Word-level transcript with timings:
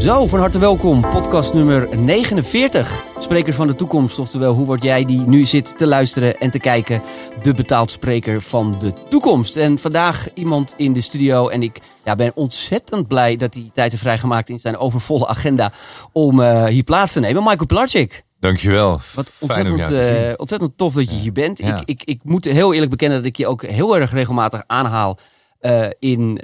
Zo, 0.00 0.26
van 0.26 0.38
harte 0.38 0.58
welkom. 0.58 1.00
Podcast 1.00 1.54
nummer 1.54 1.98
49. 1.98 3.04
Sprekers 3.18 3.56
van 3.56 3.66
de 3.66 3.74
toekomst. 3.74 4.18
Oftewel, 4.18 4.54
hoe 4.54 4.66
word 4.66 4.82
jij 4.82 5.04
die 5.04 5.20
nu 5.20 5.44
zit 5.44 5.78
te 5.78 5.86
luisteren 5.86 6.38
en 6.38 6.50
te 6.50 6.58
kijken? 6.58 7.02
De 7.42 7.54
betaald 7.54 7.90
spreker 7.90 8.42
van 8.42 8.78
de 8.78 8.92
toekomst. 9.08 9.56
En 9.56 9.78
vandaag 9.78 10.32
iemand 10.34 10.74
in 10.76 10.92
de 10.92 11.00
studio. 11.00 11.48
En 11.48 11.62
ik 11.62 11.80
ja, 12.04 12.16
ben 12.16 12.32
ontzettend 12.34 13.08
blij 13.08 13.36
dat 13.36 13.54
hij 13.54 13.70
tijd 13.74 13.90
heeft 13.90 14.02
vrijgemaakt 14.02 14.48
in 14.48 14.58
zijn 14.58 14.76
overvolle 14.76 15.26
agenda. 15.26 15.72
Om 16.12 16.40
uh, 16.40 16.64
hier 16.64 16.84
plaats 16.84 17.12
te 17.12 17.20
nemen. 17.20 17.42
Michael 17.42 17.66
Pilarczyk. 17.66 18.24
Dankjewel. 18.38 19.00
Wat 19.14 19.32
ontzettend, 19.38 19.90
uh, 19.90 20.32
ontzettend 20.36 20.76
tof 20.76 20.94
dat 20.94 21.10
je 21.10 21.16
hier 21.16 21.32
bent. 21.32 21.58
Ja. 21.58 21.80
Ik, 21.80 21.82
ik, 21.84 22.02
ik 22.04 22.20
moet 22.22 22.44
heel 22.44 22.72
eerlijk 22.72 22.90
bekennen 22.90 23.18
dat 23.18 23.26
ik 23.26 23.36
je 23.36 23.46
ook 23.46 23.62
heel 23.62 23.96
erg 23.96 24.12
regelmatig 24.12 24.62
aanhaal 24.66 25.18
uh, 25.60 25.86
in 25.98 26.36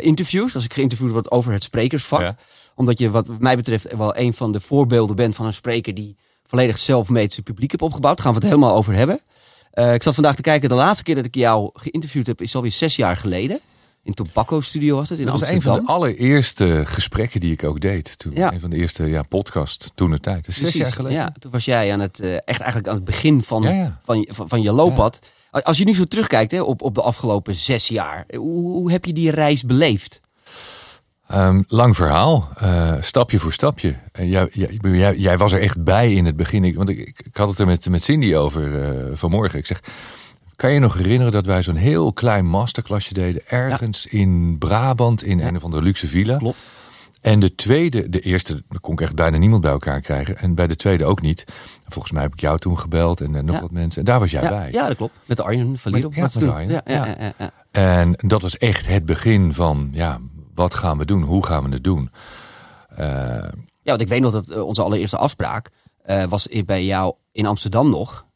interviews. 0.00 0.54
Als 0.54 0.64
ik 0.64 0.72
geïnterviewd 0.72 1.10
word 1.10 1.30
over 1.30 1.52
het 1.52 1.62
sprekersvak. 1.62 2.20
Ja 2.20 2.36
omdat 2.78 2.98
je 2.98 3.10
wat 3.10 3.38
mij 3.38 3.56
betreft 3.56 3.96
wel 3.96 4.16
een 4.16 4.34
van 4.34 4.52
de 4.52 4.60
voorbeelden 4.60 5.16
bent 5.16 5.36
van 5.36 5.46
een 5.46 5.52
spreker 5.52 5.94
die 5.94 6.16
volledig 6.44 6.78
zelfmeet 6.78 7.32
zijn 7.32 7.44
publiek 7.44 7.70
heeft 7.70 7.82
opgebouwd. 7.82 8.16
Daar 8.16 8.24
gaan 8.24 8.34
we 8.34 8.40
het 8.40 8.48
helemaal 8.48 8.76
over 8.76 8.94
hebben. 8.94 9.20
Uh, 9.74 9.94
ik 9.94 10.02
zat 10.02 10.14
vandaag 10.14 10.36
te 10.36 10.42
kijken, 10.42 10.68
de 10.68 10.74
laatste 10.74 11.04
keer 11.04 11.14
dat 11.14 11.24
ik 11.24 11.34
jou 11.34 11.70
geïnterviewd 11.72 12.26
heb 12.26 12.40
is 12.40 12.54
alweer 12.54 12.72
zes 12.72 12.96
jaar 12.96 13.16
geleden. 13.16 13.60
In 14.02 14.14
Tobacco 14.14 14.60
Studio 14.60 14.96
was 14.96 15.08
het 15.08 15.18
in 15.18 15.26
Dat 15.26 15.40
was 15.40 15.50
een 15.50 15.62
van 15.62 15.74
de 15.74 15.86
allereerste 15.86 16.82
gesprekken 16.86 17.40
die 17.40 17.52
ik 17.52 17.64
ook 17.64 17.80
deed. 17.80 18.18
Toen, 18.18 18.32
ja. 18.34 18.52
Een 18.52 18.60
van 18.60 18.70
de 18.70 18.76
eerste 18.76 19.04
ja, 19.04 19.22
podcast 19.22 19.90
toen 19.94 20.10
de 20.10 20.20
tijd. 20.20 20.46
Zes 20.50 20.72
jaar 20.72 20.92
geleden. 20.92 21.18
Ja, 21.18 21.32
toen 21.38 21.50
was 21.50 21.64
jij 21.64 21.92
aan 21.92 22.00
het, 22.00 22.20
uh, 22.20 22.34
echt 22.34 22.46
eigenlijk 22.46 22.88
aan 22.88 22.94
het 22.94 23.04
begin 23.04 23.42
van, 23.42 23.62
ja, 23.62 23.70
ja. 23.70 24.00
Van, 24.04 24.28
van, 24.30 24.48
van, 24.48 24.62
je 24.62 24.72
looppad. 24.72 25.18
Als 25.50 25.78
je 25.78 25.84
nu 25.84 25.94
zo 25.94 26.04
terugkijkt 26.04 26.50
hè, 26.50 26.62
op, 26.62 26.82
op 26.82 26.94
de 26.94 27.02
afgelopen 27.02 27.54
zes 27.56 27.88
jaar. 27.88 28.24
Hoe, 28.36 28.72
hoe 28.72 28.90
heb 28.90 29.04
je 29.04 29.12
die 29.12 29.30
reis 29.30 29.62
beleefd? 29.62 30.20
Um, 31.34 31.64
lang 31.66 31.96
verhaal, 31.96 32.48
uh, 32.62 32.94
stapje 33.00 33.38
voor 33.38 33.52
stapje. 33.52 33.96
Uh, 34.20 34.30
jij, 34.30 34.48
jij, 34.80 35.16
jij, 35.16 35.38
was 35.38 35.52
er 35.52 35.60
echt 35.60 35.84
bij 35.84 36.12
in 36.12 36.24
het 36.24 36.36
begin. 36.36 36.64
Ik, 36.64 36.76
want 36.76 36.88
ik, 36.88 36.98
ik, 36.98 37.36
had 37.36 37.48
het 37.48 37.58
er 37.58 37.66
met, 37.66 37.88
met 37.88 38.04
Cindy 38.04 38.34
over 38.34 38.62
uh, 38.62 39.16
vanmorgen. 39.16 39.58
Ik 39.58 39.66
zeg, 39.66 39.80
kan 40.56 40.72
je 40.72 40.78
nog 40.78 40.94
herinneren 40.94 41.32
dat 41.32 41.46
wij 41.46 41.62
zo'n 41.62 41.76
heel 41.76 42.12
klein 42.12 42.46
masterclassje 42.46 43.14
deden... 43.14 43.42
ergens 43.46 44.06
ja. 44.10 44.18
in 44.18 44.56
Brabant, 44.58 45.22
in 45.22 45.38
ja. 45.38 45.46
een 45.46 45.56
of 45.56 45.64
andere 45.64 45.82
luxe 45.82 46.08
villa? 46.08 46.36
Klopt. 46.36 46.70
En 47.20 47.40
de 47.40 47.54
tweede, 47.54 48.08
de 48.08 48.20
eerste, 48.20 48.62
kon 48.80 48.92
ik 48.92 49.00
echt 49.00 49.14
bijna 49.14 49.36
niemand 49.36 49.62
bij 49.62 49.70
elkaar 49.70 50.00
krijgen. 50.00 50.38
En 50.38 50.54
bij 50.54 50.66
de 50.66 50.76
tweede 50.76 51.04
ook 51.04 51.20
niet. 51.20 51.44
Volgens 51.86 52.12
mij 52.12 52.22
heb 52.22 52.32
ik 52.32 52.40
jou 52.40 52.58
toen 52.58 52.78
gebeld 52.78 53.20
en 53.20 53.44
nog 53.44 53.54
ja. 53.54 53.60
wat 53.60 53.70
mensen. 53.70 54.00
En 54.00 54.06
daar 54.06 54.20
was 54.20 54.30
jij 54.30 54.42
ja, 54.42 54.48
bij. 54.48 54.68
Ja, 54.72 54.86
dat 54.86 54.96
klopt. 54.96 55.14
Met 55.26 55.40
Arjen 55.40 55.78
Verlier 55.78 56.06
op. 56.06 56.14
Ja, 56.14 56.22
met 56.22 56.48
Arjen. 56.48 56.82
Ja, 56.86 57.52
En 57.70 58.12
dat 58.16 58.42
was 58.42 58.56
echt 58.56 58.86
het 58.86 59.04
begin 59.04 59.54
van... 59.54 59.88
ja 59.92 60.20
wat 60.58 60.74
gaan 60.74 60.98
we 60.98 61.04
doen? 61.04 61.22
Hoe 61.22 61.46
gaan 61.46 61.64
we 61.64 61.70
het 61.70 61.84
doen? 61.84 62.10
Uh, 62.98 63.06
ja, 63.82 63.90
want 63.94 64.00
ik 64.00 64.08
weet 64.08 64.20
nog 64.20 64.32
dat 64.32 64.50
uh, 64.50 64.66
onze 64.66 64.82
allereerste 64.82 65.16
afspraak 65.16 65.70
uh, 66.06 66.24
was 66.24 66.48
bij 66.64 66.84
jou 66.84 67.14
in 67.32 67.46
Amsterdam 67.46 67.90
nog. 67.90 68.26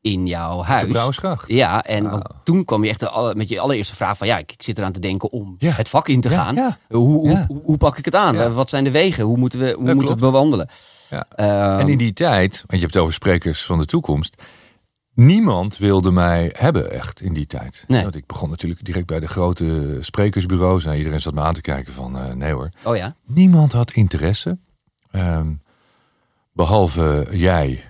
In 0.00 0.26
jouw 0.26 0.62
huis. 0.62 0.86
De 0.86 0.92
Brouwersgracht. 0.92 1.48
Ja, 1.48 1.82
en 1.82 2.22
toen 2.42 2.64
kwam 2.64 2.84
je 2.84 2.90
echt 2.90 3.08
alle, 3.08 3.34
met 3.34 3.48
je 3.48 3.60
allereerste 3.60 3.94
vraag 3.94 4.16
van... 4.16 4.26
ja, 4.26 4.38
ik, 4.38 4.52
ik 4.52 4.62
zit 4.62 4.78
eraan 4.78 4.92
te 4.92 5.00
denken 5.00 5.32
om 5.32 5.54
ja. 5.58 5.70
het 5.70 5.88
vak 5.88 6.08
in 6.08 6.20
te 6.20 6.28
gaan. 6.28 6.54
Ja. 6.54 6.78
Hoe, 6.88 7.08
hoe, 7.08 7.44
hoe, 7.48 7.62
hoe, 7.64 7.76
pak 7.76 7.98
ik 7.98 8.04
het 8.04 8.14
aan? 8.14 8.54
Wat 8.54 8.68
zijn 8.68 8.84
de 8.84 8.90
wegen? 8.90 9.24
Hoe 9.24 9.36
moeten 9.36 9.58
we 9.58 9.74
hoe 9.78 9.94
moeten 9.94 10.14
het 10.14 10.24
bewandelen? 10.24 10.68
Ja. 11.10 11.26
Um, 11.72 11.78
en 11.78 11.88
in 11.88 11.98
die 11.98 12.12
tijd, 12.12 12.52
want 12.52 12.72
je 12.72 12.78
hebt 12.78 12.94
het 12.94 13.02
over 13.02 13.14
sprekers 13.14 13.64
van 13.64 13.78
de 13.78 13.86
toekomst... 13.86 14.42
Niemand 15.14 15.78
wilde 15.78 16.10
mij 16.10 16.54
hebben 16.58 16.90
echt 16.90 17.20
in 17.20 17.32
die 17.32 17.46
tijd. 17.46 17.84
Nee. 17.88 18.02
Want 18.02 18.16
ik 18.16 18.26
begon 18.26 18.50
natuurlijk 18.50 18.84
direct 18.84 19.06
bij 19.06 19.20
de 19.20 19.28
grote 19.28 19.98
sprekersbureaus. 20.00 20.84
Nou, 20.84 20.96
iedereen 20.96 21.20
zat 21.20 21.34
me 21.34 21.40
aan 21.40 21.54
te 21.54 21.60
kijken 21.60 21.92
van 21.92 22.16
uh, 22.16 22.32
nee 22.32 22.52
hoor. 22.52 22.68
Oh 22.84 22.96
ja? 22.96 23.16
Niemand 23.26 23.72
had 23.72 23.92
interesse. 23.92 24.58
Um, 25.12 25.62
behalve 26.52 27.28
jij 27.30 27.84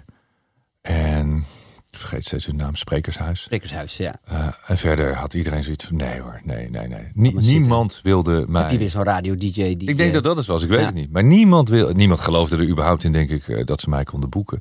en 0.81 1.45
ik 1.91 1.99
vergeet 2.01 2.25
steeds 2.25 2.47
hun 2.47 2.57
naam, 2.57 2.75
Sprekershuis. 2.75 3.43
Sprekershuis, 3.43 3.97
ja. 3.97 4.15
Uh, 4.33 4.49
en 4.67 4.79
verder 4.79 5.15
had 5.15 5.35
iedereen 5.35 5.63
zoiets 5.63 5.85
van 5.85 5.97
nee 5.97 6.21
hoor, 6.21 6.41
nee, 6.45 6.71
nee, 6.71 6.89
nee. 6.89 7.11
Nie, 7.13 7.35
niemand 7.35 7.93
zitten. 7.93 8.11
wilde 8.11 8.45
mij... 8.49 8.63
Heb 8.63 8.71
je 8.71 8.79
weer 8.79 8.91
zo'n 8.91 9.05
radio-dj 9.05 9.77
die... 9.77 9.89
Ik 9.89 9.97
denk 9.97 10.15
dat 10.15 10.25
dat 10.25 10.37
het 10.37 10.47
was, 10.47 10.63
ik 10.63 10.69
weet 10.69 10.79
ja. 10.79 10.85
het 10.87 10.95
niet. 10.95 11.13
Maar 11.13 11.25
niemand, 11.25 11.69
wil, 11.69 11.93
niemand 11.93 12.21
geloofde 12.21 12.57
er 12.57 12.69
überhaupt 12.69 13.05
in, 13.05 13.13
denk 13.13 13.31
ik, 13.31 13.67
dat 13.67 13.81
ze 13.81 13.89
mij 13.89 14.05
konden 14.05 14.31
boeken. 14.31 14.61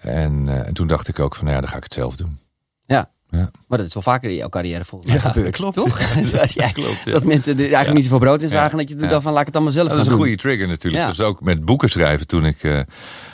En, 0.00 0.46
uh, 0.46 0.66
en 0.66 0.74
toen 0.74 0.86
dacht 0.86 1.08
ik 1.08 1.18
ook 1.18 1.34
van, 1.34 1.44
nou 1.44 1.56
ja, 1.56 1.62
dan 1.62 1.70
ga 1.70 1.76
ik 1.76 1.82
het 1.82 1.94
zelf 1.94 2.16
doen. 2.16 2.38
Ja. 2.86 3.10
ja. 3.30 3.50
Maar 3.66 3.78
dat 3.78 3.86
is 3.86 3.94
wel 3.94 4.02
vaker 4.02 4.30
in 4.30 4.36
jouw 4.36 4.48
carrière 4.48 4.84
volgens 4.84 5.10
mij 5.10 5.20
ja, 5.22 5.30
gebeurd, 5.30 5.56
klopt, 5.56 5.74
toch? 5.74 6.00
Ja, 6.00 6.22
dat, 6.38 6.52
ja, 6.52 6.70
klopt, 6.70 7.10
dat 7.10 7.24
mensen 7.24 7.52
er 7.52 7.60
eigenlijk 7.60 7.94
niet 7.94 8.04
zoveel 8.04 8.18
brood 8.18 8.42
in 8.42 8.48
zagen. 8.48 8.78
Dat 8.78 8.88
je 8.88 8.94
toen 8.94 9.08
dacht 9.08 9.22
van, 9.22 9.32
laat 9.32 9.40
ik 9.40 9.46
het 9.46 9.56
allemaal 9.56 9.74
zelf 9.74 9.88
dat 9.88 9.96
doen. 9.96 10.04
Dat 10.04 10.14
is 10.14 10.18
een 10.18 10.26
goede 10.26 10.42
trigger 10.42 10.68
natuurlijk. 10.68 11.06
Dus 11.06 11.20
ook 11.20 11.40
met 11.40 11.64
boeken 11.64 11.90
schrijven 11.90 12.26
toen 12.26 12.44
ik... 12.44 12.62
Uh, 12.62 12.80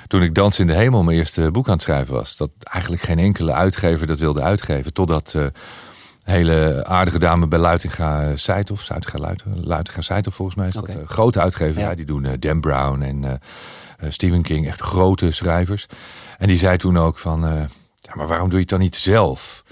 toen 0.07 0.23
ik 0.23 0.35
Dans 0.35 0.59
in 0.59 0.67
de 0.67 0.75
Hemel 0.75 1.03
mijn 1.03 1.19
eerste 1.19 1.51
boek 1.51 1.67
aan 1.67 1.73
het 1.73 1.83
schrijven 1.83 2.15
was. 2.15 2.37
Dat 2.37 2.51
eigenlijk 2.63 3.03
geen 3.03 3.19
enkele 3.19 3.53
uitgever 3.53 4.07
dat 4.07 4.19
wilde 4.19 4.43
uitgeven. 4.43 4.93
Totdat 4.93 5.33
uh, 5.37 5.47
hele 6.23 6.85
aardige 6.87 7.19
dame 7.19 7.49
bij 7.49 7.59
Luitinga 7.59 8.37
Seithof. 8.37 8.83
Zuidinga 8.83 9.35
Luitinga 9.45 10.01
Seithof 10.01 10.35
volgens 10.35 10.57
mij 10.57 10.69
is 10.69 10.77
okay. 10.77 10.95
dat. 10.95 11.03
Uh, 11.03 11.09
grote 11.09 11.41
uitgeverij. 11.41 11.95
Die 11.95 12.05
doen 12.05 12.25
uh, 12.25 12.33
Dan 12.39 12.61
Brown 12.61 13.03
en 13.03 13.41
Stephen 14.09 14.43
King. 14.43 14.67
Echt 14.67 14.81
grote 14.81 15.31
schrijvers. 15.31 15.87
En 16.37 16.49
die 16.49 16.57
zei 16.57 16.77
toen 16.77 16.97
ook 16.97 17.19
van... 17.19 17.41
ja, 17.95 18.15
maar 18.15 18.27
waarom 18.27 18.49
doe 18.49 18.59
je 18.59 18.61
het 18.61 18.71
dan 18.71 18.81
niet 18.81 18.97
zelf? 18.97 19.65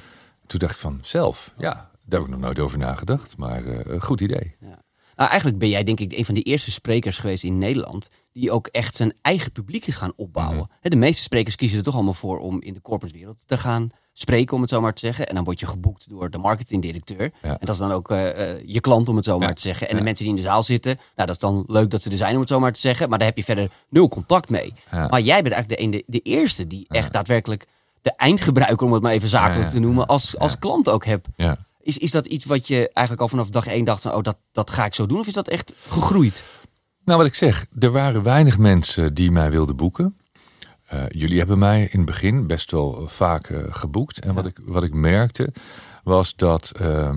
Toen 0.47 0.59
dacht 0.59 0.75
ik 0.75 0.81
van, 0.81 0.99
zelf? 1.03 1.53
Ja, 1.59 1.73
daar 1.73 2.21
heb 2.21 2.29
ik 2.29 2.29
nog 2.29 2.41
nooit 2.41 2.59
over 2.59 2.79
nagedacht. 2.79 3.37
Maar 3.37 3.67
een 3.67 4.03
goed 4.03 4.21
idee. 4.21 4.57
Ja. 4.61 4.83
Nou, 5.17 5.29
eigenlijk 5.31 5.59
ben 5.59 5.69
jij 5.69 5.85
denk 5.85 6.01
ik 6.01 6.13
een 6.13 6.25
van 6.25 6.35
de 6.35 6.43
eerste 6.43 6.71
sprekers 6.71 7.19
geweest 7.19 7.45
in 7.45 7.59
Nederland... 7.59 8.07
die 8.33 8.51
ook 8.51 8.67
echt 8.67 8.97
zijn 8.97 9.15
eigen 9.23 9.53
publiek 9.53 9.87
is 9.87 9.97
gaan 9.97 10.13
opbouwen. 10.17 10.57
Mm 10.57 10.69
-hmm. 10.81 10.91
De 10.91 10.97
meeste 10.97 11.23
sprekers 11.23 11.57
kiezen 11.57 11.79
er 11.79 11.85
toch 11.85 11.95
allemaal 11.95 12.15
voor 12.15 12.39
om 12.39 12.63
in 12.63 12.75
de 12.75 12.81
corporate 12.81 13.17
wereld 13.17 13.47
te 13.47 13.59
gaan 13.59 13.91
spreken, 14.17 14.55
om 14.55 14.61
het 14.61 14.71
zo 14.71 14.81
maar 14.81 14.95
te 14.95 15.07
zeggen. 15.07 15.29
En 15.29 15.35
dan 15.35 15.45
word 15.45 15.61
je 15.61 15.67
geboekt 15.67 16.09
door 16.09 16.31
de 16.31 16.39
marketingdirecteur. 16.39 17.33
Ja. 17.43 17.49
En 17.49 17.59
dat 17.61 17.69
is 17.69 17.79
dan 17.79 17.93
ook 17.93 18.11
uh, 18.11 18.25
uh, 18.25 18.61
je 18.67 18.81
klant, 18.81 19.09
om 19.09 19.17
het 19.17 19.25
zo 19.25 19.39
maar 19.39 19.49
ja. 19.49 19.55
te 19.55 19.63
zeggen. 19.63 19.87
En 19.87 19.93
ja. 19.93 19.99
de 19.99 20.05
mensen 20.05 20.25
die 20.25 20.35
in 20.35 20.41
de 20.41 20.49
zaal 20.49 20.63
zitten, 20.63 20.97
nou, 20.97 21.29
dat 21.29 21.37
is 21.37 21.39
dan 21.39 21.65
leuk 21.67 21.91
dat 21.91 22.03
ze 22.03 22.11
er 22.11 22.17
zijn, 22.17 22.35
om 22.35 22.41
het 22.41 22.49
zo 22.49 22.61
maar 22.61 22.73
te 22.73 22.81
zeggen. 22.81 23.09
Maar 23.09 23.19
daar 23.19 23.29
heb 23.29 23.37
je 23.37 23.45
verder 23.45 23.71
nul 23.89 24.09
contact 24.09 24.51
mee. 24.51 24.75
Maar 24.91 25.21
jij 25.21 25.43
bent 25.43 25.55
eigenlijk 25.55 25.83
de, 25.83 25.91
de, 25.91 26.05
de 26.07 26.21
eerste 26.21 26.67
die 26.67 26.87
echt 26.89 27.13
daadwerkelijk 27.13 27.67
de 28.01 28.13
eindgebruiker, 28.17 28.87
om 28.87 28.93
het 28.93 29.03
maar 29.03 29.13
even 29.13 29.29
zakelijk 29.29 29.71
te 29.71 29.79
noemen, 29.79 30.07
als, 30.07 30.39
als 30.39 30.59
klant 30.59 30.89
ook 30.89 31.05
hebt. 31.05 31.29
Is, 31.81 31.99
is 31.99 32.11
dat 32.11 32.27
iets 32.27 32.45
wat 32.45 32.67
je 32.67 32.91
eigenlijk 32.93 33.21
al 33.21 33.29
vanaf 33.29 33.49
dag 33.49 33.67
één 33.67 33.85
dacht 33.85 34.03
van, 34.03 34.15
oh, 34.15 34.23
dat, 34.23 34.37
dat 34.53 34.71
ga 34.71 34.85
ik 34.85 34.95
zo 34.95 35.07
doen? 35.07 35.19
Of 35.19 35.27
is 35.27 35.33
dat 35.33 35.49
echt 35.49 35.73
gegroeid? 35.89 36.45
Nou, 37.05 37.19
wat 37.19 37.27
ik 37.27 37.35
zeg, 37.35 37.67
er 37.79 37.91
waren 37.91 38.23
weinig 38.23 38.59
mensen 38.59 39.15
die 39.15 39.31
mij 39.31 39.51
wilden 39.51 39.77
boeken. 39.77 40.17
Uh, 40.95 41.05
jullie 41.09 41.39
hebben 41.39 41.59
mij 41.59 41.81
in 41.81 41.99
het 41.99 42.07
begin 42.07 42.47
best 42.47 42.71
wel 42.71 43.03
vaak 43.07 43.49
uh, 43.49 43.65
geboekt. 43.69 44.21
En 44.21 44.29
ja. 44.29 44.35
wat, 44.35 44.47
ik, 44.47 44.59
wat 44.63 44.83
ik 44.83 44.95
merkte 44.95 45.53
was 46.03 46.37
dat 46.37 46.73
uh, 46.81 47.11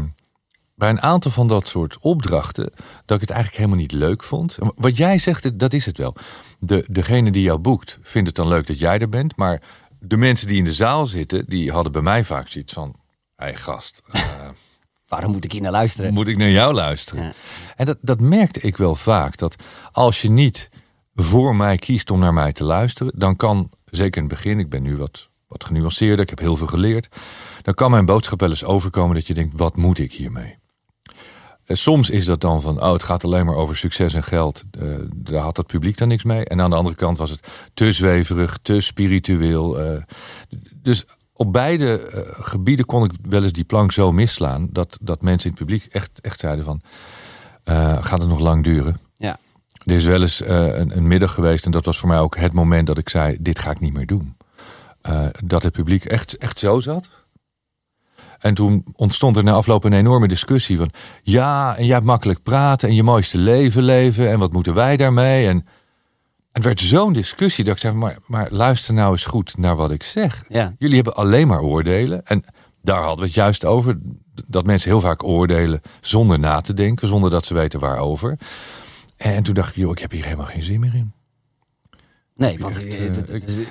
bij 0.75 0.89
een 0.89 1.01
aantal 1.01 1.31
van 1.31 1.47
dat 1.47 1.67
soort 1.67 1.97
opdrachten... 1.99 2.71
dat 3.05 3.15
ik 3.15 3.21
het 3.21 3.29
eigenlijk 3.29 3.55
helemaal 3.55 3.79
niet 3.79 3.91
leuk 3.91 4.23
vond. 4.23 4.57
Wat 4.75 4.97
jij 4.97 5.17
zegt, 5.17 5.59
dat 5.59 5.73
is 5.73 5.85
het 5.85 5.97
wel. 5.97 6.15
De, 6.59 6.85
degene 6.89 7.31
die 7.31 7.43
jou 7.43 7.59
boekt 7.59 7.99
vindt 8.01 8.27
het 8.27 8.35
dan 8.35 8.47
leuk 8.47 8.67
dat 8.67 8.79
jij 8.79 8.99
er 8.99 9.09
bent. 9.09 9.35
Maar 9.35 9.61
de 9.99 10.17
mensen 10.17 10.47
die 10.47 10.57
in 10.57 10.63
de 10.63 10.73
zaal 10.73 11.05
zitten, 11.05 11.45
die 11.47 11.71
hadden 11.71 11.91
bij 11.91 12.01
mij 12.01 12.23
vaak 12.23 12.47
zoiets 12.47 12.73
van... 12.73 12.95
Hé 13.35 13.45
hey, 13.45 13.55
gast... 13.55 14.01
Waarom 15.07 15.31
moet 15.31 15.43
ik 15.43 15.51
hier 15.51 15.61
naar 15.61 15.71
luisteren? 15.71 16.13
Moet 16.13 16.27
ik 16.27 16.37
naar 16.37 16.49
jou 16.49 16.73
luisteren? 16.73 17.23
Ja. 17.23 17.33
En 17.75 17.85
dat, 17.85 17.97
dat 18.01 18.19
merkte 18.19 18.59
ik 18.59 18.77
wel 18.77 18.95
vaak. 18.95 19.37
Dat 19.37 19.55
als 19.91 20.21
je 20.21 20.29
niet 20.29 20.69
voor 21.19 21.55
mij 21.55 21.77
kiest 21.77 22.11
om 22.11 22.19
naar 22.19 22.33
mij 22.33 22.53
te 22.53 22.63
luisteren, 22.63 23.13
dan 23.15 23.35
kan, 23.35 23.69
zeker 23.85 24.21
in 24.21 24.27
het 24.27 24.33
begin, 24.33 24.59
ik 24.59 24.69
ben 24.69 24.83
nu 24.83 24.97
wat, 24.97 25.29
wat 25.47 25.65
genuanceerder, 25.65 26.19
ik 26.19 26.29
heb 26.29 26.39
heel 26.39 26.55
veel 26.55 26.67
geleerd, 26.67 27.07
dan 27.61 27.73
kan 27.73 27.91
mijn 27.91 28.05
boodschap 28.05 28.39
wel 28.39 28.49
eens 28.49 28.63
overkomen 28.63 29.15
dat 29.15 29.27
je 29.27 29.33
denkt, 29.33 29.57
wat 29.57 29.75
moet 29.75 29.99
ik 29.99 30.13
hiermee? 30.13 30.57
Soms 31.67 32.09
is 32.09 32.25
dat 32.25 32.41
dan 32.41 32.61
van, 32.61 32.81
oh, 32.81 32.91
het 32.91 33.03
gaat 33.03 33.23
alleen 33.23 33.45
maar 33.45 33.55
over 33.55 33.77
succes 33.77 34.13
en 34.13 34.23
geld. 34.23 34.63
Uh, 34.79 34.95
daar 35.15 35.41
had 35.41 35.57
het 35.57 35.67
publiek 35.67 35.97
dan 35.97 36.07
niks 36.07 36.23
mee. 36.23 36.45
En 36.45 36.61
aan 36.61 36.69
de 36.69 36.75
andere 36.75 36.95
kant 36.95 37.17
was 37.17 37.29
het 37.29 37.47
te 37.73 37.91
zweverig, 37.91 38.59
te 38.61 38.79
spiritueel. 38.79 39.85
Uh, 39.85 40.01
dus 40.81 41.05
op 41.33 41.53
beide 41.53 42.09
gebieden 42.39 42.85
kon 42.85 43.03
ik 43.03 43.11
wel 43.21 43.43
eens 43.43 43.51
die 43.51 43.63
plank 43.63 43.91
zo 43.91 44.11
misslaan... 44.11 44.67
dat, 44.71 44.97
dat 45.01 45.21
mensen 45.21 45.49
in 45.49 45.55
het 45.55 45.65
publiek 45.65 45.93
echt, 45.93 46.21
echt 46.21 46.39
zeiden 46.39 46.65
van... 46.65 46.81
Gaat 48.01 48.19
het 48.19 48.27
nog 48.27 48.39
lang 48.39 48.63
duren? 48.63 48.99
Er 49.87 49.95
is 49.95 50.05
wel 50.05 50.21
eens 50.21 50.41
uh, 50.41 50.47
een, 50.77 50.97
een, 50.97 51.07
middag 51.07 51.33
geweest... 51.33 51.65
en 51.65 51.71
dat 51.71 51.85
was 51.85 51.97
voor 51.97 52.09
mij 52.09 52.19
ook 52.19 52.37
het 52.37 52.53
moment 52.53 52.87
dat 52.87 52.97
ik 52.97 53.09
zei... 53.09 53.37
dit 53.39 53.59
ga 53.59 53.71
ik 53.71 53.79
niet 53.79 53.93
meer 53.93 54.05
doen. 54.05 54.37
dat 55.45 55.63
het 55.63 55.73
publiek 55.73 56.05
echt, 56.05 56.37
echt 56.37 56.59
zo 56.59 56.79
zat. 56.79 57.07
En 58.39 58.53
toen 58.53 58.85
ontstond 58.95 59.37
er 59.37 59.43
na 59.43 59.51
afloop 59.51 59.83
een 59.83 59.93
enorme 59.93 60.27
discussie 60.27 60.77
van... 60.77 60.91
ja, 61.23 61.77
en 61.77 61.85
jij 61.85 61.93
hebt 61.93 62.05
makkelijk 62.05 62.43
praten 62.43 62.89
en 62.89 62.95
je 62.95 63.03
mooiste 63.03 63.37
leven 63.37 63.83
leven... 63.83 64.29
en 64.29 64.39
wat 64.39 64.53
moeten 64.53 64.73
wij 64.73 64.97
daarmee? 64.97 65.47
En 65.47 65.65
het 66.51 66.63
werd 66.63 66.79
zo'n 66.79 67.13
discussie 67.13 67.63
dat 67.63 67.73
ik 67.73 67.81
zei, 67.81 67.93
maar, 67.93 68.17
maar 68.25 68.47
luister 68.51 68.93
nou 68.93 69.11
eens 69.11 69.25
goed 69.25 69.57
naar 69.57 69.75
wat 69.75 69.91
ik 69.91 70.03
zeg. 70.03 70.43
Ja. 70.49 70.75
Jullie 70.77 70.95
hebben 70.95 71.15
alleen 71.15 71.47
maar 71.47 71.61
oordelen. 71.61 72.25
En 72.25 72.43
daar 72.81 73.01
hadden 73.01 73.19
we 73.19 73.25
het 73.25 73.33
juist 73.33 73.65
over. 73.65 73.97
Dat 74.47 74.65
mensen 74.65 74.89
heel 74.89 74.99
vaak 74.99 75.23
oordelen 75.23 75.81
zonder 76.01 76.39
na 76.39 76.61
te 76.61 76.73
denken, 76.73 77.07
zonder 77.07 77.29
dat 77.29 77.45
ze 77.45 77.53
weten 77.53 77.79
waarover. 77.79 78.37
En 79.17 79.43
toen 79.43 79.53
dacht 79.53 79.69
ik, 79.69 79.75
joh, 79.75 79.91
ik 79.91 79.99
heb 79.99 80.11
hier 80.11 80.23
helemaal 80.23 80.45
geen 80.45 80.63
zin 80.63 80.79
meer 80.79 80.95
in. 80.95 81.11
Nee, 82.35 82.59
want 82.59 82.85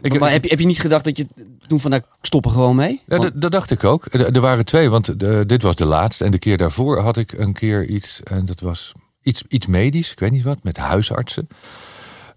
ik, 0.02 0.18
maar 0.18 0.30
heb, 0.30 0.42
je, 0.42 0.48
heb 0.48 0.58
je 0.58 0.66
niet 0.66 0.80
gedacht 0.80 1.04
dat 1.04 1.16
je 1.16 1.26
toen 1.66 1.80
van, 1.80 1.90
nou, 1.90 2.02
stoppen 2.20 2.50
gewoon 2.50 2.76
mee? 2.76 3.02
Ja, 3.06 3.30
dat 3.34 3.52
dacht 3.52 3.70
ik 3.70 3.84
ook. 3.84 4.14
Er, 4.14 4.40
waren 4.40 4.64
twee, 4.64 4.90
want 4.90 5.18
dit 5.48 5.62
was 5.62 5.76
de 5.76 5.84
laatste. 5.84 6.24
En 6.24 6.30
de 6.30 6.38
keer 6.38 6.56
daarvoor 6.56 7.00
had 7.00 7.16
ik 7.16 7.32
een 7.32 7.52
keer 7.52 7.86
iets, 7.86 8.22
en 8.22 8.44
dat 8.44 8.60
was 8.60 8.92
iets, 9.22 9.44
iets 9.48 9.66
medisch, 9.66 10.12
ik 10.12 10.18
weet 10.18 10.30
niet 10.30 10.42
wat, 10.42 10.62
met 10.62 10.76
huisartsen. 10.76 11.48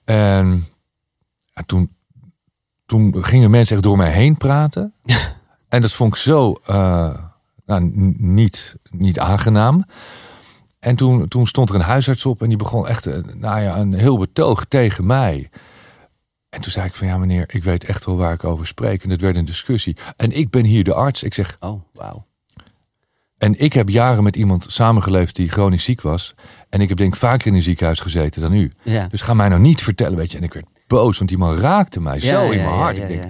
En, 0.05 0.67
en 1.53 1.65
toen, 1.65 1.95
toen 2.85 3.23
gingen 3.23 3.49
mensen 3.49 3.75
echt 3.75 3.83
door 3.85 3.97
mij 3.97 4.11
heen 4.11 4.37
praten. 4.37 4.93
en 5.69 5.81
dat 5.81 5.91
vond 5.91 6.13
ik 6.13 6.19
zo 6.19 6.55
uh, 6.69 7.15
nou, 7.65 7.91
niet, 8.17 8.75
niet 8.89 9.19
aangenaam. 9.19 9.85
En 10.79 10.95
toen, 10.95 11.27
toen 11.27 11.47
stond 11.47 11.69
er 11.69 11.75
een 11.75 11.81
huisarts 11.81 12.25
op 12.25 12.41
en 12.41 12.47
die 12.47 12.57
begon 12.57 12.87
echt 12.87 13.05
eh, 13.05 13.23
nou 13.33 13.61
ja, 13.61 13.77
een 13.77 13.93
heel 13.93 14.17
betoog 14.17 14.65
tegen 14.65 15.05
mij. 15.05 15.49
En 16.49 16.61
toen 16.61 16.71
zei 16.71 16.85
ik 16.85 16.95
van 16.95 17.07
ja 17.07 17.17
meneer, 17.17 17.43
ik 17.47 17.63
weet 17.63 17.83
echt 17.83 18.05
wel 18.05 18.15
waar 18.15 18.33
ik 18.33 18.43
over 18.43 18.67
spreek. 18.67 19.03
En 19.03 19.09
het 19.09 19.21
werd 19.21 19.37
een 19.37 19.45
discussie. 19.45 19.97
En 20.15 20.31
ik 20.31 20.49
ben 20.49 20.65
hier 20.65 20.83
de 20.83 20.93
arts. 20.93 21.23
Ik 21.23 21.33
zeg, 21.33 21.57
oh 21.59 21.81
wauw. 21.93 22.27
En 23.37 23.59
ik 23.59 23.73
heb 23.73 23.89
jaren 23.89 24.23
met 24.23 24.35
iemand 24.35 24.65
samengeleefd 24.67 25.35
die 25.35 25.49
chronisch 25.49 25.83
ziek 25.83 26.01
was. 26.01 26.35
En 26.69 26.81
ik 26.81 26.89
heb 26.89 26.97
denk 26.97 27.13
ik 27.13 27.19
vaker 27.19 27.47
in 27.47 27.53
een 27.53 27.61
ziekenhuis 27.61 27.99
gezeten 27.99 28.41
dan 28.41 28.53
u. 28.53 28.71
Ja. 28.83 29.07
Dus 29.07 29.21
ga 29.21 29.33
mij 29.33 29.49
nou 29.49 29.61
niet 29.61 29.83
vertellen, 29.83 30.17
weet 30.17 30.31
je. 30.31 30.37
En 30.37 30.43
ik 30.43 30.53
werd 30.53 30.65
boos, 30.87 31.17
want 31.17 31.29
die 31.29 31.39
man 31.39 31.57
raakte 31.57 32.01
mij 32.01 32.19
zo 32.19 32.49
in 32.49 32.63
mijn 32.63 32.75
hart. 32.75 32.97
ik 32.97 33.07
denk, 33.07 33.23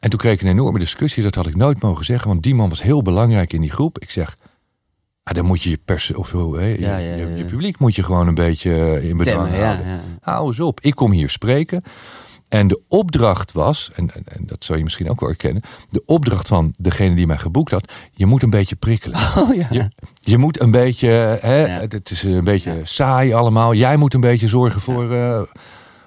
en 0.00 0.10
toen 0.10 0.18
kreeg 0.18 0.32
ik 0.32 0.42
een 0.42 0.48
enorme 0.48 0.78
discussie. 0.78 1.22
Dat 1.22 1.34
had 1.34 1.46
ik 1.46 1.56
nooit 1.56 1.82
mogen 1.82 2.04
zeggen, 2.04 2.28
want 2.28 2.42
die 2.42 2.54
man 2.54 2.68
was 2.68 2.82
heel 2.82 3.02
belangrijk 3.02 3.52
in 3.52 3.60
die 3.60 3.70
groep. 3.70 3.98
Ik 3.98 4.10
zeg, 4.10 4.36
ah, 5.30 5.36
dan 5.36 5.44
moet 5.44 5.62
je 5.62 5.70
je 5.70 5.78
pers 5.84 6.12
of 6.12 6.32
hè, 6.32 6.66
je, 6.66 7.36
je, 7.36 7.44
publiek 7.44 7.78
moet 7.78 7.96
je 7.96 8.02
gewoon 8.02 8.26
een 8.26 8.34
beetje 8.34 8.74
eh, 8.74 9.08
in 9.08 9.16
bedwang 9.16 9.56
houden. 9.56 10.00
Hou 10.20 10.46
eens 10.46 10.60
op, 10.60 10.80
ik 10.80 10.94
kom 10.94 11.12
hier 11.12 11.28
spreken. 11.28 11.82
En 12.48 12.68
de 12.68 12.80
opdracht 12.88 13.52
was, 13.52 13.90
en, 13.94 14.10
en, 14.14 14.22
en, 14.24 14.46
dat 14.46 14.64
zou 14.64 14.78
je 14.78 14.84
misschien 14.84 15.10
ook 15.10 15.20
wel 15.20 15.28
herkennen, 15.28 15.62
de 15.90 16.02
opdracht 16.06 16.48
van 16.48 16.74
degene 16.78 17.14
die 17.14 17.26
mij 17.26 17.38
geboekt 17.38 17.70
had, 17.70 17.92
je 18.12 18.26
moet 18.26 18.42
een 18.42 18.50
beetje 18.50 18.76
prikkelen. 18.76 19.18
Oh, 19.38 19.54
ja. 19.54 19.66
je, 19.70 19.90
je, 20.14 20.38
moet 20.38 20.60
een 20.60 20.70
beetje, 20.70 21.08
hè, 21.40 21.66
het 21.66 22.10
is 22.10 22.22
een 22.22 22.44
beetje 22.44 22.80
saai 22.82 23.32
allemaal. 23.32 23.74
Jij 23.74 23.96
moet 23.96 24.14
een 24.14 24.20
beetje 24.20 24.48
zorgen 24.48 24.80
voor. 24.80 25.12
Uh, 25.12 25.40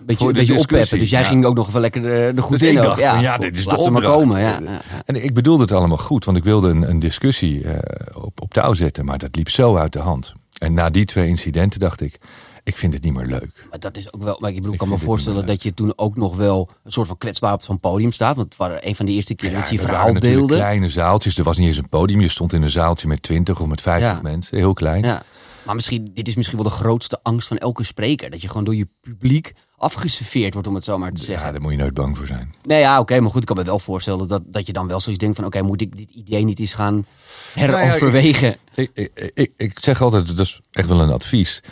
beetje, 0.05 0.27
een 0.27 0.33
beetje 0.33 0.59
oppeppen. 0.59 0.99
Dus 0.99 1.09
jij 1.09 1.23
ging 1.23 1.45
ook 1.45 1.55
nog 1.55 1.71
wel 1.71 1.81
lekker 1.81 2.01
de, 2.01 2.31
de 2.35 2.41
goed 2.41 2.59
dus 2.59 2.69
in. 2.69 2.75
Dacht, 2.75 2.99
ja, 2.99 3.19
ja, 3.19 3.37
dit 3.37 3.57
is 3.57 3.65
de 3.65 3.77
opdracht. 3.77 4.05
komen. 4.05 4.39
Ja, 4.39 4.81
En 5.05 5.23
ik 5.23 5.33
bedoelde 5.33 5.61
het 5.61 5.71
allemaal 5.71 5.97
goed, 5.97 6.25
want 6.25 6.37
ik 6.37 6.43
wilde 6.43 6.69
een, 6.69 6.89
een 6.89 6.99
discussie 6.99 7.63
uh, 7.63 7.77
op, 8.13 8.41
op 8.41 8.53
touw 8.53 8.73
zetten, 8.73 9.05
maar 9.05 9.17
dat 9.17 9.35
liep 9.35 9.49
zo 9.49 9.75
uit 9.75 9.93
de 9.93 9.99
hand. 9.99 10.33
En 10.57 10.73
na 10.73 10.89
die 10.89 11.05
twee 11.05 11.27
incidenten 11.27 11.79
dacht 11.79 12.01
ik, 12.01 12.19
ik 12.63 12.77
vind 12.77 12.93
het 12.93 13.03
niet 13.03 13.13
meer 13.13 13.25
leuk. 13.25 13.65
Maar 13.69 13.79
dat 13.79 13.97
is 13.97 14.13
ook 14.13 14.23
wel. 14.23 14.37
Maar 14.39 14.49
ik, 14.49 14.55
bedoel, 14.55 14.73
ik 14.73 14.79
kan 14.79 14.89
me 14.89 14.97
voorstellen 14.97 15.45
dat 15.45 15.63
je 15.63 15.73
toen 15.73 15.93
ook 15.95 16.15
nog 16.15 16.35
wel 16.35 16.69
een 16.83 16.91
soort 16.91 17.07
van 17.07 17.17
kwetsbaar 17.17 17.53
op 17.53 17.63
zo'n 17.63 17.79
podium 17.79 18.11
staat. 18.11 18.35
Want 18.35 18.47
het 18.47 18.57
waren 18.57 18.87
een 18.87 18.95
van 18.95 19.05
de 19.05 19.11
eerste 19.11 19.35
keer 19.35 19.51
dat 19.51 19.69
je 19.69 19.75
je 19.75 19.81
verhaal 19.81 20.13
deelde. 20.13 20.55
kleine 20.55 20.89
zaaltjes. 20.89 21.37
Er 21.37 21.43
was 21.43 21.57
niet 21.57 21.67
eens 21.67 21.77
een 21.77 21.89
podium. 21.89 22.21
Je 22.21 22.27
stond 22.27 22.53
in 22.53 22.61
een 22.61 22.69
zaaltje 22.69 23.07
met 23.07 23.21
20 23.21 23.59
of 23.59 23.67
met 23.67 23.81
50 23.81 24.21
mensen. 24.21 24.57
Heel 24.57 24.73
klein. 24.73 25.03
Ja. 25.03 25.23
Maar 25.65 25.75
misschien, 25.75 26.09
dit 26.13 26.27
is 26.27 26.35
misschien 26.35 26.57
wel 26.57 26.69
de 26.69 26.75
grootste 26.75 27.19
angst 27.23 27.47
van 27.47 27.57
elke 27.57 27.83
spreker. 27.83 28.29
Dat 28.29 28.41
je 28.41 28.47
gewoon 28.47 28.63
door 28.63 28.75
je 28.75 28.87
publiek 29.01 29.53
afgeserveerd 29.83 30.53
wordt, 30.53 30.67
om 30.67 30.75
het 30.75 30.83
zo 30.83 30.97
maar 30.97 31.11
te 31.11 31.23
zeggen. 31.23 31.45
Ja, 31.45 31.51
daar 31.51 31.61
moet 31.61 31.71
je 31.71 31.77
nooit 31.77 31.93
bang 31.93 32.17
voor 32.17 32.27
zijn. 32.27 32.53
Nee, 32.63 32.79
ja, 32.79 32.99
oké. 32.99 33.19
maar 33.19 33.31
goed, 33.31 33.41
ik 33.41 33.47
kan 33.47 33.57
me 33.57 33.63
wel 33.63 33.79
voorstellen 33.79 34.27
dat, 34.27 34.43
dat 34.45 34.67
je 34.67 34.73
dan 34.73 34.87
wel 34.87 34.99
zoiets 34.99 35.21
denkt 35.21 35.35
van... 35.35 35.45
oké, 35.45 35.61
moet 35.61 35.81
ik 35.81 35.97
dit 35.97 36.09
idee 36.09 36.43
niet 36.43 36.59
eens 36.59 36.73
gaan 36.73 37.05
heroverwegen? 37.53 38.41
Nou 38.41 38.57
ja, 38.73 38.83
ik, 38.83 39.11
ik, 39.13 39.31
ik, 39.33 39.51
ik, 39.57 39.79
zeg 39.79 40.01
altijd, 40.01 40.27
dat 40.27 40.39
is 40.39 40.61
echt 40.71 40.87
wel 40.87 41.01
een 41.01 41.11
advies. 41.11 41.63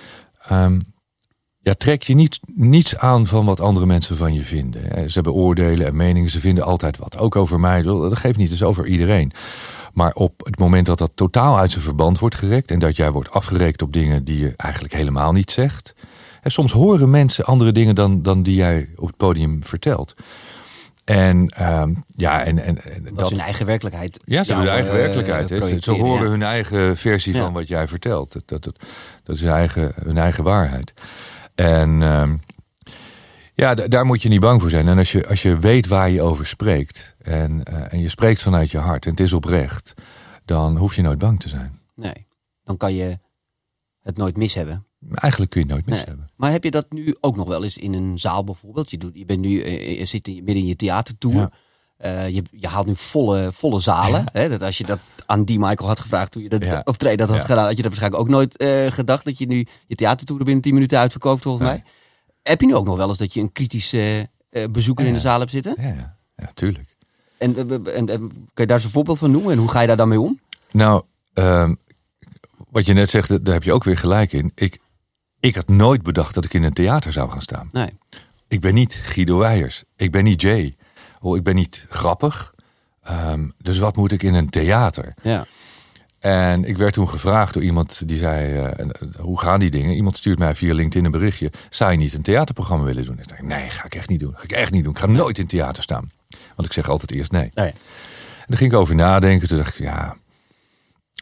Um, 0.52 0.82
ja, 1.64 1.74
trek 1.74 2.04
je 2.04 2.14
niet, 2.14 2.40
niets 2.46 2.98
aan 2.98 3.26
van 3.26 3.46
wat 3.46 3.60
andere 3.60 3.86
mensen 3.86 4.18
van 4.18 4.34
je 4.34 4.42
vinden. 4.42 5.10
Ze 5.10 5.14
hebben 5.14 5.34
oordelen 5.34 5.88
en 5.88 5.96
meningen, 5.96 6.30
ze 6.30 6.40
vinden 6.40 6.64
altijd 6.64 6.98
wat. 6.98 7.18
Ook 7.18 7.36
over 7.36 7.60
mij, 7.60 7.82
dat 7.82 8.18
geeft 8.18 8.38
niet, 8.38 8.50
dus 8.50 8.64
over 8.64 8.86
iedereen. 8.86 9.32
Maar 9.94 10.14
op 10.14 10.46
het 10.46 10.60
moment 10.60 10.86
dat 10.86 10.98
dat 10.98 11.12
totaal 11.16 11.58
uit 11.58 11.72
zijn 11.72 11.84
verband 11.84 12.20
wordt 12.20 12.36
gerekt... 12.36 12.72
en 12.72 12.80
dat 12.80 12.96
jij 12.98 13.12
wordt 13.12 13.32
afgerekend 13.32 13.82
op 13.82 13.94
dingen 13.94 14.24
die 14.24 14.40
je 14.40 14.54
eigenlijk 14.56 14.94
helemaal 14.94 15.32
niet 15.32 15.52
zegt... 15.52 15.94
En 16.42 16.52
soms 16.52 16.72
horen 16.72 17.10
mensen 17.10 17.46
andere 17.46 17.72
dingen 17.72 17.96
dan, 17.96 18.22
dan 18.22 18.44
die 18.44 18.56
jij 18.56 18.90
op 18.96 19.08
het 19.08 19.18
podium 19.18 19.64
vertelt. 19.64 20.14
En 21.06 21.54
uh, 21.60 21.84
ja, 22.06 22.44
en, 22.44 22.60
en, 22.60 22.84
en 22.84 23.04
dat, 23.14 23.22
is 23.22 23.30
hun 23.30 23.46
eigen 23.46 23.66
werkelijkheid. 23.66 24.20
Ja, 24.26 24.44
ze 24.44 24.54
hebben 24.54 24.74
hun 24.74 24.82
eigen 24.82 25.00
uh, 25.00 25.06
werkelijkheid. 25.06 25.84
Ze 25.84 25.92
horen 25.92 26.30
hun 26.30 26.44
eigen 26.44 26.98
versie 26.98 27.36
van 27.36 27.54
wat 27.54 27.68
jij 27.68 27.88
vertelt. 27.88 28.32
Dat, 28.32 28.44
dat, 28.46 28.64
dat, 28.64 28.86
dat 29.24 29.36
is 29.36 29.42
hun 29.42 29.52
eigen, 29.52 29.92
hun 30.04 30.18
eigen 30.18 30.44
waarheid. 30.44 30.94
En 31.56 32.02
uh, 32.02 32.32
ja, 33.54 33.74
daar 33.74 34.06
moet 34.06 34.22
je 34.22 34.30
niet 34.30 34.40
bang 34.40 34.62
voor 34.62 34.70
zijn. 34.70 34.88
En 34.88 34.98
als 34.98 35.12
je, 35.12 35.28
als 35.28 35.42
je 35.42 35.58
weet 35.58 35.88
waar 35.88 36.10
je 36.10 36.22
over 36.22 36.46
spreekt 36.46 37.16
en, 37.22 37.64
uh, 37.70 37.94
en 37.94 38.00
je 38.00 38.10
spreekt 38.10 38.42
vanuit 38.42 38.72
je 38.72 38.78
hart 38.78 39.06
en 39.06 39.12
het 39.12 39.20
is 39.20 39.34
oprecht, 39.34 39.94
dan 40.46 40.78
hoef 40.78 40.96
je 40.96 41.02
nooit 41.02 41.18
bang 41.18 41.40
te 41.40 41.50
zijn. 41.50 41.80
Nee, 41.96 42.28
dan 42.64 42.78
kan 42.78 42.94
je 42.94 43.20
het 44.02 44.18
nooit 44.18 44.38
mis 44.38 44.54
hebben. 44.54 44.86
Eigenlijk 45.10 45.52
kun 45.52 45.62
je 45.62 45.68
het 45.68 45.76
nooit 45.76 45.86
mis 45.86 45.96
nee. 45.96 46.06
hebben. 46.06 46.30
Maar 46.36 46.52
heb 46.52 46.64
je 46.64 46.72
dat 46.72 46.92
nu 46.92 47.16
ook 47.20 47.36
nog 47.36 47.48
wel 47.48 47.64
eens 47.64 47.78
in 47.78 47.94
een 47.94 48.20
zaal 48.20 48.44
bijvoorbeeld? 48.44 48.92
Je, 48.92 48.98
doet, 48.98 49.12
je, 49.14 49.26
bent 49.26 49.40
nu, 49.40 49.62
eh, 49.62 50.00
je 50.00 50.06
zit 50.06 50.28
midden 50.28 50.56
in 50.56 50.66
je 50.66 50.76
theatertour. 50.76 51.36
Ja. 51.36 51.52
Uh, 52.06 52.30
je, 52.30 52.44
je, 52.52 52.68
haalt 52.68 52.88
nu 52.88 52.96
volle, 52.96 53.50
volle 53.52 53.80
zalen. 53.80 54.24
Hè? 54.32 54.50
Dat 54.50 54.62
als 54.62 54.78
je 54.78 54.84
dat 54.84 55.00
aan 55.26 55.44
die 55.44 55.60
Michael 55.60 55.88
had 55.88 56.00
gevraagd 56.00 56.32
toen 56.32 56.44
je 56.44 56.50
dat 56.50 56.64
ja. 56.64 56.82
optreden 56.84 57.18
dat 57.18 57.28
had 57.28 57.38
ja. 57.38 57.44
gedaan, 57.44 57.66
had 57.66 57.76
je 57.76 57.82
dat 57.82 57.92
waarschijnlijk 57.92 58.24
ook 58.24 58.30
nooit 58.30 58.62
uh, 58.62 58.92
gedacht 58.92 59.26
dat 59.26 59.38
je 59.38 59.46
nu 59.46 59.68
je 59.88 59.96
theatertour 59.96 60.44
binnen 60.44 60.64
10 60.64 60.74
minuten 60.74 61.00
uitverkoopt, 61.00 61.42
volgens 61.42 61.68
mij. 61.68 61.84
Heb 62.44 62.62
je 62.62 62.68
nu 62.68 62.76
ook 62.76 62.86
nog 62.86 62.98
wel 62.98 63.10
eens 63.10 63.18
dat 63.18 63.34
je 63.34 63.40
een 63.40 63.52
kritische 63.52 64.30
uh, 64.52 64.66
bezoeker 64.72 65.06
in 65.06 65.14
de 65.14 65.20
zaal 65.20 65.40
hebt 65.40 65.52
zitten? 65.52 65.76
Ja, 65.80 66.18
ja. 66.36 66.52
tuurlijk. 66.54 66.90
En, 67.38 67.70
en, 67.70 68.10
en, 68.10 68.30
kan 68.30 68.30
je 68.54 68.66
daar 68.66 68.76
eens 68.76 68.84
een 68.84 68.92
voorbeeld 68.92 69.18
van 69.18 69.32
noemen 69.32 69.52
en 69.52 69.58
hoe 69.58 69.70
ga 69.70 69.82
je 69.82 69.88
daar 69.88 69.98
dan 69.98 70.10
mee 70.10 70.20
om? 70.20 70.40
Nou, 70.72 71.04
ehm, 71.34 71.76
wat 72.70 72.86
je 72.86 72.94
net 72.94 73.10
zegt, 73.10 73.46
daar 73.46 73.54
heb 73.54 73.64
je 73.64 73.74
ook 73.74 73.84
weer 73.84 73.98
gelijk 73.98 74.34
in. 74.34 74.52
Ik, 74.56 74.80
ik 75.42 75.56
had 75.56 75.68
nooit 75.68 76.04
bedacht 76.04 76.34
dat 76.34 76.46
ik 76.46 76.54
in 76.54 76.64
een 76.64 76.74
theater 76.74 77.12
zou 77.12 77.30
gaan 77.30 77.42
staan. 77.42 77.70
Nee. 77.72 77.90
Ik 78.48 78.60
ben 78.60 78.74
niet 78.74 78.94
Guido 78.94 79.38
Weijers. 79.38 79.84
Ik 79.96 80.12
ben 80.12 80.24
niet 80.24 80.42
Jay. 80.42 80.76
Oh, 81.20 81.38
ik 81.38 81.44
ben 81.44 81.56
niet 81.56 81.86
grappig. 81.90 82.54
Um, 83.10 83.54
dus 83.58 83.78
wat 83.78 83.96
moet 83.96 84.12
ik 84.12 84.24
in 84.24 84.34
een 84.34 84.50
theater? 84.50 85.14
Ja. 85.22 85.46
En 86.20 86.64
ik 86.64 86.78
werd 86.78 86.94
toen 86.94 87.10
gevraagd 87.10 87.54
door 87.54 87.64
iemand 87.64 88.08
die 88.08 88.18
zei: 88.18 88.64
uh, 88.64 88.90
Hoe 89.20 89.40
gaan 89.40 89.60
die 89.60 89.70
dingen? 89.70 89.96
Iemand 89.96 90.18
stuurt 90.18 90.40
mij 90.40 90.56
via 90.56 90.74
LinkedIn 90.74 91.06
een 91.06 91.12
berichtje. 91.12 91.52
Zou 91.70 91.92
je 91.92 91.98
niet 91.98 92.14
een 92.14 92.22
theaterprogramma 92.22 92.86
willen 92.86 93.06
doen? 93.06 93.20
Ik 93.20 93.26
zei: 93.28 93.48
Nee, 93.48 93.70
ga 93.70 93.86
ik 93.86 93.96
echt 93.96 94.10
niet 94.10 94.20
doen. 94.20 94.34
Ga 94.36 94.44
ik 94.44 94.52
echt 94.52 94.72
niet 94.72 94.84
doen. 94.84 94.94
Ik 94.94 95.00
ga 95.00 95.06
nooit 95.06 95.40
in 95.40 95.48
theater 95.48 95.84
staan. 95.84 96.12
Want 96.56 96.68
ik 96.68 96.74
zeg 96.74 96.90
altijd 96.90 97.12
eerst 97.12 97.32
nee. 97.32 97.50
nee. 97.54 97.68
En 97.68 98.48
daar 98.48 98.58
ging 98.58 98.72
ik 98.72 98.78
over 98.78 98.96
nadenken. 98.96 99.48
Toen 99.48 99.58
dacht 99.58 99.80
ik: 99.80 99.86
Ja, 99.86 100.16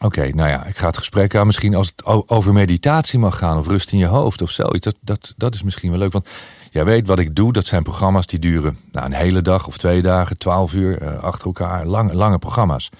Oké, 0.02 0.18
okay, 0.18 0.30
nou 0.30 0.48
ja, 0.48 0.64
ik 0.64 0.76
ga 0.76 0.86
het 0.86 0.96
gesprek 0.96 1.34
aan. 1.34 1.46
Misschien 1.46 1.74
als 1.74 1.92
het 1.96 2.04
over 2.28 2.52
meditatie 2.52 3.18
mag 3.18 3.38
gaan 3.38 3.58
of 3.58 3.66
rust 3.66 3.92
in 3.92 3.98
je 3.98 4.06
hoofd 4.06 4.42
of 4.42 4.50
zoiets. 4.50 4.84
Dat, 4.84 4.94
dat, 5.00 5.34
dat 5.36 5.54
is 5.54 5.62
misschien 5.62 5.90
wel 5.90 5.98
leuk. 5.98 6.12
Want 6.12 6.28
jij 6.70 6.84
weet 6.84 7.06
wat 7.06 7.18
ik 7.18 7.36
doe. 7.36 7.52
Dat 7.52 7.66
zijn 7.66 7.82
programma's 7.82 8.26
die 8.26 8.38
duren 8.38 8.78
nou, 8.92 9.06
een 9.06 9.12
hele 9.12 9.42
dag 9.42 9.66
of 9.66 9.78
twee 9.78 10.02
dagen, 10.02 10.38
twaalf 10.38 10.74
uur 10.74 11.02
uh, 11.02 11.18
achter 11.18 11.46
elkaar. 11.46 11.86
Lang, 11.86 12.12
lange 12.12 12.38
programma's. 12.38 12.90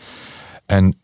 En 0.66 0.98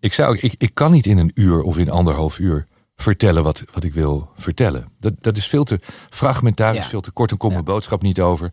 ik 0.00 0.12
zou, 0.12 0.38
ik, 0.38 0.54
ik 0.58 0.74
kan 0.74 0.90
niet 0.90 1.06
in 1.06 1.18
een 1.18 1.30
uur 1.34 1.62
of 1.62 1.78
in 1.78 1.90
anderhalf 1.90 2.38
uur 2.38 2.66
vertellen 2.96 3.42
wat, 3.42 3.64
wat 3.72 3.84
ik 3.84 3.94
wil 3.94 4.28
vertellen. 4.36 4.88
Dat, 5.00 5.12
dat 5.20 5.36
is 5.36 5.46
veel 5.46 5.64
te 5.64 5.80
fragmentarisch, 6.10 6.82
ja. 6.82 6.88
veel 6.88 7.00
te 7.00 7.10
kort. 7.10 7.28
Dan 7.28 7.38
komt 7.38 7.52
mijn 7.52 7.64
boodschap 7.64 8.02
niet 8.02 8.20
over. 8.20 8.50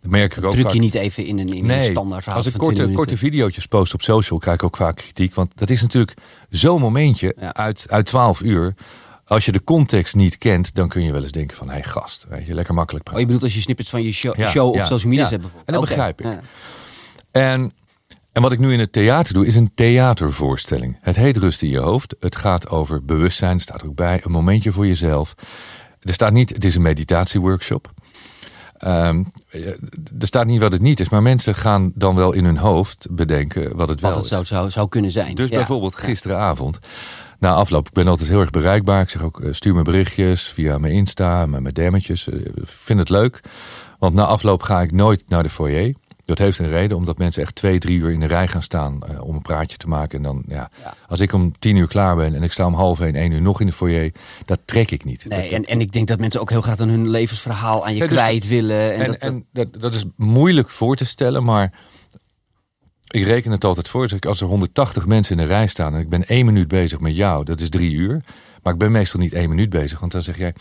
Dat 0.00 0.10
merk 0.10 0.36
ik 0.36 0.44
ook 0.44 0.50
druk 0.50 0.64
vaak. 0.64 0.74
je 0.74 0.80
niet 0.80 0.94
even 0.94 1.26
in 1.26 1.38
een, 1.38 1.48
in 1.48 1.66
nee, 1.66 1.78
een 1.78 1.92
standaard 1.92 2.22
verhaal. 2.22 2.42
Als 2.42 2.52
ik 2.52 2.58
korte, 2.58 2.90
korte 2.92 3.16
video's 3.16 3.66
post 3.66 3.94
op 3.94 4.02
social, 4.02 4.38
krijg 4.38 4.56
ik 4.56 4.62
ook 4.62 4.76
vaak 4.76 4.96
kritiek. 4.96 5.34
Want 5.34 5.52
dat 5.54 5.70
is 5.70 5.82
natuurlijk 5.82 6.16
zo'n 6.50 6.80
momentje 6.80 7.36
ja. 7.40 7.54
uit, 7.54 7.86
uit 7.88 8.06
12 8.06 8.40
uur. 8.40 8.74
Als 9.24 9.44
je 9.44 9.52
de 9.52 9.64
context 9.64 10.14
niet 10.14 10.38
kent, 10.38 10.74
dan 10.74 10.88
kun 10.88 11.02
je 11.02 11.12
wel 11.12 11.22
eens 11.22 11.32
denken 11.32 11.56
van... 11.56 11.66
hé 11.66 11.72
hey, 11.72 11.82
gast, 11.82 12.26
weet 12.28 12.46
je, 12.46 12.54
lekker 12.54 12.74
makkelijk 12.74 13.04
praten. 13.04 13.22
Oh, 13.22 13.28
je 13.28 13.32
bedoelt 13.32 13.42
als 13.44 13.54
je 13.54 13.60
snippets 13.64 13.90
van 13.90 14.02
je 14.02 14.12
show, 14.12 14.36
ja, 14.36 14.50
show 14.50 14.68
op 14.68 14.84
social 14.84 15.10
media 15.10 15.26
zet 15.26 15.40
bijvoorbeeld? 15.40 15.66
En 15.66 15.74
dat 15.74 15.82
okay. 15.82 16.14
begrijp 16.14 16.20
ik. 16.20 16.48
En, 17.30 17.72
en 18.32 18.42
wat 18.42 18.52
ik 18.52 18.58
nu 18.58 18.72
in 18.72 18.78
het 18.78 18.92
theater 18.92 19.34
doe, 19.34 19.46
is 19.46 19.54
een 19.54 19.70
theatervoorstelling. 19.74 20.98
Het 21.00 21.16
heet 21.16 21.36
Rust 21.36 21.62
in 21.62 21.68
je 21.68 21.78
hoofd. 21.78 22.14
Het 22.18 22.36
gaat 22.36 22.68
over 22.68 23.04
bewustzijn, 23.04 23.60
staat 23.60 23.80
er 23.82 23.88
ook 23.88 23.94
bij. 23.94 24.20
Een 24.24 24.30
momentje 24.30 24.72
voor 24.72 24.86
jezelf. 24.86 25.34
Er 26.00 26.12
staat 26.12 26.32
niet, 26.32 26.50
het 26.50 26.64
is 26.64 26.74
een 26.74 26.82
meditatieworkshop. 26.82 27.92
Um, 28.86 29.32
er 30.18 30.26
staat 30.26 30.46
niet 30.46 30.60
wat 30.60 30.72
het 30.72 30.82
niet 30.82 31.00
is, 31.00 31.08
maar 31.08 31.22
mensen 31.22 31.54
gaan 31.54 31.92
dan 31.94 32.16
wel 32.16 32.32
in 32.32 32.44
hun 32.44 32.56
hoofd 32.56 33.06
bedenken 33.10 33.76
wat 33.76 33.88
het 33.88 34.00
wat 34.00 34.10
wel 34.10 34.18
het 34.18 34.28
zou, 34.28 34.44
zou, 34.44 34.70
zou 34.70 34.88
kunnen 34.88 35.10
zijn. 35.10 35.34
Dus 35.34 35.48
ja. 35.48 35.56
bijvoorbeeld 35.56 35.96
gisteravond, 35.96 36.78
na 37.38 37.54
afloop, 37.54 37.86
ik 37.86 37.92
ben 37.92 38.08
altijd 38.08 38.28
heel 38.28 38.40
erg 38.40 38.50
bereikbaar. 38.50 39.02
Ik 39.02 39.10
zeg 39.10 39.22
ook, 39.22 39.42
stuur 39.50 39.74
me 39.74 39.82
berichtjes 39.82 40.48
via 40.48 40.78
mijn 40.78 40.92
Insta, 40.92 41.46
mijn, 41.46 41.62
mijn 41.62 41.74
dammetjes. 41.74 42.28
Ik 42.28 42.52
vind 42.62 42.98
het 42.98 43.08
leuk, 43.08 43.40
want 43.98 44.14
na 44.14 44.24
afloop 44.24 44.62
ga 44.62 44.80
ik 44.80 44.92
nooit 44.92 45.24
naar 45.28 45.42
de 45.42 45.50
foyer. 45.50 45.94
Dat 46.30 46.38
heeft 46.38 46.58
een 46.58 46.68
reden, 46.68 46.96
omdat 46.96 47.18
mensen 47.18 47.42
echt 47.42 47.54
twee, 47.54 47.78
drie 47.78 47.98
uur 47.98 48.10
in 48.10 48.20
de 48.20 48.26
rij 48.26 48.48
gaan 48.48 48.62
staan 48.62 48.98
uh, 49.10 49.22
om 49.22 49.34
een 49.34 49.42
praatje 49.42 49.76
te 49.76 49.88
maken. 49.88 50.16
En 50.16 50.22
dan, 50.22 50.42
ja, 50.48 50.70
Ja. 50.82 50.94
als 51.08 51.20
ik 51.20 51.32
om 51.32 51.52
tien 51.58 51.76
uur 51.76 51.88
klaar 51.88 52.16
ben 52.16 52.34
en 52.34 52.42
ik 52.42 52.52
sta 52.52 52.66
om 52.66 52.74
half 52.74 53.00
één, 53.00 53.14
één 53.14 53.30
uur 53.32 53.42
nog 53.42 53.60
in 53.60 53.66
de 53.66 53.72
foyer, 53.72 54.12
dat 54.44 54.58
trek 54.64 54.90
ik 54.90 55.04
niet. 55.04 55.24
Nee, 55.28 55.42
Dat- 55.42 55.50
en, 55.50 55.64
en 55.64 55.80
ik 55.80 55.92
denk 55.92 56.08
dat 56.08 56.18
mensen 56.18 56.40
ook 56.40 56.50
heel 56.50 56.60
graag 56.60 56.76
dan 56.76 56.88
hun 56.88 57.08
levensverhaal 57.08 57.84
aan 57.84 57.92
je 57.94 57.98
Ja, 58.02 58.06
dus 58.06 58.16
kwijt 58.16 58.48
willen. 58.48 58.94
En, 58.94 59.00
En, 59.00 59.06
dat, 59.10 59.16
en 59.20 59.46
dat, 59.52 59.80
dat 59.80 59.94
is 59.94 60.04
moeilijk 60.16 60.70
voor 60.70 60.96
te 60.96 61.06
stellen, 61.06 61.44
maar 61.44 61.72
ik 63.10 63.24
reken 63.24 63.50
het 63.50 63.64
altijd 63.64 63.88
voor. 63.88 64.08
Dus 64.08 64.20
als 64.20 64.40
er 64.40 64.46
180 64.46 65.06
mensen 65.06 65.36
in 65.36 65.42
de 65.42 65.48
rij 65.54 65.66
staan 65.66 65.94
en 65.94 66.00
ik 66.00 66.08
ben 66.08 66.26
één 66.26 66.46
minuut 66.46 66.68
bezig 66.68 67.00
met 67.00 67.16
jou, 67.16 67.44
dat 67.44 67.60
is 67.60 67.68
drie 67.68 67.92
uur. 67.92 68.22
Maar 68.62 68.72
ik 68.72 68.78
ben 68.78 68.90
meestal 68.90 69.20
niet 69.20 69.32
één 69.32 69.48
minuut 69.48 69.70
bezig, 69.70 70.00
want 70.00 70.12
dan 70.12 70.22
zeg 70.22 70.38
jij, 70.38 70.54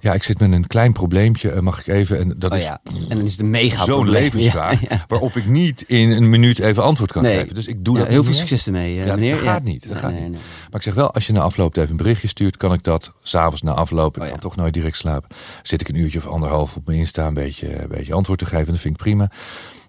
ja, 0.00 0.12
ik 0.12 0.22
zit 0.22 0.38
met 0.40 0.52
een 0.52 0.66
klein 0.66 0.92
probleempje, 0.92 1.50
eh, 1.50 1.60
mag 1.60 1.80
ik 1.80 1.86
even? 1.86 2.18
En 2.18 2.34
dat 2.36 2.52
oh 2.52 2.58
is 2.58 2.64
ja. 2.64 2.80
en 3.08 3.16
dan 3.16 3.24
is 3.24 3.30
het 3.30 3.40
een 3.40 3.50
mega 3.50 3.84
zo'n 3.84 3.94
probleem. 3.94 4.22
levensvraag, 4.22 4.80
Ja, 4.80 4.86
ja. 4.90 5.04
waarop 5.08 5.36
ik 5.36 5.46
niet 5.46 5.82
in 5.82 6.10
een 6.10 6.30
minuut 6.30 6.58
even 6.58 6.82
antwoord 6.82 7.12
kan 7.12 7.22
Nee. 7.22 7.38
geven. 7.38 7.54
Dus 7.54 7.66
ik 7.66 7.84
doe 7.84 7.98
dat 7.98 8.06
heel 8.06 8.22
veel 8.22 8.30
meer. 8.32 8.40
succes 8.40 8.66
ermee, 8.66 8.98
eh, 9.00 9.06
Ja, 9.06 9.14
meneer. 9.14 9.34
dat 9.34 9.40
gaat 9.44 9.62
niet, 9.64 9.88
dat 9.88 9.98
gaat 9.98 10.10
nee, 10.10 10.20
niet. 10.20 10.30
nee. 10.30 10.40
Maar 10.40 10.74
ik 10.80 10.82
zeg 10.82 10.94
wel, 10.94 11.10
als 11.12 11.26
je 11.26 11.32
na 11.32 11.40
afloop 11.40 11.76
even 11.76 11.90
een 11.90 11.96
berichtje 11.96 12.28
stuurt, 12.28 12.56
kan 12.56 12.72
ik 12.72 12.82
dat 12.82 13.12
s'avonds 13.22 13.62
na 13.62 13.72
afloop. 13.72 14.16
Ik 14.16 14.22
Oh 14.22 14.28
kan 14.28 14.38
toch 14.38 14.56
nooit 14.56 14.74
direct 14.74 14.96
slapen. 14.96 15.28
Zit 15.62 15.80
ik 15.80 15.88
een 15.88 15.94
uurtje 15.94 16.18
of 16.18 16.26
anderhalf 16.26 16.76
op 16.76 16.86
mijn 16.86 16.98
Insta 16.98 17.26
een 17.26 17.34
beetje, 17.34 17.82
een 17.82 17.88
beetje 17.88 18.14
antwoord 18.14 18.38
te 18.38 18.46
geven. 18.46 18.66
Dat 18.72 18.78
vind 18.80 18.94
ik 18.94 19.00
prima. 19.02 19.30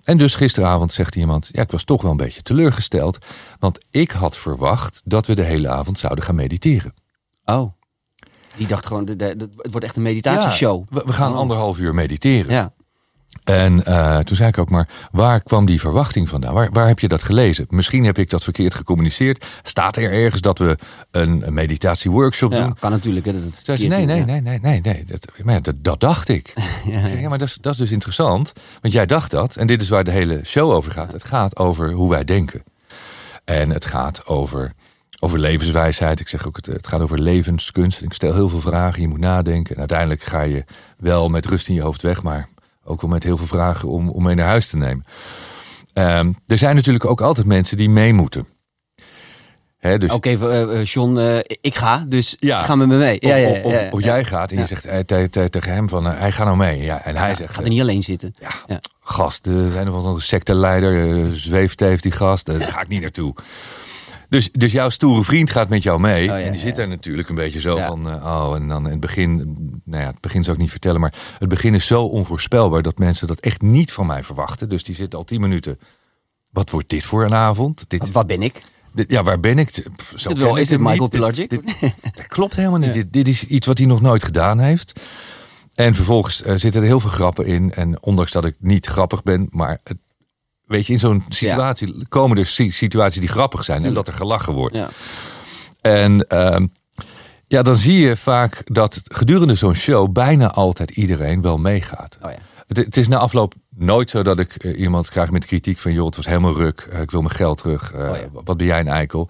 En 0.03 0.17
dus 0.17 0.36
gisteravond 0.36 0.93
zegt 0.93 1.15
iemand, 1.15 1.50
ja, 1.51 1.62
ik 1.62 1.71
was 1.71 1.83
toch 1.83 2.01
wel 2.01 2.12
een 2.12 2.17
beetje 2.17 2.41
teleurgesteld. 2.41 3.17
Want 3.59 3.79
ik 3.91 4.12
had 4.12 4.38
verwacht 4.38 5.01
dat 5.05 5.25
we 5.27 5.36
de 5.36 5.43
hele 5.43 5.69
avond 5.69 6.00
zouden 6.00 6.24
gaan 6.24 6.36
mediteren. 6.36 6.93
Oh. 7.55 7.71
Die 8.55 8.67
dacht 8.67 8.85
gewoon, 8.85 9.05
de, 9.05 9.15
de- 9.15 9.35
de- 9.35 9.49
het 9.57 9.71
wordt 9.71 9.85
echt 9.85 9.95
een 9.95 10.01
meditatieshow. 10.01 10.83
Ja, 10.89 10.95
we, 10.95 11.01
we 11.05 11.13
gaan 11.13 11.31
Oh. 11.31 11.37
anderhalf 11.37 11.79
uur 11.79 11.93
mediteren. 11.93 12.51
Ja. 12.51 12.73
En 13.43 13.85
eh, 13.85 14.17
toen 14.19 14.35
zei 14.35 14.49
ik 14.49 14.57
ook 14.57 14.69
maar, 14.69 14.89
waar 15.11 15.41
kwam 15.43 15.65
die 15.65 15.79
verwachting 15.79 16.29
vandaan? 16.29 16.53
Waar, 16.53 16.69
waar 16.71 16.87
heb 16.87 16.99
je 16.99 17.07
dat 17.07 17.23
gelezen? 17.23 17.65
Misschien 17.69 18.03
heb 18.05 18.17
ik 18.17 18.29
dat 18.29 18.43
verkeerd 18.43 18.75
gecommuniceerd. 18.75 19.45
Staat 19.63 19.97
er 19.97 20.11
ergens 20.11 20.41
dat 20.41 20.57
we 20.59 20.77
een, 21.11 21.47
een 21.47 21.53
meditatieworkshop 21.53 22.51
ja, 22.51 22.63
doen? 22.63 22.75
kan 22.79 22.91
natuurlijk. 22.91 23.25
Hè, 23.25 23.43
dat 23.43 23.59
Zei 23.63 23.77
ze, 23.77 23.87
nee, 23.87 24.05
nee, 24.05 24.23
nee, 24.23 24.41
nee, 24.41 24.59
nee, 24.59 24.81
nee. 24.81 25.03
Dat, 25.05 25.27
maar 25.43 25.61
dat, 25.61 25.75
dat 25.77 25.99
dacht 25.99 26.29
ik. 26.29 26.53
Ja, 26.85 26.99
Ik 26.99 27.07
zeg, 27.07 27.19
ja, 27.19 27.29
maar 27.29 27.37
dat 27.37 27.47
is, 27.47 27.57
dat 27.61 27.73
is 27.73 27.79
dus 27.79 27.91
interessant. 27.91 28.53
Want 28.81 28.93
jij 28.93 29.05
dacht 29.05 29.31
dat. 29.31 29.55
En 29.55 29.67
dit 29.67 29.81
is 29.81 29.89
waar 29.89 30.03
de 30.03 30.11
hele 30.11 30.41
show 30.45 30.71
over 30.71 30.91
gaat. 30.91 31.11
Het 31.11 31.23
gaat 31.23 31.57
over 31.57 31.91
hoe 31.91 32.09
wij 32.09 32.23
denken. 32.23 32.63
En 33.45 33.69
het 33.69 33.85
gaat 33.85 34.25
over, 34.25 34.73
over 35.19 35.39
levenswijsheid. 35.39 36.19
Ik 36.19 36.27
zeg 36.27 36.47
ook, 36.47 36.55
het, 36.55 36.65
het 36.65 36.88
gaat 36.88 37.01
over 37.01 37.19
levenskunst. 37.21 38.00
En 38.00 38.05
ik 38.05 38.13
stel 38.13 38.33
heel 38.33 38.50
veel 38.50 38.59
vragen. 38.62 39.01
Je 39.01 39.07
moet 39.07 39.19
nadenken. 39.19 39.74
En 39.74 39.79
uiteindelijk 39.79 40.21
ga 40.21 40.41
je 40.41 40.65
wel 40.97 41.29
met 41.29 41.45
rust 41.45 41.67
in 41.69 41.75
je 41.75 41.81
hoofd 41.81 42.01
weg. 42.01 42.24
Maar 42.24 42.47
ook 42.83 43.01
wel 43.01 43.09
met 43.09 43.24
heel 43.24 43.38
veel 43.38 43.45
vragen 43.47 43.89
om, 43.89 44.09
om 44.09 44.24
mee 44.24 44.36
naar 44.36 44.47
huis 44.47 44.69
te 44.69 44.77
nemen. 44.77 45.05
Ehm, 45.93 46.31
er 46.45 46.57
zijn 46.57 46.75
natuurlijk 46.75 47.05
ook 47.05 47.21
altijd 47.21 47.47
mensen 47.47 47.77
die 47.77 47.89
mee 47.89 48.13
moeten. 48.13 48.47
Dus 49.97 50.12
Oké, 50.12 50.29
eh, 50.29 50.62
eh, 50.79 50.86
John, 50.86 51.17
eh, 51.17 51.38
ik 51.62 51.75
ga, 51.75 52.05
dus 52.07 52.36
Ja. 52.39 52.63
ga 52.63 52.75
met 52.75 52.88
me 52.88 52.97
mee. 52.97 53.17
Ja, 53.19 53.36
of, 53.36 53.41
ja, 53.41 53.50
of- 53.50 53.63
of- 53.63 53.71
ja, 53.71 53.89
of 53.91 54.00
ja. 54.00 54.05
jij 54.05 54.24
gaat 54.24 54.51
en 54.51 54.57
je 54.57 54.65
zegt 54.65 54.86
eh, 54.86 55.00
te- 55.00 55.27
te- 55.29 55.50
tegen 55.50 55.74
hem 55.74 55.89
van, 55.89 56.05
hij 56.05 56.31
gaat 56.31 56.45
nou 56.45 56.57
mee. 56.57 56.81
Ja, 56.81 57.03
en 57.03 57.15
hij 57.15 57.36
zegt, 57.36 57.53
gaat 57.53 57.63
er 57.63 57.69
niet 57.69 57.81
alleen 57.81 58.03
zitten. 58.03 58.33
Ja, 58.67 58.79
gast, 59.00 59.45
er 59.47 59.71
zijn 59.71 59.89
of 59.91 59.95
andere 60.05 60.19
secteleider, 60.24 61.07
uh, 61.07 61.27
zweeft 61.31 61.79
heeft 61.79 62.03
die 62.03 62.12
gast, 62.12 62.45
daar 62.45 62.62
ga 62.62 62.81
ik 62.81 62.88
niet 62.88 63.01
naartoe. 63.01 63.33
Dus, 64.29 64.51
dus 64.51 64.72
jouw 64.72 64.89
stoere 64.89 65.24
vriend 65.24 65.51
gaat 65.51 65.69
met 65.69 65.84
jou 65.84 66.00
mee. 66.00 66.22
Oh, 66.22 66.25
ja, 66.27 66.38
en 66.38 66.43
die 66.43 66.51
ja, 66.51 66.57
zit 66.57 66.69
ja. 66.72 66.75
daar 66.77 66.88
natuurlijk 66.88 67.29
een 67.29 67.36
beetje 67.36 67.60
zo 67.60 67.77
Ja. 67.77 67.88
van, 67.88 68.10
eh, 68.10 68.25
oh, 68.25 68.55
en 68.55 68.67
dan 68.67 68.86
in 68.86 68.91
het 68.91 69.00
begin, 69.00 69.36
nou 69.86 70.01
ja, 70.03 70.10
het 70.10 70.22
begin 70.22 70.43
zou 70.43 70.55
ik 70.55 70.62
niet 70.62 70.72
vertellen, 70.72 71.01
maar 71.01 71.13
het 71.39 71.50
begin 71.50 71.74
is 71.74 71.88
zo 71.88 72.03
onvoorspelbaar 72.03 72.81
dat 72.81 72.98
mensen 72.98 73.27
dat 73.27 73.39
echt 73.39 73.62
niet 73.62 73.91
van 73.91 74.05
mij 74.05 74.24
verwachten. 74.24 74.69
Dus 74.69 74.84
die 74.84 74.96
zitten 74.96 75.19
al 75.19 75.25
tien 75.25 75.41
minuten. 75.41 75.79
Wat 76.51 76.69
wordt 76.69 76.89
dit 76.89 77.03
voor 77.03 77.24
een 77.25 77.34
avond? 77.34 77.86
Dit, 77.89 78.12
Wat- 78.12 78.27
ben 78.27 78.41
ik? 78.41 78.62
dit- 78.93 79.12
ja, 79.12 79.24
waar 79.24 79.39
ben 79.39 79.60
ik? 79.60 79.69
Pff, 79.96 80.13
zo 80.15 80.29
Dit 80.29 80.38
ken 80.38 80.48
wel, 80.48 80.55
is 80.57 80.69
dit 80.69 80.79
Michael 80.79 81.07
Pelagic? 81.10 81.50
dat 82.15 82.27
klopt 82.27 82.55
helemaal 82.55 82.79
niet. 82.79 82.93
Dit, 82.93 83.13
dit 83.13 83.27
is 83.27 83.43
iets 83.43 83.67
wat 83.67 83.77
hij 83.77 83.88
nog 83.88 84.01
nooit 84.01 84.24
gedaan 84.24 84.60
heeft. 84.60 85.01
En 85.75 85.93
vervolgens 85.96 86.41
eh, 86.41 86.55
zitten 86.55 86.81
er 86.81 86.88
heel 86.88 87.00
veel 87.00 87.10
grappen 87.10 87.46
in. 87.46 87.74
En 87.74 88.03
ondanks 88.03 88.31
dat 88.31 88.46
ik 88.46 88.55
niet 88.60 88.86
grappig 88.86 89.24
ben, 89.24 89.48
maar 89.51 89.79
het, 89.84 89.98
weet 90.67 90.88
je, 90.88 90.93
in 90.93 91.00
zo'n 91.00 91.24
situatie 91.29 92.05
komen 92.09 92.38
er 92.38 92.45
si- 92.45 92.71
situaties 92.71 93.19
die 93.19 93.29
grappig 93.29 93.63
zijn 93.63 93.83
en 93.86 93.93
dat 93.93 94.07
er 94.07 94.13
gelachen 94.13 94.53
wordt. 94.53 94.75
Ja. 94.75 94.89
En 95.81 96.27
ehm, 96.27 96.67
ja, 97.47 97.62
dan 97.62 97.77
zie 97.77 97.97
je 98.00 98.15
vaak 98.15 98.62
dat 98.65 99.01
gedurende 99.03 99.55
zo'n 99.55 99.74
show 99.75 100.12
bijna 100.12 100.51
altijd 100.51 100.91
iedereen 100.91 101.41
wel 101.41 101.57
meegaat. 101.57 102.17
Oh 102.21 102.31
ja. 102.31 102.38
Het, 102.67 102.77
het 102.77 102.97
is 102.97 103.07
na 103.07 103.17
afloop 103.17 103.53
nooit 103.75 104.09
zo 104.09 104.24
dat 104.24 104.39
ik 104.39 104.55
eh, 104.55 104.79
iemand 104.79 105.09
krijg 105.09 105.31
met 105.31 105.45
kritiek 105.45 105.77
van... 105.79 105.93
joh, 105.93 106.05
het 106.05 106.15
was 106.15 106.25
helemaal 106.25 106.53
ruk, 106.55 106.88
eh, 106.91 107.01
ik 107.01 107.12
wil 107.12 107.21
mijn 107.21 107.33
geld 107.36 107.57
terug. 107.57 107.91
eh, 107.93 108.09
Oh 108.09 108.15
ja. 108.17 108.27
Wat 108.43 108.57
ben 108.57 108.65
jij 108.67 108.79
een 108.79 108.88
eikel? 108.88 109.29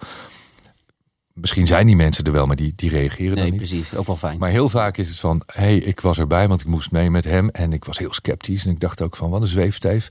Misschien 1.32 1.66
zijn 1.66 1.86
die 1.86 1.96
mensen 1.96 2.24
er 2.24 2.32
wel, 2.32 2.46
maar 2.46 2.56
die, 2.56 2.72
die 2.76 2.90
reageren 2.90 3.34
Nee, 3.34 3.42
dan 3.42 3.44
niet. 3.44 3.56
precies. 3.68 3.94
Ook 3.94 4.06
wel 4.06 4.16
fijn. 4.16 4.38
Maar 4.38 4.50
heel 4.50 4.68
vaak 4.68 4.96
is 4.96 5.08
het 5.08 5.18
van, 5.18 5.42
hé, 5.46 5.62
hey, 5.62 5.76
ik 5.76 6.00
was 6.00 6.18
erbij, 6.18 6.48
want 6.48 6.60
ik 6.60 6.66
moest 6.66 6.90
mee 6.90 7.10
met 7.10 7.24
hem. 7.24 7.48
En 7.48 7.72
ik 7.72 7.84
was 7.84 7.98
heel 7.98 8.12
sceptisch. 8.12 8.64
En 8.64 8.70
ik 8.70 8.80
dacht 8.80 9.02
ook 9.02 9.16
van, 9.16 9.30
wat 9.30 9.40
een 9.42 9.46
zweefteef. 9.48 10.08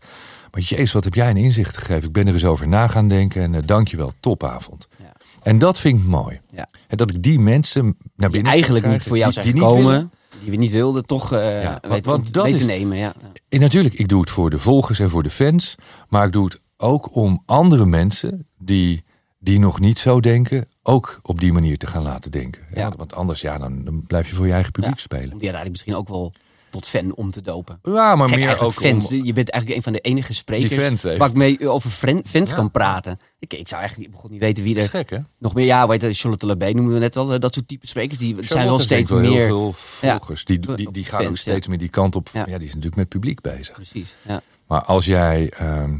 Maar 0.51 0.61
jezus, 0.61 0.91
wat 0.91 1.03
heb 1.03 1.13
jij 1.13 1.29
een 1.29 1.37
inzicht 1.37 1.77
gegeven. 1.77 2.03
Ik 2.07 2.11
ben 2.11 2.27
er 2.27 2.33
eens 2.33 2.45
over 2.45 2.67
na 2.67 2.87
gaan 2.87 3.07
denken. 3.07 3.41
En 3.41 3.53
uh, 3.53 3.59
dankjewel, 3.65 4.11
topavond. 4.19 4.87
Ja. 4.99 5.11
En 5.43 5.59
dat 5.59 5.79
vind 5.79 5.99
ik 5.99 6.05
mooi. 6.05 6.39
Ja. 6.51 6.67
En 6.87 6.97
dat 6.97 7.09
ik 7.09 7.23
die 7.23 7.39
mensen 7.39 7.97
naar 8.15 8.29
binnen 8.29 8.51
eigenlijk 8.51 8.87
niet 8.87 9.03
voor 9.03 9.17
jou 9.17 9.31
zijn 9.31 9.45
die- 9.45 9.53
niet 9.53 9.63
gekomen. 9.63 10.11
Die 10.41 10.51
we 10.51 10.55
niet 10.57 10.71
wilden, 10.71 11.05
toch 11.05 11.33
eh 11.33 11.61
Ja, 11.63 11.71
weten, 11.73 11.89
want- 11.89 12.05
want 12.05 12.33
dat 12.33 12.43
mee 12.43 12.53
te 12.53 12.59
is- 12.59 12.65
nemen. 12.65 12.97
Ja. 12.97 13.13
En 13.49 13.59
natuurlijk, 13.59 13.95
ik 13.95 14.07
doe 14.07 14.19
het 14.21 14.29
voor 14.29 14.49
de 14.49 14.59
volgers 14.59 14.99
en 14.99 15.09
voor 15.09 15.23
de 15.23 15.29
fans. 15.29 15.75
Maar 16.09 16.25
ik 16.25 16.31
doe 16.33 16.45
het 16.45 16.61
ook 16.77 17.15
om 17.15 17.43
andere 17.45 17.85
mensen 17.85 18.47
die, 18.57 19.03
die 19.39 19.59
nog 19.59 19.79
niet 19.79 19.99
zo 19.99 20.19
denken, 20.19 20.67
ook 20.83 21.19
op 21.21 21.39
die 21.39 21.53
manier 21.53 21.77
te 21.77 21.87
gaan 21.87 22.03
laten 22.03 22.31
denken. 22.31 22.61
Ja, 22.73 22.91
want- 22.97 23.13
anders, 23.13 23.41
ja, 23.41 23.57
dan, 23.57 23.83
dan 23.83 24.03
blijf 24.07 24.29
je 24.29 24.35
voor 24.35 24.45
je 24.47 24.53
eigen 24.53 24.71
publiek 24.71 24.93
Ja. 24.95 25.01
spelen. 25.01 25.23
Die 25.23 25.31
uiteindelijk 25.31 25.71
misschien 25.71 25.95
ook 25.95 26.07
wel 26.07 26.33
tot 26.79 26.87
fan 26.87 27.15
om 27.15 27.31
te 27.31 27.41
dopen. 27.41 27.79
Ja, 27.83 28.15
maar 28.15 28.29
meer 28.29 28.59
ook 28.61 28.73
fans. 28.73 29.11
om... 29.11 29.25
Je 29.25 29.33
bent 29.33 29.49
eigenlijk 29.49 29.75
een 29.77 29.83
van 29.83 29.93
de 29.93 29.99
enige 29.99 30.33
sprekers 30.33 31.03
waar 31.17 31.29
ik 31.29 31.35
mee 31.35 31.69
over 31.69 31.89
fran- 31.89 32.23
fans 32.25 32.49
Ja. 32.49 32.55
kan 32.55 32.71
praten. 32.71 33.19
Ik, 33.39 33.53
ik 33.53 33.67
zou 33.67 33.81
eigenlijk 33.81 34.13
niet, 34.13 34.31
niet 34.31 34.39
weten 34.39 34.63
wie 34.63 34.79
er 34.81 34.89
gek, 34.89 35.09
hè? 35.09 35.17
nog 35.39 35.53
meer... 35.53 35.65
Ja, 35.65 35.87
weet 35.87 36.01
je, 36.01 36.13
Charlotte 36.13 36.45
Labé 36.45 36.71
noemen 36.71 36.93
we 36.93 36.99
net 36.99 37.15
al. 37.17 37.33
eh, 37.33 37.39
Dat 37.39 37.53
soort 37.53 37.67
type 37.67 37.87
sprekers. 37.87 38.19
Die 38.19 38.35
zijn 38.39 38.65
wel 38.65 38.79
steeds 38.79 39.09
wel 39.09 39.19
meer... 39.19 39.31
heel 39.31 39.45
veel 39.45 39.73
volgers. 39.73 40.45
Die, 40.45 40.59
die, 40.75 40.91
die 40.91 41.03
gaan 41.05 41.25
ook 41.25 41.37
steeds 41.37 41.67
meer 41.67 41.77
die 41.77 41.89
kant 41.89 42.15
op. 42.15 42.29
Ja. 42.33 42.43
Die 42.45 42.53
is 42.55 42.65
natuurlijk 42.67 42.95
met 42.95 43.09
publiek 43.09 43.41
bezig. 43.41 43.71
Precies, 43.75 44.15
ja. 44.27 44.41
Maar 44.67 44.81
als 44.83 45.05
jij, 45.05 45.49
ehm, 45.49 45.97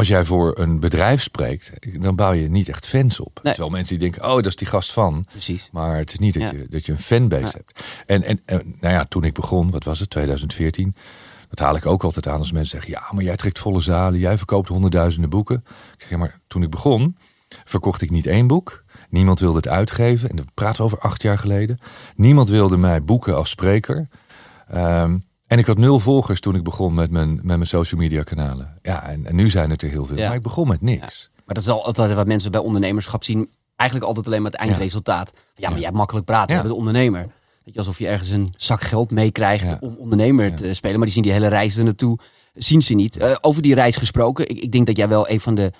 als 0.00 0.08
jij 0.08 0.24
voor 0.24 0.58
een 0.58 0.80
bedrijf 0.80 1.22
spreekt, 1.22 1.72
dan 2.02 2.16
bouw 2.16 2.32
je 2.32 2.48
niet 2.50 2.68
echt 2.68 2.86
fans 2.86 3.20
op. 3.20 3.36
Er 3.36 3.42
zijn 3.42 3.56
wel 3.56 3.68
mensen 3.70 3.98
die 3.98 4.10
denken, 4.10 4.28
oh, 4.28 4.34
dat 4.36 4.46
is 4.46 4.56
die 4.56 4.66
gast 4.66 4.92
van. 4.92 5.24
Precies. 5.30 5.68
Maar 5.72 5.96
het 5.96 6.12
is 6.12 6.18
niet 6.18 6.34
dat, 6.34 6.42
Ja. 6.42 6.50
je, 6.52 6.66
dat 6.70 6.86
je 6.86 6.92
een 6.92 6.98
fanbase 6.98 7.42
Ja. 7.42 7.50
hebt. 7.52 7.84
En, 8.06 8.22
en, 8.22 8.40
en 8.44 8.74
nou 8.80 8.94
ja, 8.94 9.04
toen 9.04 9.24
ik 9.24 9.34
begon, 9.34 9.70
wat 9.70 9.84
was 9.84 9.98
het, 10.00 10.10
2014. 10.10 10.94
Dat 11.48 11.58
haal 11.58 11.76
ik 11.76 11.86
ook 11.86 12.04
altijd 12.04 12.28
aan 12.28 12.38
als 12.38 12.52
mensen 12.52 12.70
zeggen, 12.80 12.90
ja, 12.90 13.12
maar 13.14 13.24
jij 13.24 13.36
trekt 13.36 13.58
volle 13.58 13.80
zalen, 13.80 14.18
jij 14.18 14.36
verkoopt 14.38 14.68
honderdduizenden 14.68 15.30
boeken. 15.30 15.64
Ik 15.66 16.00
zeg, 16.00 16.10
ja, 16.10 16.16
maar 16.16 16.40
toen 16.46 16.62
ik 16.62 16.70
begon, 16.70 17.16
verkocht 17.64 18.02
ik 18.02 18.10
niet 18.10 18.26
één 18.26 18.46
boek. 18.46 18.84
Niemand 19.08 19.40
wilde 19.40 19.56
het 19.56 19.68
uitgeven. 19.68 20.30
En 20.30 20.36
dat 20.36 20.54
praten 20.54 20.76
we 20.76 20.82
over 20.82 20.98
acht 20.98 21.22
jaar 21.22 21.38
geleden. 21.38 21.78
Niemand 22.16 22.48
wilde 22.48 22.76
mij 22.76 23.04
boeken 23.04 23.36
als 23.36 23.50
spreker. 23.50 24.08
Ehm, 24.68 25.18
en 25.50 25.58
ik 25.58 25.66
had 25.66 25.78
nul 25.78 25.98
volgers 25.98 26.40
toen 26.40 26.54
ik 26.54 26.62
begon 26.62 26.94
met 26.94 27.10
mijn, 27.10 27.34
met 27.34 27.44
mijn 27.44 27.66
social 27.66 28.00
media 28.00 28.22
kanalen. 28.22 28.78
Ja, 28.82 29.02
en, 29.02 29.26
en 29.26 29.34
nu 29.34 29.48
zijn 29.48 29.70
het 29.70 29.82
er 29.82 29.88
heel 29.88 30.06
veel. 30.06 30.16
Ja. 30.16 30.26
Maar 30.26 30.36
ik 30.36 30.42
begon 30.42 30.68
met 30.68 30.80
niks. 30.80 31.30
Maar 31.44 31.54
dat 31.54 31.62
is 31.62 31.68
al 31.68 31.84
altijd 31.84 32.12
wat 32.12 32.26
mensen 32.26 32.50
bij 32.50 32.60
ondernemerschap 32.60 33.24
zien. 33.24 33.50
Eigenlijk 33.76 34.08
altijd 34.08 34.26
alleen 34.26 34.42
maar 34.42 34.50
het 34.50 34.60
eindresultaat. 34.60 35.32
Ja, 35.54 35.68
maar 35.68 35.76
jij 35.76 35.86
hebt 35.86 35.96
makkelijk 35.96 36.26
praten. 36.26 36.56
Ja. 36.56 36.62
Bent 36.62 36.74
ondernemer. 36.74 37.20
Weet 37.64 37.74
je, 37.74 37.78
alsof 37.78 37.98
je 37.98 38.06
ergens 38.06 38.28
een 38.28 38.54
zak 38.56 38.80
geld 38.80 39.10
meekrijgt 39.10 39.80
om 39.80 39.96
ondernemer 39.98 40.54
te 40.54 40.74
spelen. 40.74 40.96
Maar 40.96 41.04
die 41.04 41.14
zien 41.14 41.22
die 41.22 41.32
hele 41.32 41.48
reis 41.48 41.76
er 41.76 41.84
naartoe, 41.84 42.18
zien 42.54 42.82
ze 42.82 42.94
niet. 42.94 43.16
Eh, 43.16 43.36
over 43.40 43.62
die 43.62 43.74
reis 43.74 43.96
gesproken. 43.96 44.48
Ik, 44.48 44.58
ik 44.58 44.72
denk 44.72 44.86
dat 44.86 44.96
jij 44.96 45.08
wel 45.08 45.30
een 45.30 45.40
van 45.40 45.54
de... 45.54 45.72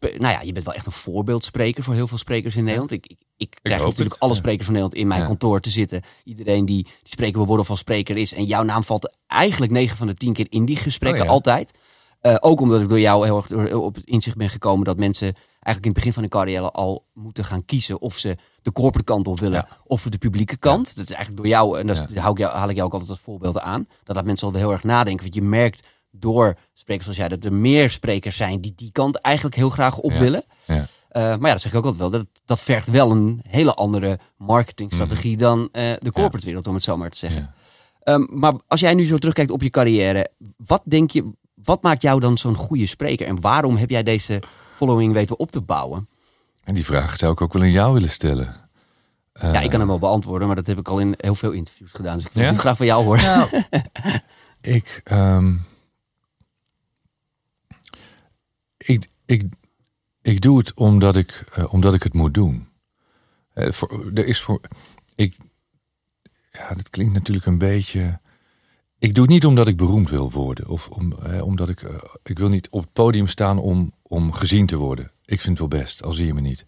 Nou 0.00 0.32
ja, 0.32 0.40
je 0.42 0.52
bent 0.52 0.64
wel 0.64 0.74
echt 0.74 0.86
een 0.86 0.92
voorbeeldspreker 0.92 1.82
voor 1.82 1.94
heel 1.94 2.06
veel 2.08 2.18
sprekers 2.18 2.56
in 2.56 2.64
Nederland. 2.64 2.90
Ik, 2.90 3.06
ik, 3.06 3.16
ik 3.36 3.58
krijg 3.62 3.82
natuurlijk 3.82 4.12
het, 4.12 4.20
alle 4.22 4.34
sprekers 4.34 4.64
van 4.64 4.74
Nederland 4.74 5.00
in 5.00 5.06
mijn 5.06 5.20
Ja. 5.20 5.26
kantoor 5.26 5.60
te 5.60 5.70
zitten. 5.70 6.02
Iedereen 6.24 6.64
die, 6.64 6.82
die 6.82 6.92
spreker 7.12 7.36
wil 7.36 7.46
worden 7.46 7.68
of 7.70 7.78
spreker 7.78 8.16
is. 8.16 8.34
En 8.34 8.44
jouw 8.44 8.62
naam 8.62 8.84
valt 8.84 9.16
eigenlijk 9.26 9.72
9 9.72 9.96
van 9.96 10.06
de 10.06 10.14
10 10.14 10.32
keer 10.32 10.46
in 10.48 10.64
die 10.64 10.76
gesprekken, 10.76 11.20
Oh 11.20 11.26
ja. 11.26 11.32
altijd. 11.32 11.78
Eh, 12.20 12.36
ook 12.40 12.60
omdat 12.60 12.82
ik 12.82 12.88
door 12.88 13.00
jou 13.00 13.24
heel 13.24 13.36
erg 13.36 13.46
door- 13.46 13.82
op 13.82 13.94
het 13.94 14.04
inzicht 14.04 14.36
ben 14.36 14.48
gekomen 14.50 14.84
dat 14.84 14.96
mensen 14.96 15.34
eigenlijk 15.60 15.80
in 15.84 15.90
het 15.90 15.94
begin 15.94 16.12
van 16.12 16.22
hun 16.22 16.30
carrière 16.30 16.70
al 16.70 17.04
moeten 17.14 17.44
gaan 17.44 17.64
kiezen 17.64 18.00
of 18.00 18.18
ze 18.18 18.36
de 18.62 18.72
corporate 18.72 19.04
kant 19.12 19.26
op 19.26 19.40
willen 19.40 19.64
Ja. 19.68 19.78
of 19.84 20.02
de 20.02 20.18
publieke 20.18 20.56
kant. 20.56 20.96
Dat 20.96 21.04
is 21.04 21.14
eigenlijk 21.14 21.36
door 21.36 21.46
jou, 21.52 21.78
en 21.78 21.86
Ja. 21.86 22.20
hou 22.20 22.32
ik 22.32 22.38
jou, 22.38 22.54
haal 22.56 22.68
ik 22.68 22.74
jou 22.74 22.86
ook 22.86 22.92
altijd 22.92 23.10
als 23.10 23.20
voorbeelden 23.20 23.62
aan, 23.62 23.86
dat 24.04 24.16
dat 24.16 24.24
mensen 24.24 24.48
al 24.48 24.54
heel 24.54 24.72
erg 24.72 24.82
nadenken. 24.84 25.22
Want 25.22 25.34
je 25.34 25.42
merkt 25.42 25.86
door 26.18 26.56
sprekers 26.74 27.04
zoals 27.04 27.18
jij 27.18 27.28
dat 27.28 27.44
er 27.44 27.52
meer 27.52 27.90
sprekers 27.90 28.36
zijn 28.36 28.60
die 28.60 28.72
die 28.76 28.92
kant 28.92 29.16
eigenlijk 29.20 29.56
heel 29.56 29.70
graag 29.70 29.96
op 29.98 30.10
Ja. 30.12 30.18
willen. 30.18 30.44
Ja. 30.64 30.86
Eh, 31.08 31.22
maar 31.22 31.46
ja, 31.46 31.52
dat 31.52 31.60
zeg 31.60 31.72
ik 31.72 31.78
ook 31.78 31.84
altijd 31.84 32.02
wel. 32.02 32.10
Dat, 32.10 32.26
dat 32.44 32.60
vergt 32.60 32.90
wel 32.90 33.10
een 33.10 33.40
hele 33.48 33.74
andere 33.74 34.18
marketingstrategie 34.36 35.36
dan 35.36 35.68
eh, 35.72 35.92
de 35.98 36.12
corporate 36.12 36.46
wereld, 36.46 36.66
om 36.66 36.74
het 36.74 36.82
zo 36.82 36.96
maar 36.96 37.10
te 37.10 37.18
zeggen. 37.18 37.40
Ja. 37.40 37.52
Ehm, 38.12 38.26
maar 38.38 38.52
als 38.68 38.80
jij 38.80 38.94
nu 38.94 39.06
zo 39.06 39.16
terugkijkt 39.18 39.50
op 39.50 39.62
je 39.62 39.70
carrière, 39.70 40.30
wat 40.56 40.82
denk 40.84 41.10
je, 41.10 41.30
wat 41.54 41.82
maakt 41.82 42.02
jou 42.02 42.20
dan 42.20 42.38
zo'n 42.38 42.54
goede 42.54 42.86
spreker? 42.86 43.26
En 43.26 43.40
waarom 43.40 43.76
heb 43.76 43.90
jij 43.90 44.02
deze 44.02 44.42
following 44.74 45.12
weten 45.12 45.38
op 45.38 45.50
te 45.50 45.60
bouwen? 45.60 46.08
En 46.64 46.74
die 46.74 46.84
vraag 46.84 47.16
zou 47.16 47.32
ik 47.32 47.40
ook 47.40 47.52
wel 47.52 47.62
in 47.62 47.70
jou 47.70 47.92
willen 47.92 48.10
stellen. 48.10 48.54
ja, 49.40 49.60
ik 49.60 49.70
kan 49.70 49.78
hem 49.78 49.88
wel 49.88 49.98
beantwoorden, 49.98 50.46
maar 50.46 50.56
dat 50.56 50.66
heb 50.66 50.78
ik 50.78 50.88
al 50.88 50.98
in 50.98 51.14
heel 51.16 51.34
veel 51.34 51.50
interviews 51.50 51.90
gedaan. 51.92 52.16
Dus 52.16 52.26
ik 52.26 52.32
wil 52.32 52.42
ja? 52.42 52.54
graag 52.54 52.76
van 52.76 52.86
jou 52.86 53.04
horen. 53.04 53.22
Nou, 53.24 53.48
ik, 54.76 55.00
um, 55.12 55.64
ik, 58.86 59.08
ik, 59.26 59.44
ik 60.22 60.40
doe 60.40 60.58
het 60.58 60.74
omdat 60.74 61.16
ik, 61.16 61.44
uh, 61.58 61.72
omdat 61.72 61.94
ik 61.94 62.02
het 62.02 62.12
moet 62.12 62.34
doen. 62.34 62.68
Uh, 63.54 63.66
er 64.14 64.26
is 64.26 64.40
voor. 64.40 64.60
Ik, 65.14 65.36
ja, 66.52 66.74
dat 66.74 66.90
klinkt 66.90 67.12
natuurlijk 67.12 67.46
een 67.46 67.58
beetje. 67.58 68.20
Ik 68.98 69.14
doe 69.14 69.24
het 69.24 69.32
niet 69.32 69.46
omdat 69.46 69.68
ik 69.68 69.76
beroemd 69.76 70.10
wil 70.10 70.30
worden. 70.30 70.68
Of 70.68 70.88
om, 70.88 71.12
eh, 71.12 71.42
omdat 71.42 71.68
ik. 71.68 71.82
ik 72.22 72.38
wil 72.38 72.48
niet 72.48 72.70
op 72.70 72.80
het 72.80 72.92
podium 72.92 73.26
staan 73.26 73.58
om, 73.58 73.92
om 74.02 74.32
gezien 74.32 74.66
te 74.66 74.76
worden. 74.76 75.12
Ik 75.24 75.40
vind 75.40 75.58
het 75.58 75.70
wel 75.70 75.80
best, 75.80 76.02
al 76.02 76.12
zie 76.12 76.26
je 76.26 76.34
me 76.34 76.40
niet. 76.40 76.64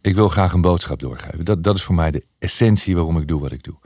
Ik 0.00 0.14
wil 0.14 0.28
graag 0.28 0.52
een 0.52 0.60
boodschap 0.60 0.98
doorgeven. 0.98 1.44
Dat, 1.44 1.64
dat 1.64 1.76
is 1.76 1.82
voor 1.82 1.94
mij 1.94 2.10
de 2.10 2.24
essentie 2.38 2.94
waarom 2.94 3.18
ik 3.18 3.28
doe 3.28 3.40
wat 3.40 3.52
ik 3.52 3.62
doe. 3.62 3.78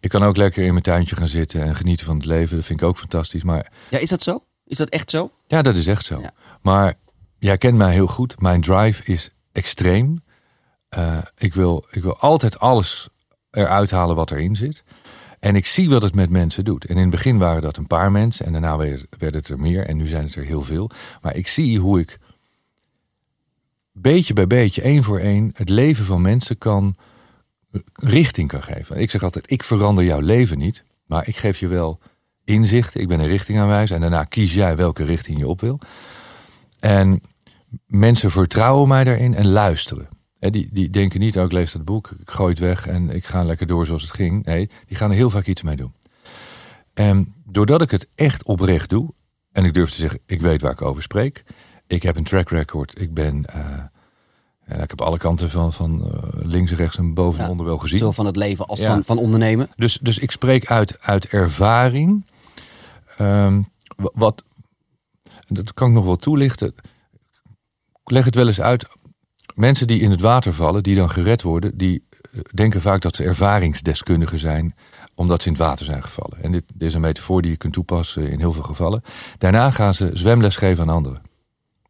Ik 0.00 0.10
kan 0.10 0.22
ook 0.22 0.36
lekker 0.36 0.64
in 0.64 0.70
mijn 0.70 0.82
tuintje 0.82 1.16
gaan 1.16 1.28
zitten 1.28 1.62
en 1.62 1.76
genieten 1.76 2.06
van 2.06 2.16
het 2.16 2.24
leven. 2.24 2.56
Dat 2.56 2.64
vind 2.64 2.80
ik 2.80 2.86
ook 2.86 2.98
fantastisch. 2.98 3.42
Maar... 3.42 3.72
Ja, 3.90 3.98
is 3.98 4.08
dat 4.08 4.22
zo? 4.22 4.44
Is 4.70 4.76
dat 4.76 4.88
echt 4.88 5.10
zo? 5.10 5.30
Ja, 5.46 5.62
dat 5.62 5.76
is 5.76 5.86
echt 5.86 6.04
zo. 6.04 6.22
Maar 6.62 6.94
jij 7.38 7.58
kent 7.58 7.76
mij 7.76 7.92
heel 7.92 8.06
goed. 8.06 8.40
Mijn 8.40 8.60
drive 8.60 9.04
is 9.04 9.30
extreem. 9.52 10.18
Uh, 10.98 11.18
ik, 11.36 11.54
wil, 11.54 11.84
ik 11.90 12.02
wil 12.02 12.16
altijd 12.16 12.58
alles 12.58 13.08
eruit 13.50 13.90
halen 13.90 14.16
wat 14.16 14.30
erin 14.30 14.56
zit. 14.56 14.84
En 15.40 15.56
ik 15.56 15.66
zie 15.66 15.90
wat 15.90 16.02
het 16.02 16.14
met 16.14 16.30
mensen 16.30 16.64
doet. 16.64 16.84
En 16.84 16.94
in 16.94 17.00
het 17.00 17.10
begin 17.10 17.38
waren 17.38 17.62
dat 17.62 17.76
een 17.76 17.86
paar 17.86 18.10
mensen. 18.10 18.46
En 18.46 18.52
daarna 18.52 18.76
werden 18.76 19.40
het 19.40 19.48
er 19.48 19.60
meer. 19.60 19.86
En 19.86 19.96
nu 19.96 20.06
zijn 20.06 20.24
het 20.24 20.34
er 20.34 20.44
heel 20.44 20.62
veel. 20.62 20.90
Maar 21.20 21.36
ik 21.36 21.48
zie 21.48 21.78
hoe 21.78 22.00
ik 22.00 22.18
beetje 23.92 24.34
bij 24.34 24.46
beetje, 24.46 24.82
één 24.82 25.04
voor 25.04 25.18
één, 25.18 25.50
het 25.54 25.68
leven 25.68 26.04
van 26.04 26.22
mensen 26.22 26.58
kan 26.58 26.94
richting 27.94 28.48
kan 28.48 28.62
geven. 28.62 28.96
Ik 28.96 29.10
zeg 29.10 29.22
altijd, 29.22 29.50
ik 29.50 29.64
verander 29.64 30.04
jouw 30.04 30.20
leven 30.20 30.58
niet. 30.58 30.84
Maar 31.06 31.28
ik 31.28 31.36
geef 31.36 31.60
je 31.60 31.68
wel 31.68 32.00
inzicht. 32.50 32.94
Ik 32.94 33.08
ben 33.08 33.20
een 33.20 33.26
richting 33.26 33.58
aanwijzer. 33.58 33.94
En 33.94 34.00
daarna 34.00 34.24
kies 34.24 34.54
jij 34.54 34.76
welke 34.76 35.04
richting 35.04 35.38
je 35.38 35.48
op 35.48 35.60
wil. 35.60 35.78
En 36.80 37.20
mensen 37.86 38.30
vertrouwen 38.30 38.88
mij 38.88 39.04
daarin 39.04 39.34
en 39.34 39.48
luisteren. 39.48 40.08
Die, 40.38 40.68
die 40.72 40.90
denken 40.90 41.20
niet, 41.20 41.38
oh, 41.38 41.44
ik 41.44 41.52
lees 41.52 41.72
dat 41.72 41.84
boek, 41.84 42.10
ik 42.20 42.30
gooi 42.30 42.50
het 42.50 42.58
weg 42.58 42.86
en 42.86 43.10
ik 43.10 43.24
ga 43.24 43.44
lekker 43.44 43.66
door 43.66 43.86
zoals 43.86 44.02
het 44.02 44.12
ging. 44.12 44.44
Nee, 44.44 44.70
die 44.86 44.96
gaan 44.96 45.10
er 45.10 45.16
heel 45.16 45.30
vaak 45.30 45.46
iets 45.46 45.62
mee 45.62 45.76
doen. 45.76 45.92
En 46.94 47.34
doordat 47.44 47.82
ik 47.82 47.90
het 47.90 48.08
echt 48.14 48.44
oprecht 48.44 48.90
doe, 48.90 49.12
en 49.52 49.64
ik 49.64 49.74
durf 49.74 49.90
te 49.90 50.00
zeggen, 50.00 50.20
ik 50.26 50.40
weet 50.40 50.60
waar 50.60 50.72
ik 50.72 50.82
over 50.82 51.02
spreek. 51.02 51.44
Ik 51.86 52.02
heb 52.02 52.16
een 52.16 52.24
track 52.24 52.50
record, 52.50 53.00
ik 53.00 53.14
ben... 53.14 53.44
Uh, 53.56 53.84
ik 54.82 54.90
heb 54.90 55.00
alle 55.00 55.18
kanten 55.18 55.50
van, 55.50 55.72
van 55.72 56.04
uh, 56.06 56.46
links, 56.46 56.72
rechts 56.72 56.96
en 56.96 57.14
boven 57.14 57.44
en 57.44 57.50
onder 57.50 57.66
wel 57.66 57.78
gezien. 57.78 57.98
Zowel 57.98 58.12
van 58.12 58.26
het 58.26 58.36
leven 58.36 58.66
als 58.66 58.80
van, 58.80 59.04
van 59.04 59.18
ondernemen. 59.18 59.68
Dus, 59.76 59.98
dus 60.02 60.18
ik 60.18 60.30
spreek 60.30 60.66
uit, 60.66 61.00
uit 61.00 61.26
ervaring. 61.26 62.24
Um, 63.20 63.68
wat, 63.94 64.44
dat 65.46 65.74
kan 65.74 65.88
ik 65.88 65.94
nog 65.94 66.04
wel 66.04 66.16
toelichten. 66.16 66.74
leg 68.04 68.24
het 68.24 68.34
wel 68.34 68.46
eens 68.46 68.60
uit. 68.60 68.88
Mensen 69.54 69.86
die 69.86 70.00
in 70.00 70.10
het 70.10 70.20
water 70.20 70.52
vallen, 70.52 70.82
die 70.82 70.94
dan 70.94 71.10
gered 71.10 71.42
worden, 71.42 71.76
die 71.76 72.06
eh, 72.10 72.40
denken 72.54 72.80
vaak 72.80 73.02
dat 73.02 73.16
ze 73.16 73.24
ervaringsdeskundigen 73.24 74.38
zijn, 74.38 74.74
omdat 75.14 75.42
ze 75.42 75.48
in 75.48 75.54
het 75.54 75.62
water 75.62 75.84
zijn 75.84 76.02
gevallen. 76.02 76.42
En 76.42 76.52
dit, 76.52 76.64
dit 76.74 76.88
is 76.88 76.94
een 76.94 77.00
metafoor 77.00 77.42
die 77.42 77.50
je 77.50 77.56
kunt 77.56 77.72
toepassen 77.72 78.30
in 78.30 78.38
heel 78.38 78.52
veel 78.52 78.62
gevallen. 78.62 79.02
Daarna 79.38 79.70
gaan 79.70 79.94
ze 79.94 80.10
zwemles 80.12 80.56
geven 80.56 80.82
aan 80.82 80.94
anderen. 80.94 81.22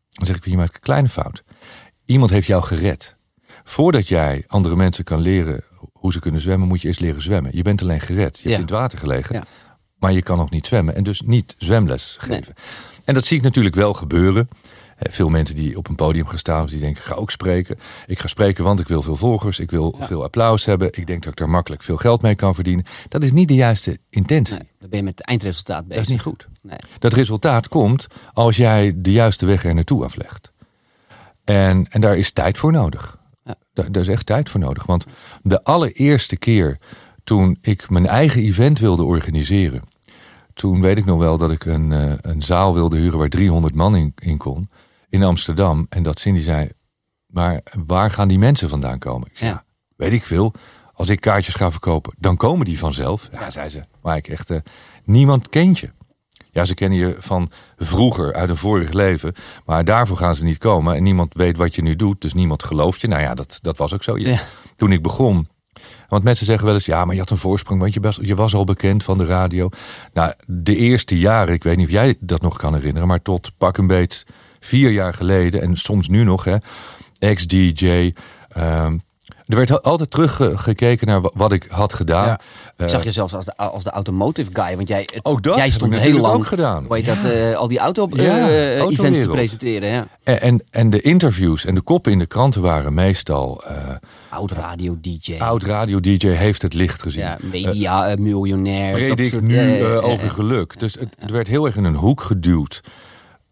Dan 0.08 0.26
zeg 0.26 0.36
ik, 0.36 0.44
je 0.44 0.56
maakt 0.56 0.74
een 0.74 0.80
kleine 0.80 1.08
fout. 1.08 1.44
Iemand 2.04 2.30
heeft 2.30 2.46
jou 2.46 2.62
gered. 2.62 3.16
Voordat 3.64 4.08
jij 4.08 4.44
andere 4.46 4.76
mensen 4.76 5.04
kan 5.04 5.20
leren 5.20 5.64
hoe 5.92 6.12
ze 6.12 6.20
kunnen 6.20 6.40
zwemmen, 6.40 6.68
moet 6.68 6.80
je 6.80 6.88
eerst 6.88 7.00
leren 7.00 7.22
zwemmen. 7.22 7.56
Je 7.56 7.62
bent 7.62 7.82
alleen 7.82 8.00
gered. 8.00 8.38
Je 8.38 8.48
hebt 8.48 8.60
in 8.60 8.66
het 8.66 8.76
water 8.76 8.98
gelegen. 8.98 9.44
Maar 10.00 10.12
je 10.12 10.22
kan 10.22 10.38
nog 10.38 10.50
niet 10.50 10.66
zwemmen 10.66 10.94
en 10.94 11.02
dus 11.02 11.20
niet 11.20 11.54
zwemles 11.58 12.16
geven. 12.20 12.54
En 13.04 13.14
dat 13.14 13.24
zie 13.24 13.36
ik 13.36 13.42
natuurlijk 13.42 13.74
wel 13.74 13.92
gebeuren. 13.92 14.48
Veel 15.08 15.28
mensen 15.28 15.54
die 15.54 15.76
op 15.76 15.88
een 15.88 15.94
podium 15.94 16.26
gaan 16.26 16.38
staan, 16.38 16.66
die 16.66 16.80
denken: 16.80 17.02
ik 17.02 17.08
ga 17.08 17.14
ook 17.14 17.30
spreken. 17.30 17.78
Ik 18.06 18.18
ga 18.18 18.26
spreken, 18.26 18.64
want 18.64 18.80
ik 18.80 18.88
wil 18.88 19.02
veel 19.02 19.16
volgers, 19.16 19.58
ik 19.58 19.70
wil 19.70 19.96
veel 20.00 20.22
applaus 20.22 20.64
hebben. 20.64 20.88
Ik 20.90 21.06
denk 21.06 21.22
dat 21.22 21.32
ik 21.32 21.38
daar 21.38 21.48
makkelijk 21.48 21.82
veel 21.82 21.96
geld 21.96 22.22
mee 22.22 22.34
kan 22.34 22.54
verdienen. 22.54 22.84
Dat 23.08 23.24
is 23.24 23.32
niet 23.32 23.48
de 23.48 23.54
juiste 23.54 23.98
intentie. 24.10 24.54
Nee, 24.54 24.68
dan 24.78 24.88
ben 24.88 24.98
je 24.98 25.04
met 25.04 25.18
het 25.18 25.26
eindresultaat 25.26 25.86
bezig. 25.86 25.94
Dat 25.96 26.04
is 26.04 26.08
niet 26.08 26.22
goed. 26.22 26.48
Nee. 26.62 26.78
Dat 26.98 27.12
resultaat 27.12 27.68
komt 27.68 28.06
als 28.32 28.56
jij 28.56 28.92
de 28.96 29.12
juiste 29.12 29.46
weg 29.46 29.64
er 29.64 29.74
naartoe 29.74 30.04
aflegt. 30.04 30.52
En, 31.44 31.86
en 31.90 32.00
daar 32.00 32.16
is 32.16 32.32
tijd 32.32 32.58
voor 32.58 32.72
nodig. 32.72 33.18
Ja. 33.44 33.54
Daar, 33.72 33.92
daar 33.92 34.02
is 34.02 34.08
echt 34.08 34.26
tijd 34.26 34.50
voor 34.50 34.60
nodig. 34.60 34.86
Want 34.86 35.06
de 35.42 35.62
allereerste 35.62 36.36
keer 36.36 36.78
toen 37.24 37.58
ik 37.60 37.90
mijn 37.90 38.06
eigen 38.06 38.42
event 38.42 38.78
wilde 38.78 39.04
organiseren 39.04 39.82
toen 40.60 40.80
weet 40.80 40.98
ik 40.98 41.04
nog 41.04 41.18
wel 41.18 41.38
dat 41.38 41.50
ik 41.50 41.64
een, 41.64 41.90
uh, 41.90 42.12
een 42.20 42.42
zaal 42.42 42.74
wilde 42.74 42.96
huren 42.96 43.18
waar 43.18 43.28
300 43.28 43.74
man 43.74 43.96
in, 43.96 44.12
in, 44.18 44.36
kon. 44.36 44.70
In 45.08 45.22
Amsterdam. 45.22 45.86
En 45.88 46.02
dat 46.02 46.20
Cindy 46.20 46.40
zei, 46.40 46.70
maar 47.26 47.60
waar 47.86 48.10
gaan 48.10 48.28
die 48.28 48.38
mensen 48.38 48.68
vandaan 48.68 48.98
komen? 48.98 49.28
Ik 49.28 49.36
zei, 49.36 49.50
ja. 49.50 49.64
weet 49.96 50.12
ik 50.12 50.26
veel. 50.26 50.52
Als 50.92 51.08
ik 51.08 51.20
kaartjes 51.20 51.54
ga 51.54 51.70
verkopen, 51.70 52.14
dan 52.18 52.36
komen 52.36 52.64
die 52.64 52.78
vanzelf. 52.78 53.28
Ja, 53.32 53.50
zei 53.50 53.68
ze. 53.68 53.82
Maar 54.02 54.16
ik 54.16 54.28
echt, 54.28 54.50
uh, 54.50 54.58
niemand 55.04 55.48
kent 55.48 55.78
je. 55.78 55.90
Ja, 56.50 56.64
ze 56.64 56.74
kennen 56.74 56.98
je 56.98 57.16
van 57.18 57.50
vroeger, 57.76 58.34
uit 58.34 58.50
een 58.50 58.56
vorig 58.56 58.92
leven. 58.92 59.34
Maar 59.66 59.84
daarvoor 59.84 60.16
gaan 60.16 60.34
ze 60.34 60.44
niet 60.44 60.58
komen. 60.58 60.94
En 60.94 61.02
niemand 61.02 61.34
weet 61.34 61.56
wat 61.56 61.74
je 61.74 61.82
nu 61.82 61.96
doet. 61.96 62.20
Dus 62.20 62.34
niemand 62.34 62.64
gelooft 62.64 63.00
je. 63.00 63.08
Nou 63.08 63.22
ja, 63.22 63.34
dat, 63.34 63.58
dat 63.62 63.76
was 63.76 63.94
ook 63.94 64.02
zo. 64.02 64.18
Ja. 64.18 64.40
Toen 64.76 64.92
ik 64.92 65.02
begon, 65.02 65.48
want 66.08 66.24
mensen 66.24 66.46
zeggen 66.46 66.64
wel 66.64 66.74
eens, 66.74 66.86
ja, 66.86 67.04
maar 67.04 67.14
je 67.14 67.20
had 67.20 67.30
een 67.30 67.36
voorsprong, 67.36 67.80
want 67.80 67.94
je, 67.94 68.00
was, 68.00 68.18
je 68.22 68.34
was 68.34 68.54
al 68.54 68.64
bekend 68.64 69.04
van 69.04 69.18
de 69.18 69.24
radio. 69.26 69.68
Nou, 70.12 70.32
de 70.46 70.76
eerste 70.76 71.18
jaren, 71.18 71.54
ik 71.54 71.62
weet 71.62 71.76
niet 71.76 71.86
of 71.86 71.92
jij 71.92 72.16
dat 72.20 72.42
nog 72.42 72.56
kan 72.56 72.74
herinneren, 72.74 73.08
maar 73.08 73.22
tot 73.22 73.52
pak 73.58 73.76
een 73.76 73.86
beet 73.86 74.26
vier 74.60 74.90
jaar 74.90 75.14
geleden 75.14 75.60
en 75.62 75.76
soms 75.76 76.08
nu 76.08 76.24
nog, 76.24 76.44
hè, 76.44 76.56
ex-DJ. 77.18 78.12
Ehm, 78.48 78.98
er 79.50 79.56
werd 79.56 79.82
altijd 79.82 80.10
teruggekeken 80.10 81.06
naar 81.06 81.20
wat 81.34 81.52
ik 81.52 81.66
had 81.68 81.94
gedaan. 81.94 82.26
Ja. 82.26 82.40
Ik 82.76 82.88
zag 82.88 83.04
je 83.04 83.12
zelfs 83.12 83.34
als 83.34 83.44
de, 83.44 83.56
als 83.56 83.84
de 83.84 83.90
automotive 83.90 84.50
guy. 84.52 84.76
Want 84.76 84.88
jij, 84.88 85.08
ook 85.22 85.42
dat 85.42 85.56
jij 85.56 85.70
stond 85.70 85.98
heel 85.98 86.20
lang. 86.20 86.34
Ook 86.34 86.46
gedaan. 86.46 86.84
Hoe 86.88 87.02
dat? 87.02 87.24
Uh, 87.24 87.56
al 87.56 87.68
die 87.68 87.78
auto-events 87.78 89.18
uh, 89.18 89.24
te 89.24 89.30
presenteren. 89.30 89.88
Ja. 89.88 90.06
En, 90.22 90.40
en, 90.40 90.62
en, 90.70 90.90
de 90.90 91.00
interviews 91.00 91.64
en 91.64 91.74
de 91.74 91.80
koppen 91.80 92.12
in 92.12 92.18
de 92.18 92.26
kranten 92.26 92.62
waren 92.62 92.94
meestal. 92.94 93.64
Uh, 93.70 93.94
oud 94.28 94.52
radio 94.52 94.98
DJ. 95.00 95.36
Oud 95.38 95.62
radio 95.62 96.00
DJ 96.00 96.28
heeft 96.28 96.62
het 96.62 96.74
licht 96.74 97.02
gezien. 97.02 97.24
Ja, 97.24 97.38
media 97.40 98.14
miljonair. 98.18 98.92
Predik 98.92 99.40
nu 99.40 99.84
over 99.84 100.30
geluk. 100.30 100.78
Dus 100.78 100.94
het, 100.94 101.14
het, 101.18 101.30
werd 101.30 101.48
heel 101.48 101.66
erg 101.66 101.76
in 101.76 101.84
een 101.84 101.94
hoek 101.94 102.20
geduwd. 102.20 102.80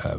Uh, 0.06 0.12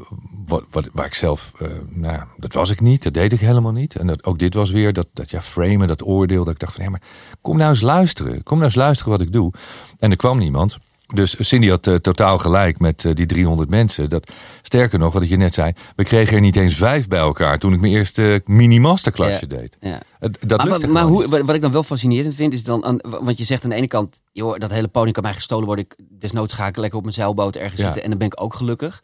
wat, 0.45 0.63
wat, 0.69 0.89
waar 0.93 1.05
ik 1.05 1.13
zelf, 1.13 1.51
uh, 1.61 1.69
nou, 1.89 2.23
dat 2.37 2.53
was 2.53 2.69
ik 2.69 2.81
niet, 2.81 3.03
dat 3.03 3.13
deed 3.13 3.33
ik 3.33 3.39
helemaal 3.39 3.71
niet. 3.71 3.95
En 3.95 4.07
dat, 4.07 4.23
ook 4.23 4.39
dit 4.39 4.53
was 4.53 4.71
weer 4.71 4.93
dat, 4.93 5.07
dat 5.13 5.31
ja, 5.31 5.41
framen, 5.41 5.87
dat 5.87 6.05
oordeel, 6.05 6.43
dat 6.43 6.53
ik 6.53 6.59
dacht 6.59 6.73
van, 6.73 6.83
hé, 6.83 6.89
maar 6.89 7.01
kom 7.41 7.57
nou 7.57 7.69
eens 7.69 7.81
luisteren. 7.81 8.43
Kom 8.43 8.57
nou 8.57 8.67
eens 8.67 8.79
luisteren 8.79 9.11
wat 9.11 9.21
ik 9.21 9.33
doe. 9.33 9.51
En 9.97 10.11
er 10.11 10.17
kwam 10.17 10.37
niemand. 10.37 10.77
Dus 11.13 11.35
Cindy 11.39 11.69
had 11.69 11.87
uh, 11.87 11.95
totaal 11.95 12.37
gelijk 12.37 12.79
met 12.79 13.01
die 13.13 13.25
300 13.25 13.69
mensen. 13.69 14.09
Dat, 14.09 14.31
sterker 14.61 14.99
nog, 14.99 15.13
wat 15.13 15.23
ik 15.23 15.29
je 15.29 15.37
net 15.37 15.53
zei, 15.53 15.73
we 15.95 16.03
kregen 16.03 16.35
er 16.35 16.41
niet 16.41 16.55
eens 16.55 16.75
vijf 16.75 17.07
bij 17.07 17.19
elkaar 17.19 17.59
toen 17.59 17.73
ik 17.73 17.79
mijn 17.79 17.93
eerste 17.93 18.41
mini-masterklasje 18.45 19.47
deed. 19.47 19.77
Ja. 19.81 19.99
dat 20.39 20.65
maar 20.65 20.89
maar 20.89 21.03
hoe, 21.03 21.27
wat 21.27 21.55
ik 21.55 21.61
dan 21.61 21.71
wel 21.71 21.83
fascinerend 21.83 22.35
vind, 22.35 22.53
is 22.53 22.63
dan, 22.63 22.85
aan, 22.85 22.99
want 23.01 23.37
je 23.37 23.43
zegt 23.43 23.63
aan 23.63 23.69
de 23.69 23.75
ene 23.75 23.87
kant, 23.87 24.19
joh, 24.31 24.57
dat 24.57 24.71
hele 24.71 24.87
podium 24.87 25.13
kan 25.13 25.23
mij 25.23 25.33
gestolen 25.33 25.65
worden. 25.65 25.85
Ik, 25.85 25.95
desnoods 26.09 26.53
ga 26.53 26.67
ik 26.67 26.77
lekker 26.77 26.97
op 26.97 27.03
mijn 27.03 27.15
zeilboot 27.15 27.55
ergens 27.55 27.81
zitten 27.81 28.03
en 28.03 28.09
dan 28.09 28.17
ben 28.17 28.27
ik 28.27 28.41
ook 28.41 28.53
gelukkig. 28.53 29.01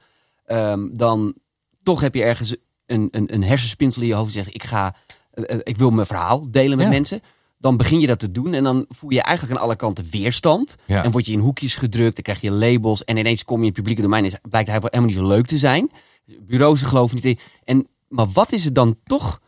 Um, 0.48 0.98
dan 0.98 1.36
toch 1.84 2.02
heb 2.02 2.16
je 2.16 2.24
ergens 2.24 2.56
een, 2.86 3.08
een, 3.12 3.34
een 3.34 3.44
hersenspinsel 3.44 4.02
in 4.02 4.08
je 4.08 4.14
hoofd 4.14 4.34
die 4.34 4.44
zegt: 4.44 4.56
ik, 4.56 4.64
ga, 4.64 4.96
uh, 5.34 5.58
ik 5.64 5.78
wil 5.78 5.90
mijn 5.90 6.08
verhaal 6.08 6.52
delen 6.52 6.78
met 6.78 6.90
mensen. 6.90 7.22
Dan 7.58 7.78
begin 7.78 8.00
je 8.00 8.08
dat 8.08 8.20
te 8.20 8.32
doen 8.32 8.54
en 8.54 8.64
dan 8.64 8.86
voel 8.90 9.10
je 9.10 9.22
eigenlijk 9.22 9.58
aan 9.58 9.64
alle 9.66 9.76
kanten 9.76 10.08
weerstand. 10.12 10.76
En 10.86 11.12
word 11.12 11.26
je 11.26 11.32
in 11.32 11.40
hoekjes 11.40 11.76
gedrukt, 11.76 12.16
dan 12.16 12.24
krijg 12.24 12.42
je 12.42 12.52
labels. 12.52 13.04
En 13.04 13.18
ineens 13.18 13.44
kom 13.44 13.56
je 13.56 13.62
in 13.62 13.68
het 13.68 13.78
publieke 13.78 14.02
domein 14.02 14.24
en 14.24 14.40
blijkt 14.50 14.70
hij 14.70 14.80
helemaal 14.82 15.06
niet 15.06 15.16
zo 15.16 15.28
leuk 15.28 15.46
te 15.46 15.58
zijn. 15.58 15.92
Bureaus 16.26 16.82
geloven 16.82 17.16
niet 17.16 17.26
in. 17.26 17.40
En, 17.64 17.88
maar 18.08 18.28
wat 18.28 18.52
is 18.52 18.66
het 18.66 18.76
dan 18.76 18.98
toch, 19.04 19.42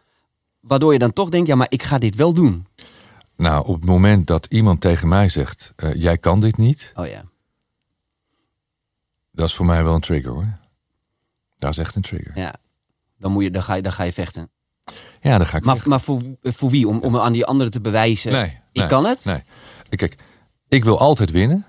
waardoor 0.59 0.93
je 0.93 0.99
dan 0.99 1.13
toch 1.13 1.29
denkt: 1.29 1.47
ja, 1.47 1.55
maar 1.55 1.67
ik 1.69 1.83
ga 1.83 1.97
dit 1.97 2.15
wel 2.15 2.33
doen? 2.33 2.67
Nou, 3.35 3.67
op 3.67 3.75
het 3.75 3.85
moment 3.85 4.27
dat 4.27 4.45
iemand 4.45 4.81
tegen 4.81 5.07
mij 5.07 5.29
zegt: 5.29 5.73
uh, 5.77 5.93
jij 5.93 6.17
kan 6.17 6.39
dit 6.39 6.57
niet. 6.57 6.91
Oh 6.95 7.07
ja. 7.07 7.23
Dat 9.31 9.47
is 9.47 9.55
voor 9.55 9.65
mij 9.65 9.83
wel 9.83 9.93
een 9.93 10.01
trigger 10.01 10.31
hoor. 10.31 10.57
Dat 11.57 11.69
is 11.69 11.77
echt 11.77 11.95
een 11.95 12.01
trigger. 12.01 12.31
Ja, 12.35 12.53
dan, 13.17 13.31
moet 13.31 13.43
je, 13.43 13.51
dan, 13.51 13.63
ga, 13.63 13.73
je, 13.73 13.81
dan 13.81 13.91
ga 13.91 14.03
je 14.03 14.13
vechten. 14.13 14.49
Ja, 15.21 15.37
dan 15.37 15.47
ga 15.47 15.57
ik 15.57 15.63
maar, 15.63 15.81
Maar 15.85 16.01
voor, 16.01 16.21
voor 16.41 16.69
wie? 16.69 16.87
Om, 16.87 16.99
om 16.99 17.17
aan 17.17 17.33
die 17.33 17.45
anderen 17.45 17.71
te 17.71 17.81
bewijzen, 17.81 18.31
nee, 18.31 18.59
ik 18.71 18.87
kan 18.87 19.05
het? 19.05 19.25
Nee. 19.25 19.43
Kijk, 19.89 20.15
ik 20.67 20.83
wil 20.83 20.99
altijd 20.99 21.31
winnen. 21.31 21.65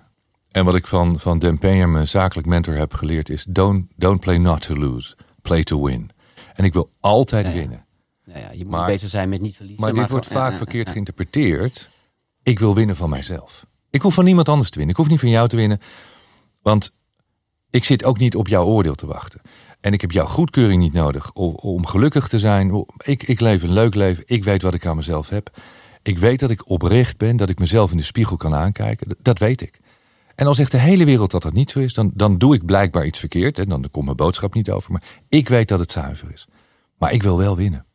En 0.51 0.65
wat 0.65 0.75
ik 0.75 0.87
van, 0.87 1.21
van 1.21 1.39
Dan 1.39 1.59
Peña, 1.59 1.89
mijn 1.89 2.09
zakelijk 2.09 2.47
mentor, 2.47 2.75
heb 2.75 2.95
geleerd 2.95 3.29
is... 3.29 3.47
Don't, 3.49 3.93
don't 3.97 4.21
play 4.21 4.39
not 4.39 4.61
to 4.61 4.75
lose, 4.75 5.17
play 5.43 5.63
to 5.63 5.85
win. 5.85 6.11
En 6.55 6.65
ik 6.65 6.73
wil 6.73 6.91
altijd 7.01 7.53
winnen. 7.53 7.87
Nou 8.25 8.41
ja, 8.41 8.53
je 8.53 8.67
moet 8.67 8.87
bezig 8.87 9.09
zijn 9.09 9.29
met 9.29 9.41
niet 9.41 9.57
verliezen. 9.57 9.85
Maar, 9.85 9.95
dit 9.95 10.11
wordt 10.11 10.27
vaak 10.27 10.57
verkeerd 10.57 10.91
geïnterpreteerd. 10.91 11.91
Ik 12.43 12.59
wil 12.59 12.75
winnen 12.75 12.97
van 12.97 13.11
mijzelf. 13.11 13.67
Ik 13.91 14.03
hoef 14.03 14.15
van 14.15 14.25
niemand 14.25 14.49
anders 14.49 14.71
te 14.71 14.77
winnen. 14.77 14.95
Ik 14.95 15.01
hoef 15.01 15.11
niet 15.11 15.21
van 15.21 15.29
jou 15.29 15.49
te 15.49 15.57
winnen. 15.57 15.81
Want 16.63 16.93
ik 17.71 17.85
zit 17.85 18.05
ook 18.05 18.19
niet 18.19 18.37
op 18.37 18.49
jouw 18.49 18.65
oordeel 18.65 18.95
te 18.95 19.07
wachten. 19.07 19.41
En 19.81 19.93
ik 19.93 20.01
heb 20.01 20.11
jouw 20.11 20.27
goedkeuring 20.27 20.81
niet 20.83 20.93
nodig 20.93 21.33
om, 21.33 21.55
om 21.55 21.87
gelukkig 21.87 22.29
te 22.29 22.39
zijn. 22.39 22.87
Ik, 23.05 23.23
ik 23.23 23.41
leef 23.41 23.63
een 23.63 23.73
leuk 23.73 23.95
leven. 23.95 24.23
Ik 24.27 24.45
weet 24.45 24.63
wat 24.63 24.75
ik 24.75 24.87
aan 24.87 24.97
mezelf 24.97 25.29
heb. 25.29 25.51
Ik 26.03 26.19
weet 26.19 26.41
dat 26.41 26.51
ik 26.51 26.69
oprecht 26.69 27.17
ben, 27.17 27.37
dat 27.37 27.49
ik 27.49 27.59
mezelf 27.59 27.91
in 27.91 27.97
de 27.97 28.03
spiegel 28.03 28.37
kan 28.37 28.55
aankijken. 28.55 29.17
Dat, 29.23 29.39
weet 29.39 29.61
ik. 29.61 29.81
En 30.35 30.47
als 30.47 30.57
zegt 30.57 30.71
de 30.71 30.79
hele 30.79 31.05
wereld 31.05 31.31
dat 31.31 31.43
dat 31.43 31.53
niet 31.53 31.71
zo 31.71 31.79
is, 31.79 31.95
dan, 31.95 32.11
dan 32.15 32.39
doe 32.39 32.55
ik 32.55 32.67
blijkbaar 32.67 33.07
iets 33.07 33.19
verkeerd. 33.19 33.59
En 33.59 33.69
dan 33.69 33.89
komt 33.91 34.05
mijn 34.05 34.17
boodschap 34.17 34.55
niet 34.55 34.71
over. 34.71 34.93
Maar 34.93 35.03
ik 35.29 35.49
weet 35.49 35.69
dat 35.69 35.79
het 35.79 35.93
zuiver 35.93 36.33
is. 36.33 36.47
Maar 36.99 37.13
ik 37.13 37.23
wil 37.23 37.39
wel 37.39 37.57
winnen. 37.57 37.87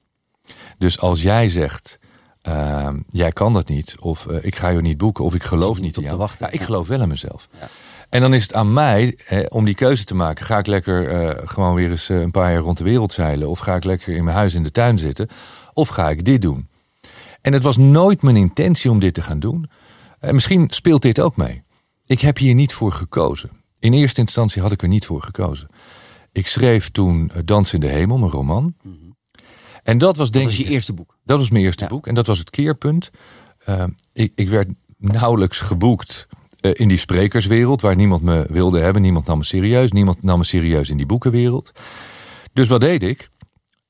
Dus 0.77 0.99
als 0.99 1.21
jij 1.21 1.49
zegt, 1.49 1.99
uh, 2.47 2.89
jij 3.07 3.31
kan 3.31 3.53
dat 3.53 3.67
niet, 3.67 3.95
of 3.99 4.25
uh, 4.25 4.45
ik 4.45 4.55
ga 4.55 4.69
je 4.69 4.81
niet 4.81 4.97
boeken, 4.97 5.23
of 5.23 5.35
ik 5.35 5.43
geloof 5.43 5.79
niet, 5.79 5.97
in 5.97 6.03
jou. 6.03 6.17
Wachten, 6.17 6.45
ja, 6.45 6.51
ik 6.51 6.61
geloof 6.61 6.87
wel 6.87 7.01
in 7.01 7.07
mezelf. 7.07 7.49
Ja. 7.59 7.67
En 8.13 8.21
dan 8.21 8.33
is 8.33 8.41
het 8.41 8.53
aan 8.53 8.73
mij 8.73 9.17
om 9.49 9.65
die 9.65 9.75
keuze 9.75 10.03
te 10.03 10.15
maken. 10.15 10.45
Ga 10.45 10.57
ik 10.57 10.67
lekker 10.67 11.23
uh, 11.23 11.47
gewoon 11.47 11.75
weer 11.75 11.89
eens 11.89 12.09
een 12.09 12.31
paar 12.31 12.51
jaar 12.51 12.61
rond 12.61 12.77
de 12.77 12.83
wereld 12.83 13.13
zeilen, 13.13 13.49
of 13.49 13.59
ga 13.59 13.75
ik 13.75 13.83
lekker 13.83 14.15
in 14.15 14.23
mijn 14.23 14.35
huis 14.35 14.53
in 14.53 14.63
de 14.63 14.71
tuin 14.71 14.99
zitten, 14.99 15.27
of 15.73 15.87
ga 15.87 16.09
ik 16.09 16.25
dit 16.25 16.41
doen? 16.41 16.67
En 17.41 17.53
het 17.53 17.63
was 17.63 17.77
nooit 17.77 18.21
mijn 18.21 18.35
intentie 18.35 18.91
om 18.91 18.99
dit 18.99 19.13
te 19.13 19.21
gaan 19.21 19.39
doen. 19.39 19.69
En 20.19 20.33
misschien 20.33 20.69
speelt 20.69 21.01
dit 21.01 21.19
ook 21.19 21.37
mee. 21.37 21.63
Ik 22.05 22.19
heb 22.19 22.37
hier 22.37 22.53
niet 22.53 22.73
voor 22.73 22.91
gekozen. 22.91 23.49
In 23.79 23.93
eerste 23.93 24.21
instantie 24.21 24.61
had 24.61 24.71
ik 24.71 24.81
er 24.81 24.87
niet 24.87 25.05
voor 25.05 25.21
gekozen. 25.21 25.67
Ik 26.31 26.47
schreef 26.47 26.91
toen 26.91 27.31
Dans 27.45 27.73
in 27.73 27.79
de 27.79 27.87
Hemel, 27.87 28.17
mijn 28.17 28.31
roman. 28.31 28.75
Mm 28.81 29.13
en 29.83 29.97
dat 29.97 30.15
was 30.15 30.31
denk 30.31 30.45
ik. 30.45 30.51
Dat 30.51 30.57
was 30.57 30.67
je 30.67 30.73
eerste 30.73 30.93
boek. 30.93 31.17
Dat 31.25 31.37
was 31.37 31.49
mijn 31.49 31.63
eerste 31.63 31.85
boek. 31.85 32.07
En 32.07 32.15
dat 32.15 32.27
was 32.27 32.39
het 32.39 32.49
keerpunt. 32.49 33.11
Uh, 33.69 33.83
ik, 34.13 34.31
ik 34.35 34.49
werd 34.49 34.69
nauwelijks 34.97 35.59
geboekt 35.59 36.27
in 36.71 36.87
die 36.87 36.97
sprekerswereld, 36.97 37.81
waar 37.81 37.95
niemand 37.95 38.21
me 38.21 38.45
wilde 38.49 38.79
hebben. 38.79 39.01
Niemand 39.01 39.25
nam 39.25 39.37
me 39.37 39.43
serieus. 39.43 39.91
Niemand 39.91 40.23
nam 40.23 40.37
me 40.37 40.43
serieus 40.43 40.89
in 40.89 40.97
die 40.97 41.05
boekenwereld. 41.05 41.71
Dus 42.53 42.67
wat 42.67 42.81
deed 42.81 43.03
ik? 43.03 43.29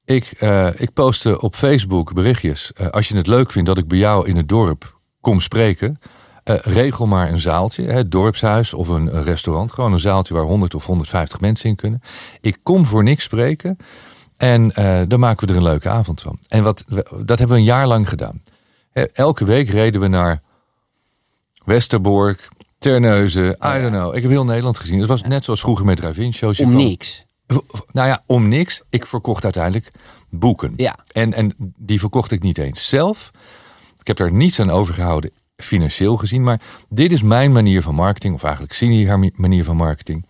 Ik, 0.06 0.42
uh, 0.42 0.80
ik 0.80 0.94
postte 0.94 1.42
op 1.42 1.56
Facebook 1.56 2.14
berichtjes. 2.14 2.72
als 2.92 3.08
je 3.08 3.16
het 3.16 3.28
leuk 3.28 3.52
vindt 3.52 3.68
dat 3.68 3.78
ik 3.78 3.88
bij 3.88 3.98
jou 3.98 4.28
in 4.28 4.38
het 4.38 4.50
dorp 4.50 5.00
kom 5.22 5.40
spreken. 5.40 6.00
regel 6.44 7.08
maar 7.08 7.30
een 7.30 7.40
zaaltje, 7.40 7.84
het 7.84 8.12
dorpshuis 8.12 8.74
of 8.74 8.88
een, 8.88 9.24
restaurant. 9.24 9.72
Gewoon 9.72 9.92
een 9.92 10.00
zaaltje 10.00 10.34
waar 10.34 10.44
100 10.44 10.76
of 10.76 10.86
150 10.86 11.40
mensen 11.40 11.70
in 11.70 11.76
kunnen. 11.76 12.02
Ik 12.42 12.58
kom 12.64 12.86
voor 12.86 13.04
niks 13.04 13.24
spreken. 13.24 13.78
En 14.38 14.68
dan 15.08 15.20
maken 15.20 15.48
we 15.48 15.54
er 15.54 15.60
een 15.60 15.66
leuke 15.66 15.90
avond 15.90 16.22
van. 16.22 16.38
En 16.48 16.64
wat, 16.64 16.84
dat 17.26 17.40
hebben 17.40 17.48
we 17.48 17.56
een 17.56 17.64
jaar 17.64 17.88
lang 17.88 18.10
gedaan. 18.10 18.42
Elke 19.14 19.46
week 19.46 19.70
reden 19.70 20.02
we 20.02 20.08
naar 20.08 20.42
Westerbork, 21.66 22.50
Terneuzen, 22.84 23.50
I 23.50 23.82
don't 23.82 23.92
know. 23.92 24.16
Ik 24.16 24.22
heb 24.22 24.32
heel 24.32 24.46
Nederland 24.46 24.80
gezien. 24.80 25.00
Het 25.00 25.08
was 25.08 25.22
net 25.22 25.44
zoals 25.44 25.60
vroeger 25.62 25.86
met 25.86 25.98
drive 25.98 26.32
shows. 26.32 26.60
Om 26.60 26.76
niks. 26.76 27.26
Nou 27.92 28.08
ja, 28.08 28.24
om 28.26 28.48
niks. 28.48 28.82
Ik 28.90 29.06
verkocht 29.06 29.44
uiteindelijk 29.44 29.92
boeken. 30.30 30.74
Ja. 30.76 30.96
En, 31.12 31.34
en 31.34 31.54
die 31.78 32.00
verkocht 32.00 32.32
ik 32.32 32.42
niet 32.42 32.58
eens 32.58 32.90
zelf. 32.90 33.32
Ik 34.00 34.08
heb 34.08 34.20
er 34.20 34.32
niets 34.32 34.60
aan 34.60 34.70
overgehouden, 34.70 35.32
financieel 35.56 36.18
gezien. 36.18 36.44
Maar 36.44 36.62
dit 36.90 37.12
is 37.12 37.22
mijn 37.22 37.52
manier 37.52 37.82
van 37.82 37.96
marketing, 37.96 38.34
of 38.34 38.44
eigenlijk 38.44 38.74
Cindy 38.74 39.06
haar 39.06 39.32
manier 39.36 39.64
van 39.64 39.76
marketing. 39.76 40.26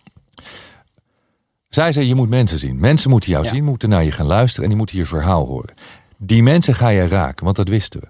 Zij 1.68 1.92
zei, 1.92 2.06
je 2.06 2.14
moet 2.14 2.28
mensen 2.28 2.58
zien. 2.58 2.78
Mensen 2.78 3.10
moeten 3.10 3.30
jou 3.30 3.46
zien, 3.46 3.64
moeten 3.64 3.88
naar 3.88 4.04
je 4.04 4.12
gaan 4.12 4.26
luisteren 4.26 4.62
en 4.62 4.68
die 4.68 4.78
moeten 4.78 4.96
je 4.96 5.06
verhaal 5.06 5.46
horen. 5.46 5.74
Die 6.16 6.42
mensen 6.42 6.74
ga 6.74 6.88
je 6.88 7.08
raken, 7.08 7.44
want 7.44 7.56
dat 7.56 7.68
wisten 7.68 8.00
we. 8.00 8.06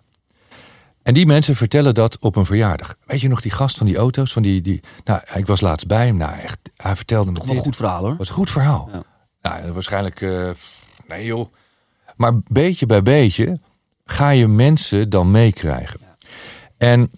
En 1.05 1.14
die 1.14 1.27
mensen 1.27 1.57
vertellen 1.57 1.95
dat 1.95 2.19
op 2.19 2.37
een 2.37 2.47
verjaardag. 2.47 2.97
Weet 3.07 3.21
je 3.21 3.29
nog 3.29 3.40
die 3.40 3.51
gast 3.51 3.77
van 3.77 3.87
die 3.87 3.97
auto's? 3.97 4.33
Van 4.33 4.43
die, 4.43 4.61
die, 4.61 4.81
nou, 5.05 5.21
ik 5.35 5.47
was 5.47 5.61
laatst 5.61 5.87
bij 5.87 6.07
hem. 6.07 6.17
Nou, 6.17 6.38
echt, 6.38 6.59
hij 6.77 6.97
vertelde 6.97 7.31
nog 7.31 7.49
een 7.49 7.57
goed 7.57 7.77
verhaal 7.77 8.05
hoor. 8.05 8.17
Was 8.17 8.29
een 8.29 8.35
goed 8.35 8.51
verhaal. 8.51 8.88
Ja. 8.93 9.03
Nou, 9.43 9.73
waarschijnlijk, 9.73 10.21
uh, 10.21 10.51
nee 11.09 11.25
joh. 11.25 11.47
Maar 12.17 12.33
beetje 12.47 12.87
bij 12.87 13.03
beetje 13.03 13.61
ga 14.05 14.31
je 14.31 14.49
mensen 14.49 15.11
dan 15.11 15.31
meekrijgen. 15.31 16.01
En 16.77 17.11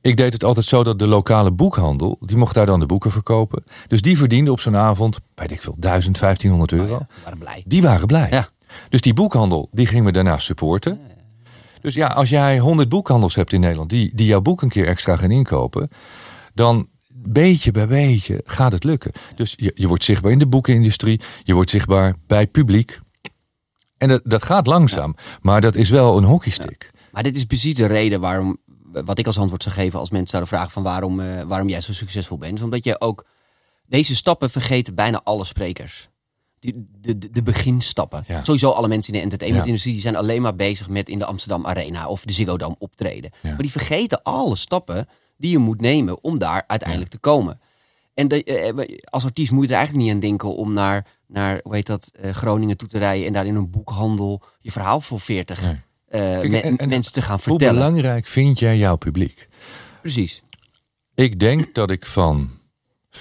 ik 0.00 0.16
deed 0.16 0.32
het 0.32 0.44
altijd 0.44 0.66
zo 0.66 0.84
dat 0.84 0.98
de 0.98 1.06
lokale 1.06 1.52
boekhandel, 1.52 2.18
die 2.20 2.36
mocht 2.36 2.54
daar 2.54 2.66
dan 2.66 2.80
de 2.80 2.86
boeken 2.86 3.10
verkopen. 3.10 3.64
Dus 3.86 4.02
die 4.02 4.18
verdiende 4.18 4.52
op 4.52 4.60
zo'n 4.60 4.76
avond, 4.76 5.18
weet 5.34 5.50
ik 5.50 5.62
veel, 5.62 5.74
1000, 5.78 6.18
1500 6.18 6.72
euro. 6.72 6.94
Oh 6.94 7.08
die 7.14 7.22
waren 7.24 7.38
blij. 7.38 7.62
Die 7.66 7.82
waren 7.82 8.06
blij. 8.06 8.28
Ja. 8.30 8.48
Dus 8.88 9.00
die 9.00 9.14
boekhandel, 9.14 9.68
die 9.72 9.86
gingen 9.86 10.04
we 10.04 10.12
daarna 10.12 10.38
supporten. 10.38 11.00
Dus 11.80 11.94
ja, 11.94 12.06
als 12.06 12.28
jij 12.28 12.58
100 12.58 12.88
boekhandels 12.88 13.34
hebt 13.34 13.52
in 13.52 13.60
Nederland 13.60 13.90
die, 13.90 14.14
die 14.14 14.26
jouw 14.26 14.40
boek 14.40 14.62
een 14.62 14.68
keer 14.68 14.86
extra 14.86 15.16
gaan 15.16 15.30
inkopen, 15.30 15.88
dan 16.54 16.88
beetje 17.14 17.70
bij 17.70 17.86
beetje 17.86 18.40
gaat 18.44 18.72
het 18.72 18.84
lukken. 18.84 19.12
Dus 19.34 19.54
je, 19.56 19.72
je 19.74 19.88
wordt 19.88 20.04
zichtbaar 20.04 20.32
in 20.32 20.38
de 20.38 20.46
boekenindustrie, 20.46 21.20
je 21.42 21.54
wordt 21.54 21.70
zichtbaar 21.70 22.14
bij 22.26 22.46
publiek. 22.46 23.00
En 23.98 24.08
dat, 24.08 24.20
dat 24.24 24.42
gaat 24.42 24.66
langzaam, 24.66 25.14
maar 25.40 25.60
dat 25.60 25.74
is 25.74 25.88
wel 25.88 26.16
een 26.16 26.24
hockeystick. 26.24 26.90
Maar 27.12 27.22
dit 27.22 27.36
is 27.36 27.44
precies 27.44 27.74
de 27.74 27.86
reden 27.86 28.20
waarom 28.20 28.58
wat 28.92 29.18
ik 29.18 29.26
als 29.26 29.38
antwoord 29.38 29.62
zou 29.62 29.74
geven 29.74 29.98
als 29.98 30.10
mensen 30.10 30.28
zouden 30.28 30.50
vragen 30.50 30.70
van 30.70 30.82
waarom, 30.82 31.20
uh, 31.20 31.42
waarom 31.42 31.68
jij 31.68 31.80
zo 31.80 31.92
succesvol 31.92 32.38
bent. 32.38 32.62
Omdat 32.62 32.84
je 32.84 33.00
ook 33.00 33.26
deze 33.86 34.16
stappen 34.16 34.50
vergeten 34.50 34.94
bijna 34.94 35.20
alle 35.24 35.44
sprekers. 35.44 36.08
De, 36.60 36.84
de, 37.00 37.30
de 37.30 37.42
beginstappen. 37.42 38.24
Sowieso 38.42 38.70
alle 38.70 38.88
mensen 38.88 39.12
in 39.12 39.18
de 39.18 39.24
entertainmentindustrie 39.24 39.92
die 39.92 40.02
zijn 40.02 40.16
alleen 40.16 40.42
maar 40.42 40.56
bezig 40.56 40.88
met 40.88 41.08
in 41.08 41.18
de 41.18 41.24
Amsterdam 41.24 41.66
Arena 41.66 42.08
of 42.08 42.24
de 42.24 42.32
Ziggo 42.32 42.56
Dome 42.56 42.76
optreden. 42.78 43.30
Maar 43.42 43.56
die 43.56 43.70
vergeten 43.70 44.22
alle 44.22 44.56
stappen 44.56 45.06
die 45.36 45.50
je 45.50 45.58
moet 45.58 45.80
nemen 45.80 46.24
om 46.24 46.38
daar 46.38 46.64
uiteindelijk 46.66 47.10
te 47.10 47.18
komen. 47.18 47.60
En 48.14 48.28
de, 48.28 48.44
eh, 48.44 48.98
als 49.04 49.24
artiest 49.24 49.52
moet 49.52 49.64
je 49.64 49.70
er 49.70 49.76
eigenlijk 49.76 50.06
niet 50.06 50.14
aan 50.14 50.20
denken 50.20 50.56
om 50.56 50.72
naar, 50.72 51.06
naar 51.26 51.60
hoe 51.62 51.74
heet 51.74 51.86
dat, 51.86 52.10
uh, 52.20 52.30
Groningen 52.30 52.76
toe 52.76 52.88
te 52.88 52.98
rijden 52.98 53.26
en 53.26 53.32
daar 53.32 53.46
in 53.46 53.54
een 53.54 53.70
boekhandel 53.70 54.42
je 54.60 54.70
verhaal 54.70 55.00
voor 55.00 55.20
40 55.20 55.60
uh, 56.10 56.64
en, 56.64 56.88
mensen 56.88 57.12
te 57.12 57.22
gaan 57.22 57.40
vertellen. 57.40 57.74
Hoe 57.74 57.84
belangrijk 57.84 58.26
vind 58.26 58.58
jij 58.58 58.78
jouw 58.78 58.96
publiek? 58.96 59.48
Precies. 60.00 60.42
Ik 61.14 61.40
denk 61.40 61.74
dat 61.74 61.90
ik 61.90 62.06
van 62.06 62.50
50% 63.18 63.20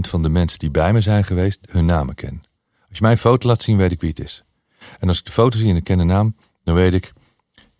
van 0.00 0.22
de 0.22 0.28
mensen 0.28 0.58
die 0.58 0.70
bij 0.70 0.92
me 0.92 1.00
zijn 1.00 1.24
geweest 1.24 1.58
hun 1.70 1.84
namen 1.84 2.14
ken. 2.14 2.42
Als 2.88 2.98
je 2.98 3.02
mij 3.02 3.10
een 3.10 3.18
foto 3.18 3.48
laat 3.48 3.62
zien, 3.62 3.76
weet 3.76 3.92
ik 3.92 4.00
wie 4.00 4.10
het 4.10 4.20
is. 4.20 4.44
En 4.98 5.08
als 5.08 5.18
ik 5.18 5.24
de 5.24 5.32
foto 5.32 5.58
zie 5.58 5.70
en 5.70 5.76
ik 5.76 5.84
ken 5.84 5.98
de 5.98 6.04
naam, 6.04 6.36
dan 6.64 6.74
weet 6.74 6.94
ik, 6.94 7.12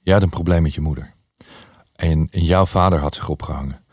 jij 0.01 0.15
had 0.15 0.23
een 0.23 0.29
probleem 0.29 0.63
met 0.63 0.75
je 0.75 0.81
moeder. 0.81 1.15
En, 1.95 2.29
en 2.31 2.45
jouw 2.45 2.67
vader 2.67 2.99
had 2.99 3.15
zich 3.15 3.29
opgehangen. 3.29 3.85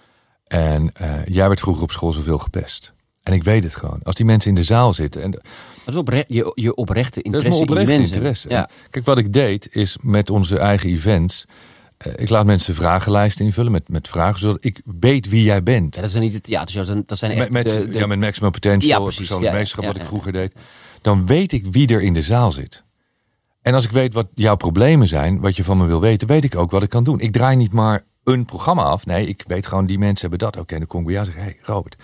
En 0.44 0.92
uh, 1.02 1.26
jij 1.26 1.48
werd 1.48 1.60
vroeger 1.60 1.84
op 1.84 1.92
school 1.92 2.12
zoveel 2.12 2.38
gepest. 2.38 2.94
En 3.24 3.34
ik 3.34 3.44
weet 3.44 3.64
het 3.64 3.76
gewoon. 3.76 4.00
Als 4.04 4.16
die 4.16 4.26
mensen 4.26 4.50
in 4.50 4.56
de 4.56 4.64
zaal 4.64 4.94
zitten. 4.94 5.22
En 5.22 5.32
dat 5.32 5.44
is 5.86 5.96
oprecht, 5.96 6.26
je, 6.28 6.52
je 6.56 6.76
oprechte 6.76 7.22
interesse 7.22 7.60
dat 7.60 7.62
is 7.62 7.70
oprechte 7.70 7.94
in 7.94 8.02
interesse. 8.02 8.50
Ja. 8.50 8.70
Kijk, 8.90 9.06
wat 9.06 9.18
ik 9.18 9.34
deed 9.34 9.76
is 9.76 9.98
met 10.02 10.30
onze 10.30 10.58
eigen 10.58 10.90
events. 10.90 11.46
Uh, 12.08 12.14
ik 12.16 12.30
laat 12.30 12.46
mensen 12.46 12.76
vragenlijsten 12.76 13.46
invullen 13.46 13.72
met, 13.72 13.90
met 13.90 14.08
vragen, 14.08 14.40
zodat 14.40 14.66
ik 14.66 14.82
weet 15.00 15.30
wie 15.30 15.44
jij 15.44 15.64
bent. 15.64 15.96
Ja, 15.96 16.02
dat 16.02 16.12
zijn 16.12 16.24
niet 16.24 16.34
het 16.34 16.44
theater, 16.44 17.06
dat 17.06 17.18
zijn 17.18 17.32
echt 17.32 17.50
met, 17.50 17.70
de, 17.70 17.90
de, 17.90 17.98
Ja, 17.98 18.06
met 18.06 18.20
Maximum 18.20 18.52
Potential, 18.52 19.10
ja, 19.10 19.16
persoonlijk 19.16 19.54
meesterschap, 19.54 19.86
wat 19.86 19.96
ik 19.96 20.06
vroeger 20.06 20.32
deed. 20.32 20.56
Dan 21.02 21.26
weet 21.26 21.52
ik 21.52 21.66
wie 21.66 21.88
er 21.88 22.02
in 22.02 22.14
de 22.14 22.22
zaal 22.22 22.52
zit. 22.52 22.84
En 23.62 23.74
als 23.74 23.86
ik 23.86 23.92
weet 23.92 24.14
wat 24.14 24.28
jouw 24.34 24.56
problemen 24.56 25.08
zijn, 25.08 25.40
wat 25.40 25.56
je 25.58 25.64
van 25.64 25.78
me 25.78 25.86
wil 25.86 26.02
weten, 26.02 26.28
weet 26.28 26.44
ik 26.44 26.56
ook 26.56 26.72
wat 26.72 26.84
ik 26.84 26.90
kan 26.90 27.04
doen. 27.04 27.20
Ik 27.20 27.32
draai 27.32 27.56
niet 27.56 27.72
maar 27.72 28.04
een 28.24 28.46
programma 28.46 28.84
af. 28.84 29.06
Nee, 29.06 29.28
ik 29.28 29.44
weet 29.48 29.68
gewoon, 29.68 29.86
die 29.86 29.98
mensen 29.98 30.30
hebben 30.30 30.48
dat. 30.48 30.62
Oké, 30.62 30.78
dan 30.78 30.88
kom 30.88 31.00
ik 31.00 31.06
bij 31.06 31.16
jou 31.16 31.28
en 31.28 31.34
zeg, 31.34 31.44
hey 31.44 31.58
Robert, 31.62 31.96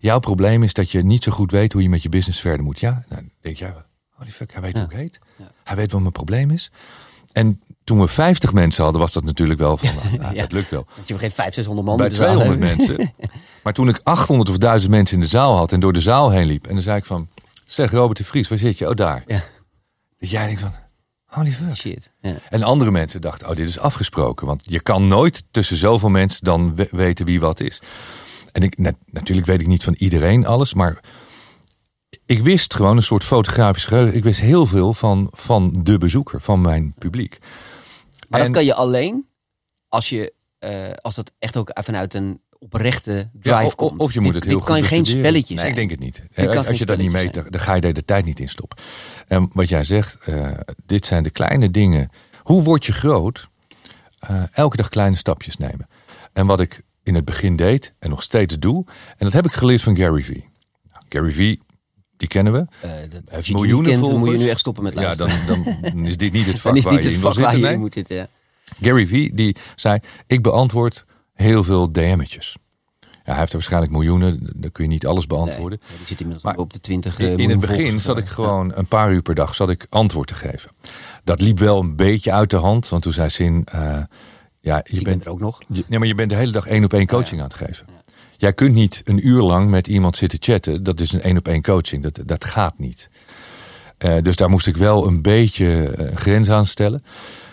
Jouw 0.00 0.18
probleem 0.18 0.62
is 0.62 0.72
dat 0.72 0.90
je 0.90 1.04
niet 1.04 1.24
zo 1.24 1.32
goed 1.32 1.50
weet 1.50 1.72
hoe 1.72 1.82
je 1.82 1.88
met 1.88 2.02
je 2.02 2.08
business 2.08 2.40
verder 2.40 2.64
moet. 2.64 2.80
Ja, 2.80 2.90
nou, 2.90 3.22
dan 3.22 3.30
denk 3.40 3.56
jij, 3.56 3.74
holy 4.10 4.30
fuck, 4.30 4.52
hij 4.52 4.62
weet 4.62 4.72
hoe 4.72 4.84
ik 4.84 4.92
heet. 4.92 5.18
Hij 5.64 5.76
weet 5.76 5.92
wat 5.92 6.00
mijn 6.00 6.12
probleem 6.12 6.50
is. 6.50 6.70
En 7.38 7.60
toen 7.84 8.00
we 8.00 8.08
50 8.08 8.52
mensen 8.52 8.82
hadden, 8.82 9.00
was 9.00 9.12
dat 9.12 9.24
natuurlijk 9.24 9.58
wel 9.58 9.76
van, 9.76 9.94
nou, 9.94 10.16
nou, 10.22 10.34
ja. 10.34 10.40
dat 10.40 10.52
lukt 10.52 10.70
wel. 10.70 10.86
Want 10.94 11.08
je 11.08 11.14
begint 11.14 11.34
500, 11.34 11.54
600 11.54 11.86
man. 11.86 11.96
Bij 11.96 12.08
200 12.08 12.58
mensen. 12.58 13.12
Maar 13.62 13.72
toen 13.72 13.88
ik 13.88 14.00
800 14.02 14.50
of 14.50 14.58
1000 14.58 14.90
mensen 14.90 15.14
in 15.14 15.22
de 15.22 15.28
zaal 15.28 15.56
had 15.56 15.72
en 15.72 15.80
door 15.80 15.92
de 15.92 16.00
zaal 16.00 16.30
heen 16.30 16.46
liep. 16.46 16.66
En 16.66 16.74
dan 16.74 16.82
zei 16.82 16.96
ik 16.96 17.04
van, 17.04 17.28
zeg 17.64 17.90
Robert 17.90 18.18
de 18.18 18.24
Vries, 18.24 18.48
waar 18.48 18.58
zit 18.58 18.78
je? 18.78 18.88
Oh, 18.88 18.94
daar. 18.94 19.22
Ja. 19.26 19.40
Dat 20.18 20.30
jij 20.30 20.46
denkt 20.46 20.60
van, 20.60 20.72
holy 21.24 21.50
fuck. 21.50 21.76
Shit. 21.76 22.12
Ja. 22.20 22.36
En 22.50 22.62
andere 22.62 22.90
mensen 22.90 23.20
dachten, 23.20 23.48
oh, 23.48 23.56
dit 23.56 23.68
is 23.68 23.78
afgesproken. 23.78 24.46
Want 24.46 24.62
je 24.64 24.80
kan 24.80 25.08
nooit 25.08 25.44
tussen 25.50 25.76
zoveel 25.76 26.08
mensen 26.08 26.44
dan 26.44 26.76
weten 26.90 27.26
wie 27.26 27.40
wat 27.40 27.60
is. 27.60 27.82
En 28.52 28.62
ik, 28.62 28.78
natuurlijk 29.06 29.46
weet 29.46 29.60
ik 29.60 29.66
niet 29.66 29.84
van 29.84 29.94
iedereen 29.98 30.46
alles, 30.46 30.74
maar 30.74 31.00
ik 32.26 32.42
wist 32.42 32.74
gewoon 32.74 32.96
een 32.96 33.02
soort 33.02 33.24
fotografisch 33.24 33.84
geheugen. 33.84 34.16
Ik 34.16 34.22
wist 34.22 34.40
heel 34.40 34.66
veel 34.66 34.94
van, 34.94 35.28
van 35.32 35.74
de 35.82 35.98
bezoeker, 35.98 36.40
van 36.40 36.60
mijn 36.60 36.94
publiek. 36.98 37.38
Maar 38.28 38.40
dat 38.40 38.50
kan 38.50 38.64
je 38.64 38.74
alleen 38.74 39.28
als 39.88 40.08
je, 40.08 40.32
uh, 40.60 40.90
als 41.02 41.14
dat 41.14 41.32
echt 41.38 41.56
ook 41.56 41.70
vanuit 41.74 42.14
een 42.14 42.40
oprechte 42.58 43.30
drive 43.32 43.64
of, 43.64 43.74
komt. 43.74 44.00
Of 44.00 44.12
je 44.12 44.20
moet 44.20 44.34
het 44.34 44.44
heel 44.44 44.52
dit 44.52 44.62
goed 44.62 44.74
kan 44.74 44.84
geen 44.84 44.98
bestuderen. 44.98 45.28
spelletje 45.28 45.54
nee, 45.54 45.66
ik 45.66 45.74
denk 45.74 45.90
het 45.90 46.00
niet. 46.00 46.22
Eh, 46.32 46.56
Als 46.56 46.66
geen 46.66 46.76
je 46.76 46.86
dat 46.86 46.98
niet 46.98 47.10
meet, 47.10 47.34
dan, 47.34 47.46
dan 47.48 47.60
ga 47.60 47.74
je 47.74 47.80
er 47.80 47.94
de 47.94 48.04
tijd 48.04 48.24
niet 48.24 48.40
in 48.40 48.48
stoppen. 48.48 48.78
En 49.26 49.50
wat 49.52 49.68
jij 49.68 49.84
zegt, 49.84 50.16
eh, 50.24 50.50
dit 50.86 51.06
zijn 51.06 51.22
de 51.22 51.30
kleine 51.30 51.70
dingen. 51.70 52.10
Hoe 52.42 52.62
word 52.62 52.86
je 52.86 52.92
groot? 52.92 53.48
Eh, 54.18 54.42
elke 54.52 54.76
dag 54.76 54.88
kleine 54.88 55.16
stapjes 55.16 55.56
nemen. 55.56 55.88
En 56.32 56.46
wat 56.46 56.60
ik 56.60 56.82
in 57.02 57.14
het 57.14 57.24
begin 57.24 57.56
deed 57.56 57.94
en 57.98 58.10
nog 58.10 58.22
steeds 58.22 58.58
doe, 58.58 58.84
en 58.86 59.16
dat 59.18 59.32
heb 59.32 59.46
ik 59.46 59.52
geleerd 59.52 59.82
van 59.82 59.96
Gary 59.96 60.22
Vee. 60.22 60.48
Nou, 60.92 61.04
Gary 61.08 61.32
Vee, 61.32 61.60
die 62.18 62.28
kennen 62.28 62.52
we. 62.52 62.58
Eh, 62.58 62.90
dat, 62.90 63.10
heeft 63.12 63.32
als 63.32 63.46
je 63.46 63.52
die 63.52 63.54
miljoenen 63.62 63.90
niet 63.90 64.00
kent, 64.00 64.10
dan 64.12 64.18
moet 64.18 64.30
je 64.30 64.38
nu 64.38 64.48
echt 64.48 64.58
stoppen 64.60 64.82
met 64.82 64.94
Ja, 64.94 65.00
luisteren. 65.00 65.46
dan, 65.46 65.76
dan 65.82 66.04
is 66.10 66.16
dit 66.16 66.32
niet 66.32 66.46
het 66.46 66.60
vak 66.60 66.62
waar 66.82 66.92
niet 66.92 67.02
je 67.02 67.08
het 67.10 67.18
vak 67.18 67.34
waar 67.34 67.56
je 67.56 67.62
nee. 67.62 67.76
moet 67.78 67.92
zitten. 67.92 68.16
Ja. 68.16 68.28
Gary 68.82 69.06
Vee 69.06 69.34
die 69.34 69.56
zei: 69.76 69.98
Ik 70.26 70.42
beantwoord 70.42 71.04
heel 71.34 71.64
veel 71.64 71.92
DM'tjes. 71.92 72.56
Ja, 73.00 73.08
hij 73.34 73.36
heeft 73.38 73.48
er 73.52 73.56
waarschijnlijk 73.58 73.92
miljoenen, 73.92 74.50
dan 74.56 74.72
kun 74.72 74.84
je 74.84 74.90
niet 74.90 75.06
alles 75.06 75.26
beantwoorden. 75.26 75.80
Nee, 75.88 75.98
zit 76.06 76.20
inmiddels 76.20 76.44
Maar 76.44 76.56
op 76.56 76.72
de 76.72 76.80
20 76.80 77.18
In- 77.18 77.38
In 77.38 77.50
het 77.50 77.60
begin 77.60 78.00
zat 78.00 78.18
ik 78.18 78.26
gewoon 78.26 78.72
een 78.74 78.86
paar 78.86 79.12
uur 79.12 79.22
per 79.22 79.34
dag 79.34 79.54
zat 79.54 79.70
ik 79.70 79.86
antwoord 79.88 80.28
te 80.28 80.34
geven. 80.34 80.70
Dat 81.24 81.40
liep 81.40 81.58
wel 81.58 81.80
een 81.80 81.96
beetje 81.96 82.32
uit 82.32 82.50
de 82.50 82.56
hand, 82.56 82.88
want 82.88 83.02
toen 83.02 83.12
zei 83.12 83.28
Sin: 83.28 83.62
eh, 83.64 83.98
Ja, 84.60 84.80
je 84.84 85.02
bent 85.02 85.24
er 85.24 85.30
ook 85.30 85.40
nog. 85.40 85.58
je- 85.66 85.84
nee, 85.88 85.98
maar 85.98 86.08
je 86.08 86.14
bent 86.14 86.30
de 86.30 86.36
hele 86.36 86.52
dag 86.52 86.66
één 86.66 86.84
op 86.84 86.92
één 86.92 87.06
coaching 87.06 87.40
aan 87.40 87.46
het 87.46 87.56
geven. 87.56 87.86
Jij 88.38 88.52
kunt 88.52 88.74
niet 88.74 89.00
een 89.04 89.26
uur 89.26 89.42
lang 89.42 89.70
met 89.70 89.88
iemand 89.88 90.16
zitten 90.16 90.38
chatten. 90.42 90.82
Dat 90.82 91.00
is 91.00 91.12
een 91.12 91.22
één 91.22 91.36
op 91.36 91.48
één 91.48 91.62
coaching. 91.62 92.02
Dat, 92.02 92.20
dat 92.24 92.44
gaat 92.44 92.78
niet. 92.78 93.10
Eh, 93.98 94.16
dus 94.22 94.36
daar 94.36 94.50
moest 94.50 94.66
ik 94.66 94.76
wel 94.76 95.06
een 95.06 95.22
beetje 95.22 95.88
eh, 95.88 96.16
grens 96.16 96.50
aan 96.50 96.66
stellen. 96.66 97.04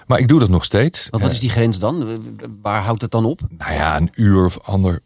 Maar 0.07 0.19
ik 0.19 0.27
doe 0.27 0.39
dat 0.39 0.49
nog 0.49 0.63
steeds. 0.63 1.07
Want 1.09 1.23
wat 1.23 1.31
is 1.31 1.39
die 1.39 1.49
grens 1.49 1.79
dan? 1.79 2.19
Waar 2.61 2.81
houdt 2.81 3.01
het 3.01 3.11
dan 3.11 3.25
op? 3.25 3.41
Nou 3.49 3.73
ja, 3.73 3.97
een 3.97 4.09
uur 4.13 4.45
of 4.45 4.59
ander, 4.59 5.01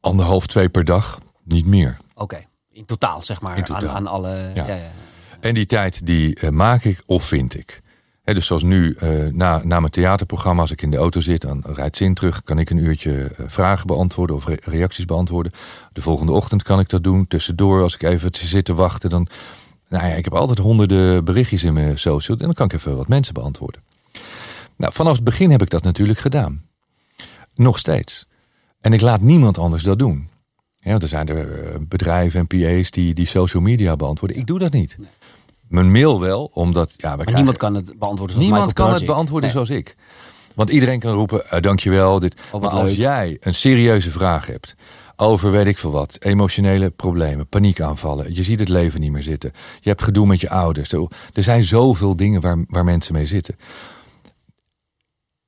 anderhalf, 0.00 0.46
twee 0.46 0.68
per 0.68 0.84
dag. 0.84 1.20
Niet 1.44 1.66
meer. 1.66 1.96
Oké, 2.14 2.44
in 2.70 2.84
totaal 2.84 3.22
zeg 3.22 3.40
maar. 3.40 3.58
In 3.58 3.64
totaal. 3.64 3.88
Aan, 3.88 3.96
aan 3.96 4.06
alle... 4.06 4.50
Ja. 4.54 4.66
Ja. 4.66 4.74
Ja, 4.74 4.90
En 5.40 5.54
die 5.54 5.66
tijd 5.66 6.06
die 6.06 6.34
eh, 6.34 6.50
maak 6.50 6.84
ik 6.84 7.02
of 7.06 7.24
vind 7.24 7.58
ik. 7.58 7.80
Dus 8.24 8.46
zoals 8.46 8.62
nu, 8.62 8.94
eh, 8.94 9.26
na, 9.32 9.60
na 9.64 9.80
mijn 9.80 9.92
theaterprogramma, 9.92 10.60
als 10.60 10.70
ik 10.70 10.82
in 10.82 10.90
de 10.90 10.96
auto 10.96 11.20
zit, 11.20 11.40
dan 11.40 11.64
rijdt 11.66 11.96
Zin 11.96 12.14
terug, 12.14 12.42
kan 12.42 12.58
ik 12.58 12.70
een 12.70 12.76
uurtje 12.78 13.24
eh, 13.24 13.44
vragen 13.48 13.86
beantwoorden 13.86 14.36
of 14.36 14.46
re- 14.46 14.56
reacties 14.60 15.04
beantwoorden. 15.04 15.52
De 15.92 16.00
volgende 16.00 16.32
ochtend 16.32 16.62
kan 16.62 16.80
ik 16.80 16.88
dat 16.88 17.04
doen. 17.04 17.26
Tussendoor, 17.26 17.82
als 17.82 17.94
ik 17.94 18.02
even 18.02 18.30
zit 18.32 18.64
te 18.64 18.74
wachten, 18.74 19.10
dan. 19.10 19.26
Nou 19.88 20.06
ja, 20.06 20.14
ik 20.14 20.24
heb 20.24 20.34
altijd 20.34 20.58
honderden 20.58 21.24
berichtjes 21.24 21.64
in 21.64 21.72
mijn 21.72 21.98
social 21.98 22.36
en 22.38 22.44
dan 22.44 22.54
kan 22.54 22.66
ik 22.66 22.72
even 22.72 22.96
wat 22.96 23.08
mensen 23.08 23.34
beantwoorden. 23.34 23.82
Nou, 24.76 24.92
vanaf 24.92 25.14
het 25.14 25.24
begin 25.24 25.50
heb 25.50 25.62
ik 25.62 25.70
dat 25.70 25.82
natuurlijk 25.82 26.18
gedaan. 26.18 26.62
Nog 27.54 27.78
steeds. 27.78 28.26
En 28.80 28.92
ik 28.92 29.00
laat 29.00 29.20
niemand 29.20 29.58
anders 29.58 29.82
dat 29.82 29.98
doen. 29.98 30.28
Er 30.80 31.08
zijn 31.08 31.28
er 31.28 31.64
eh, 31.64 31.74
bedrijven 31.80 32.40
en 32.40 32.46
PA's 32.46 32.90
die, 32.90 33.14
die 33.14 33.26
social 33.26 33.62
media 33.62 33.96
beantwoorden. 33.96 34.36
Ik 34.36 34.46
doe 34.46 34.58
dat 34.58 34.72
niet. 34.72 34.98
Mijn 35.72 35.90
mail 35.90 36.20
wel, 36.20 36.50
omdat 36.54 36.94
ja, 36.96 37.16
we 37.16 37.32
niemand 37.32 37.56
kan 37.56 37.74
het 37.74 37.98
beantwoorden 37.98 38.36
zoals 38.36 38.50
niemand 38.50 38.72
kan 38.72 38.92
het 38.92 39.06
beantwoorden 39.06 39.54
Nee. 39.54 39.64
zoals 39.66 39.80
ik. 39.80 39.96
Want 40.54 40.70
iedereen 40.70 41.00
kan 41.00 41.12
roepen, 41.12 41.50
eh, 41.50 41.60
dankjewel. 41.60 42.18
Dit. 42.18 42.40
wat 42.50 42.60
maar 42.60 42.70
als 42.70 42.96
jij 42.96 43.36
een 43.40 43.54
serieuze 43.54 44.10
vraag 44.10 44.46
hebt 44.46 44.74
over 45.16 45.50
weet 45.50 45.66
ik 45.66 45.78
veel 45.78 45.90
wat, 45.90 46.16
emotionele 46.20 46.90
problemen, 46.90 47.46
paniekaanvallen, 47.46 48.34
je 48.34 48.42
ziet 48.42 48.58
het 48.58 48.68
leven 48.68 49.00
niet 49.00 49.12
meer 49.12 49.22
zitten, 49.22 49.52
je 49.80 49.88
hebt 49.88 50.02
gedoe 50.02 50.26
met 50.26 50.40
je 50.40 50.50
ouders, 50.50 50.92
er 50.92 51.42
zijn 51.42 51.64
zoveel 51.64 52.16
dingen 52.16 52.40
waar, 52.40 52.64
waar 52.68 52.84
mensen 52.84 53.14
mee 53.14 53.26
zitten. 53.26 53.56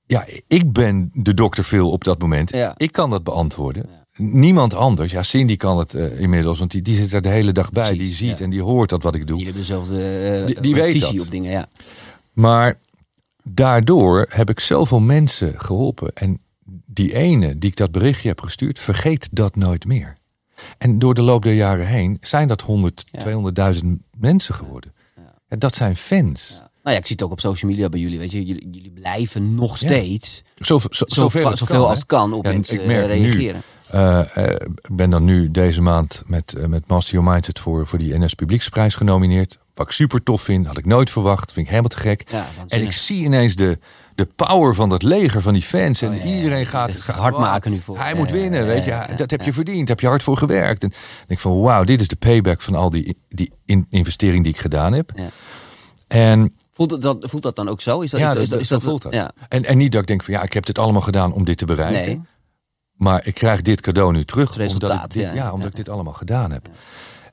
Ja, 0.07 0.27
ik 0.47 0.73
ben 0.73 1.11
de 1.13 1.35
dokter 1.35 1.65
Phil 1.65 1.91
op 1.91 2.05
dat 2.05 2.19
moment. 2.19 2.51
Ja. 2.51 2.75
Ik 2.77 2.93
kan 2.93 3.11
dat 3.11 3.25
beantwoorden. 3.25 4.04
Niemand 4.16 4.74
anders. 4.74 5.12
Ja, 5.12 5.22
Cindy 5.22 5.57
kan 5.57 5.79
het 5.79 5.94
eh, 5.94 6.20
inmiddels, 6.20 6.59
want 6.59 6.70
die, 6.70 6.83
die 6.83 6.96
zit 6.96 7.12
er 7.12 7.22
de 7.22 7.29
hele 7.29 7.53
dag 7.53 7.70
bij. 7.72 7.83
Precies, 7.88 8.07
die 8.18 8.29
ziet 8.29 8.38
ja. 8.38 8.44
en 8.44 8.50
die 8.50 8.62
hoort 8.62 8.90
dat 8.90 9.03
wat 9.03 9.14
ik 9.14 9.27
doe. 9.27 9.37
Die 9.37 9.44
hebben 9.44 9.62
dezelfde 9.62 10.42
Die- 10.46 10.61
die 10.61 10.74
weet 10.74 10.92
visie 10.92 11.16
dat. 11.16 11.24
op 11.27 11.31
dingen, 11.31 11.50
ja. 11.50 11.68
Maar 12.33 12.79
daardoor 13.42 14.27
heb 14.29 14.50
ik 14.50 14.61
zoveel 14.61 15.00
mensen 15.00 15.61
geholpen. 15.61 16.12
En 16.12 16.38
die 16.87 17.14
ene 17.14 17.59
die 17.59 17.70
ik 17.70 17.77
dat 17.77 17.92
berichtje 17.92 18.29
heb 18.29 18.40
gestuurd, 18.40 18.79
vergeet 18.79 19.29
dat 19.33 19.57
nooit 19.57 19.85
meer. 19.85 20.16
En 20.79 20.98
door 20.98 21.14
de 21.14 21.22
loop 21.22 21.42
der 21.42 21.53
jaren 21.55 21.87
heen 21.87 22.18
zijn 22.20 22.48
dat 22.48 22.61
100, 22.62 23.05
Ja. 23.11 23.20
200.000 23.20 23.87
mensen 24.18 24.55
geworden. 24.55 24.92
En 25.48 25.59
dat 25.59 25.74
zijn 25.74 25.96
fans. 25.96 26.50
Nou 26.83 26.96
ja, 26.96 27.03
ik 27.03 27.07
zie 27.07 27.16
het 27.16 27.24
ook 27.24 27.33
op 27.33 27.40
social 27.40 27.70
media 27.70 27.88
bij 27.88 28.00
jullie. 28.00 28.18
Weet 28.18 28.31
je, 28.33 28.44
jullie, 28.44 28.68
jullie 28.70 28.90
blijven 28.90 29.55
nog 29.55 29.77
steeds 29.77 30.42
Zo, 30.61 30.79
zo, 30.79 30.88
zo, 30.90 31.05
zoveel, 31.09 31.48
het 31.48 31.59
zoveel 31.59 31.77
kan, 31.79 31.88
als 31.88 31.98
het 31.98 32.07
kan 32.07 32.33
op 32.33 32.44
Ja, 32.44 32.53
mensen 32.53 32.81
ik 32.81 32.87
merk 32.87 33.11
eh, 33.11 33.18
nu- 33.18 33.22
reageren. 33.31 33.62
Ik 34.35 34.88
ben 34.92 35.11
dan 35.11 35.24
nu 35.24 35.50
deze 35.50 35.83
maand 35.83 36.22
met, 36.26 36.54
eh, 36.54 36.66
met 36.66 36.87
Master 36.87 37.14
Your 37.14 37.30
Mindset 37.33 37.59
voor, 37.59 37.87
voor 37.87 37.98
die 37.98 38.18
NS 38.18 38.35
Publieksprijs 38.35 38.94
genomineerd. 38.94 39.59
Wat 39.74 39.87
ik 39.87 39.92
super 39.92 40.22
tof 40.22 40.42
vind, 40.42 40.66
had 40.66 40.78
ik 40.78 40.87
nooit 40.87 41.11
verwacht. 41.11 41.44
Vind 41.52 41.64
ik 41.66 41.68
helemaal 41.68 41.90
te 41.90 41.98
gek. 41.98 42.30
Ja, 42.30 42.46
En 42.68 42.83
ik 42.83 42.92
zie 42.92 43.24
ineens 43.24 43.54
de, 43.54 43.78
de 44.14 44.26
power 44.37 44.74
van 44.74 44.88
dat 44.88 45.02
leger, 45.02 45.40
van 45.42 45.52
die 45.52 45.62
fans. 45.62 46.02
En 46.02 46.11
Oh, 46.11 46.16
ja, 46.16 46.24
iedereen 46.24 46.59
ja, 46.59 46.64
gaat 46.64 47.00
gaat 47.00 47.16
hard 47.16 47.35
wow, 47.35 47.42
maken 47.42 47.70
nu 47.70 47.80
voor. 47.80 47.98
Hij 47.98 48.14
moet 48.14 48.30
winnen, 48.30 48.66
weet 48.66 48.85
je. 48.85 49.04
dat 49.16 49.30
heb 49.30 49.42
je 49.42 49.52
verdiend, 49.52 49.88
heb 49.88 50.00
je 50.00 50.07
hard 50.07 50.22
voor 50.22 50.37
gewerkt. 50.37 50.83
En 50.83 50.88
ik 50.88 51.24
denk 51.26 51.40
van 51.40 51.61
wauw, 51.61 51.85
dit 51.85 52.00
is 52.00 52.09
de 52.09 52.16
payback 52.16 52.62
van 52.62 52.74
al 52.74 52.90
die, 52.90 53.16
die 53.28 53.52
in- 53.64 53.87
investering 53.90 54.44
die 54.44 54.52
ik 54.52 54.59
gedaan 54.61 54.92
heb. 54.92 55.11
Ja. 55.14 55.28
En, 56.07 56.54
Voelt, 56.72 57.02
dat, 57.02 57.16
voelt 57.20 57.42
dat 57.42 57.57
dan 57.57 57.68
ook 57.68 57.80
zo? 57.80 58.00
Is 58.00 58.11
dat, 58.11 58.20
ja, 58.20 58.28
is, 58.28 58.35
dat, 58.35 58.42
is, 58.42 58.48
dat, 58.48 58.61
is 58.61 58.68
zo 58.68 58.78
voelt 58.78 59.02
dat. 59.02 59.12
Ja. 59.14 59.30
En, 59.48 59.64
en 59.64 59.76
niet 59.76 59.92
dat 59.92 60.00
ik 60.00 60.07
denk 60.07 60.22
van 60.22 60.35
ja, 60.35 60.42
ik 60.42 60.52
heb 60.52 60.66
dit 60.66 60.78
allemaal 60.78 61.02
gedaan 61.02 61.33
om 61.33 61.44
dit 61.44 61.59
te 61.59 61.64
bereiken. 61.64 62.00
Nee. 62.07 62.22
Maar 62.94 63.26
ik 63.26 63.35
krijg 63.35 63.62
dit 63.62 63.80
cadeau 63.80 64.12
nu 64.12 64.24
terug. 64.24 64.48
Het 64.48 64.57
resultaat, 64.57 64.90
omdat 64.90 65.04
ik 65.04 65.11
dit, 65.11 65.22
ja, 65.22 65.28
ja, 65.35 65.44
ja. 65.44 65.52
omdat 65.52 65.68
ik 65.68 65.76
dit 65.76 65.88
allemaal 65.88 66.12
gedaan 66.12 66.50
heb. 66.50 66.68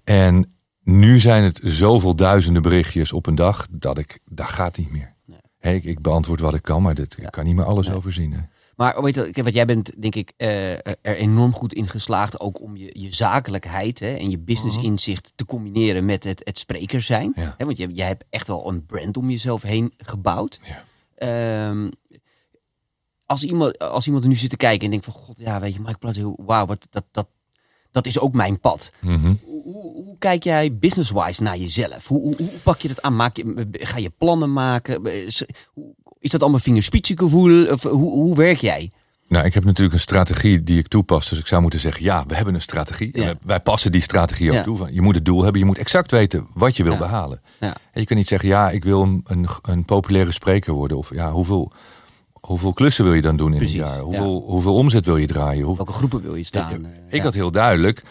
En 0.04 0.56
nu 0.84 1.20
zijn 1.20 1.44
het 1.44 1.60
zoveel 1.64 2.16
duizenden 2.16 2.62
berichtjes 2.62 3.14
op 3.14 3.28
een 3.28 3.36
dag 3.36 3.68
dat 3.72 3.98
ik, 3.98 4.20
dat 4.26 4.50
gaat 4.50 4.78
niet 4.78 4.92
meer. 4.92 5.16
Hey, 5.60 5.76
ik, 5.76 5.84
ik 5.84 6.02
beantwoord 6.02 6.40
wat 6.40 6.54
ik 6.54 6.62
kan, 6.62 6.82
maar 6.82 6.96
dit, 6.96 7.18
ik 7.20 7.32
kan 7.32 7.46
niet 7.46 7.56
meer 7.56 7.66
alles 7.66 7.92
overzien. 7.92 8.32
hè. 8.32 8.40
Maar 8.76 9.02
weet 9.04 9.16
je, 9.16 9.44
wat 9.44 9.54
jij 9.54 9.66
bent 9.66 10.02
denk 10.02 10.16
ik 10.16 10.34
eh, 10.38 10.72
er 10.74 11.16
enorm 11.16 11.54
goed 11.54 11.74
in 11.74 11.88
geslaagd. 11.88 12.40
Ook 12.40 12.62
om 12.62 12.78
je, 12.78 12.90
je 12.94 13.14
zakelijkheid 13.14 14.00
hè, 14.00 14.14
en 14.16 14.30
je 14.30 14.40
business 14.40 14.78
inzicht 14.78 15.32
te 15.36 15.46
combineren 15.46 16.06
met 16.06 16.24
het, 16.24 16.42
het 16.44 16.58
spreker 16.58 17.02
zijn. 17.02 17.30
Mhm. 17.30 17.40
Ja. 17.42 17.56
Hè, 17.58 17.66
want 17.66 17.78
je, 17.78 17.88
jij 17.94 18.08
hebt 18.08 18.24
echt 18.30 18.48
wel 18.48 18.70
een 18.70 18.86
brand 18.86 19.18
om 19.18 19.30
jezelf 19.30 19.62
heen 19.62 19.94
gebouwd. 19.98 20.60
Ja. 20.64 20.84
Ehm, 21.16 21.90
als, 23.32 23.44
iemand, 23.44 23.80
als 23.80 24.06
iemand 24.06 24.24
er 24.24 24.30
nu 24.30 24.36
zit 24.36 24.50
te 24.50 24.58
kijken 24.58 24.84
en 24.86 24.90
denkt 24.90 25.06
van... 25.06 25.14
God, 25.14 25.38
ja, 25.40 25.60
weet 25.60 25.74
je, 25.74 25.80
Mike 25.80 25.98
Platt, 25.98 26.20
wauw, 26.36 26.66
wat, 26.66 26.88
dat, 26.90 27.04
dat, 27.12 27.28
dat 27.92 28.06
is 28.06 28.20
ook 28.20 28.34
mijn 28.34 28.60
pad. 28.60 28.90
Mhm. 29.02 29.34
Hoe, 29.44 29.64
hoe, 29.64 29.94
hoe 29.94 30.16
kijk 30.20 30.44
jij 30.44 30.76
business-wise 30.78 31.44
naar 31.44 31.58
jezelf? 31.58 32.08
Hoe, 32.08 32.22
hoe, 32.22 32.36
hoe 32.38 32.60
pak 32.64 32.80
je 32.82 32.88
dat 32.88 33.02
aan? 33.02 33.16
Maak 33.16 33.38
je, 33.38 33.68
ga 33.72 33.98
je 33.98 34.10
plannen 34.18 34.54
maken? 34.54 35.06
Is 35.26 35.44
is 36.20 36.32
dat 36.32 36.42
allemaal 36.42 36.60
vingerspitsengevoel? 36.60 37.66
Of 37.66 37.84
hoe, 37.84 38.12
hoe 38.12 38.36
werk 38.36 38.62
jij? 38.62 38.92
Nou, 39.28 39.46
ik 39.46 39.54
heb 39.54 39.64
natuurlijk 39.64 39.94
een 39.94 40.00
strategie 40.02 40.64
die 40.64 40.80
ik 40.80 40.88
toepas. 40.88 41.30
Dus 41.30 41.40
ik 41.40 41.48
zou 41.48 41.62
moeten 41.62 41.80
zeggen, 41.80 42.04
ja, 42.04 42.24
we 42.28 42.36
hebben 42.36 42.54
een 42.54 42.62
strategie. 42.62 43.10
Ja. 43.14 43.24
Wij, 43.24 43.36
wij 43.42 43.60
passen 43.60 43.92
die 43.92 44.02
strategie 44.02 44.50
ook 44.50 44.56
Ja. 44.56 44.64
toe. 44.64 44.88
Je 44.94 45.02
moet 45.02 45.16
het 45.16 45.26
doel 45.26 45.44
hebben. 45.44 45.60
Je 45.62 45.68
moet 45.68 45.78
exact 45.78 46.12
weten 46.12 46.48
wat 46.54 46.78
je 46.78 46.84
wil 46.84 46.92
Ja. 46.92 46.98
behalen. 46.98 47.42
Ja. 47.60 47.68
En 47.92 48.02
je 48.02 48.06
kan 48.06 48.18
niet 48.18 48.28
zeggen, 48.28 48.50
ja, 48.50 48.70
ik 48.70 48.84
wil 48.84 49.02
een, 49.02 49.22
een, 49.24 49.48
een 49.62 49.86
populaire 49.86 50.32
spreker 50.32 50.74
worden. 50.74 50.98
Of 50.98 51.14
ja, 51.14 51.32
hoeveel, 51.32 51.72
hoeveel 52.42 52.74
klussen 52.74 53.06
wil 53.06 53.14
je 53.14 53.22
dan 53.22 53.38
doen 53.38 53.52
in 53.52 53.58
Precies, 53.58 53.76
een 53.76 53.86
jaar? 53.86 53.96
ja. 53.96 54.02
Hoeveel, 54.02 54.44
hoeveel 54.48 54.76
omzet 54.76 55.06
wil 55.06 55.18
je 55.18 55.28
draaien? 55.28 55.64
Hoe, 55.64 55.76
Welke 55.76 55.94
groepen 55.94 56.22
wil 56.22 56.36
je 56.36 56.44
staan? 56.44 56.74
Ik, 56.74 56.86
ik 57.08 57.18
ja. 57.18 57.24
had 57.24 57.34
heel 57.34 57.52
duidelijk, 57.52 58.04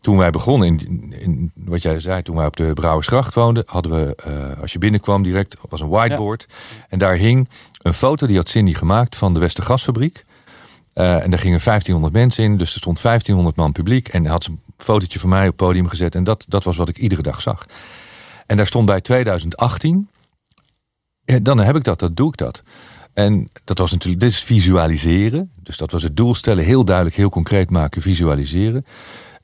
toen 0.00 0.16
wij 0.16 0.30
begonnen, 0.30 0.68
in, 0.68 1.14
in 1.18 1.52
wat 1.54 1.82
jij 1.82 2.00
zei, 2.00 2.22
toen 2.22 2.36
wij 2.36 2.46
op 2.46 2.56
de 2.56 2.72
Brouwersgracht 2.72 3.34
woonden, 3.34 3.62
hadden 3.66 3.92
we, 3.92 4.14
eh, 4.14 4.60
als 4.60 4.72
je 4.72 4.78
binnenkwam 4.78 5.22
direct, 5.22 5.56
was 5.68 5.80
een 5.80 5.88
whiteboard. 5.88 6.46
En 6.88 6.98
daar 6.98 7.14
hing 7.14 7.48
een 7.82 7.94
foto, 7.94 8.26
die 8.26 8.36
had 8.36 8.48
Cindy 8.48 8.74
gemaakt, 8.74 9.16
van 9.16 9.34
de 9.34 9.40
Westergasfabriek. 9.40 10.24
Eh, 10.92 11.22
en 11.22 11.30
daar 11.30 11.38
gingen 11.38 11.60
1500 11.60 12.12
mensen 12.12 12.44
in, 12.44 12.56
dus 12.56 12.74
er 12.74 12.80
stond 12.80 13.00
1500 13.00 13.56
man 13.56 13.72
publiek. 13.72 14.08
En 14.08 14.26
had 14.26 14.44
ze 14.44 14.50
een 14.50 14.60
fotootje 14.76 15.18
van 15.18 15.28
mij 15.28 15.42
op 15.42 15.46
het 15.46 15.56
podium 15.56 15.88
gezet. 15.88 16.14
En 16.14 16.24
dat, 16.24 16.44
dat 16.48 16.64
was 16.64 16.76
wat 16.76 16.88
ik 16.88 16.98
iedere 16.98 17.22
dag 17.22 17.40
zag. 17.40 17.66
En 18.46 18.56
daar 18.56 18.66
stond 18.66 18.86
bij 18.86 19.00
2018. 19.00 20.08
Ja, 21.24 21.38
dan 21.38 21.58
heb 21.58 21.76
ik 21.76 21.84
dat, 21.84 21.98
dat 21.98 22.16
doe 22.16 22.28
ik 22.28 22.36
dat. 22.36 22.62
En 23.14 23.50
dat 23.64 23.78
was 23.78 23.92
natuurlijk, 23.92 24.20
dit 24.22 24.30
is 24.30 24.42
visualiseren. 24.42 25.50
Dus 25.62 25.76
dat 25.76 25.90
was 25.92 26.02
het 26.02 26.16
doel 26.16 26.34
stellen, 26.34 26.64
heel 26.64 26.84
duidelijk, 26.84 27.16
heel 27.16 27.28
concreet 27.30 27.70
maken, 27.70 28.02
visualiseren. 28.02 28.86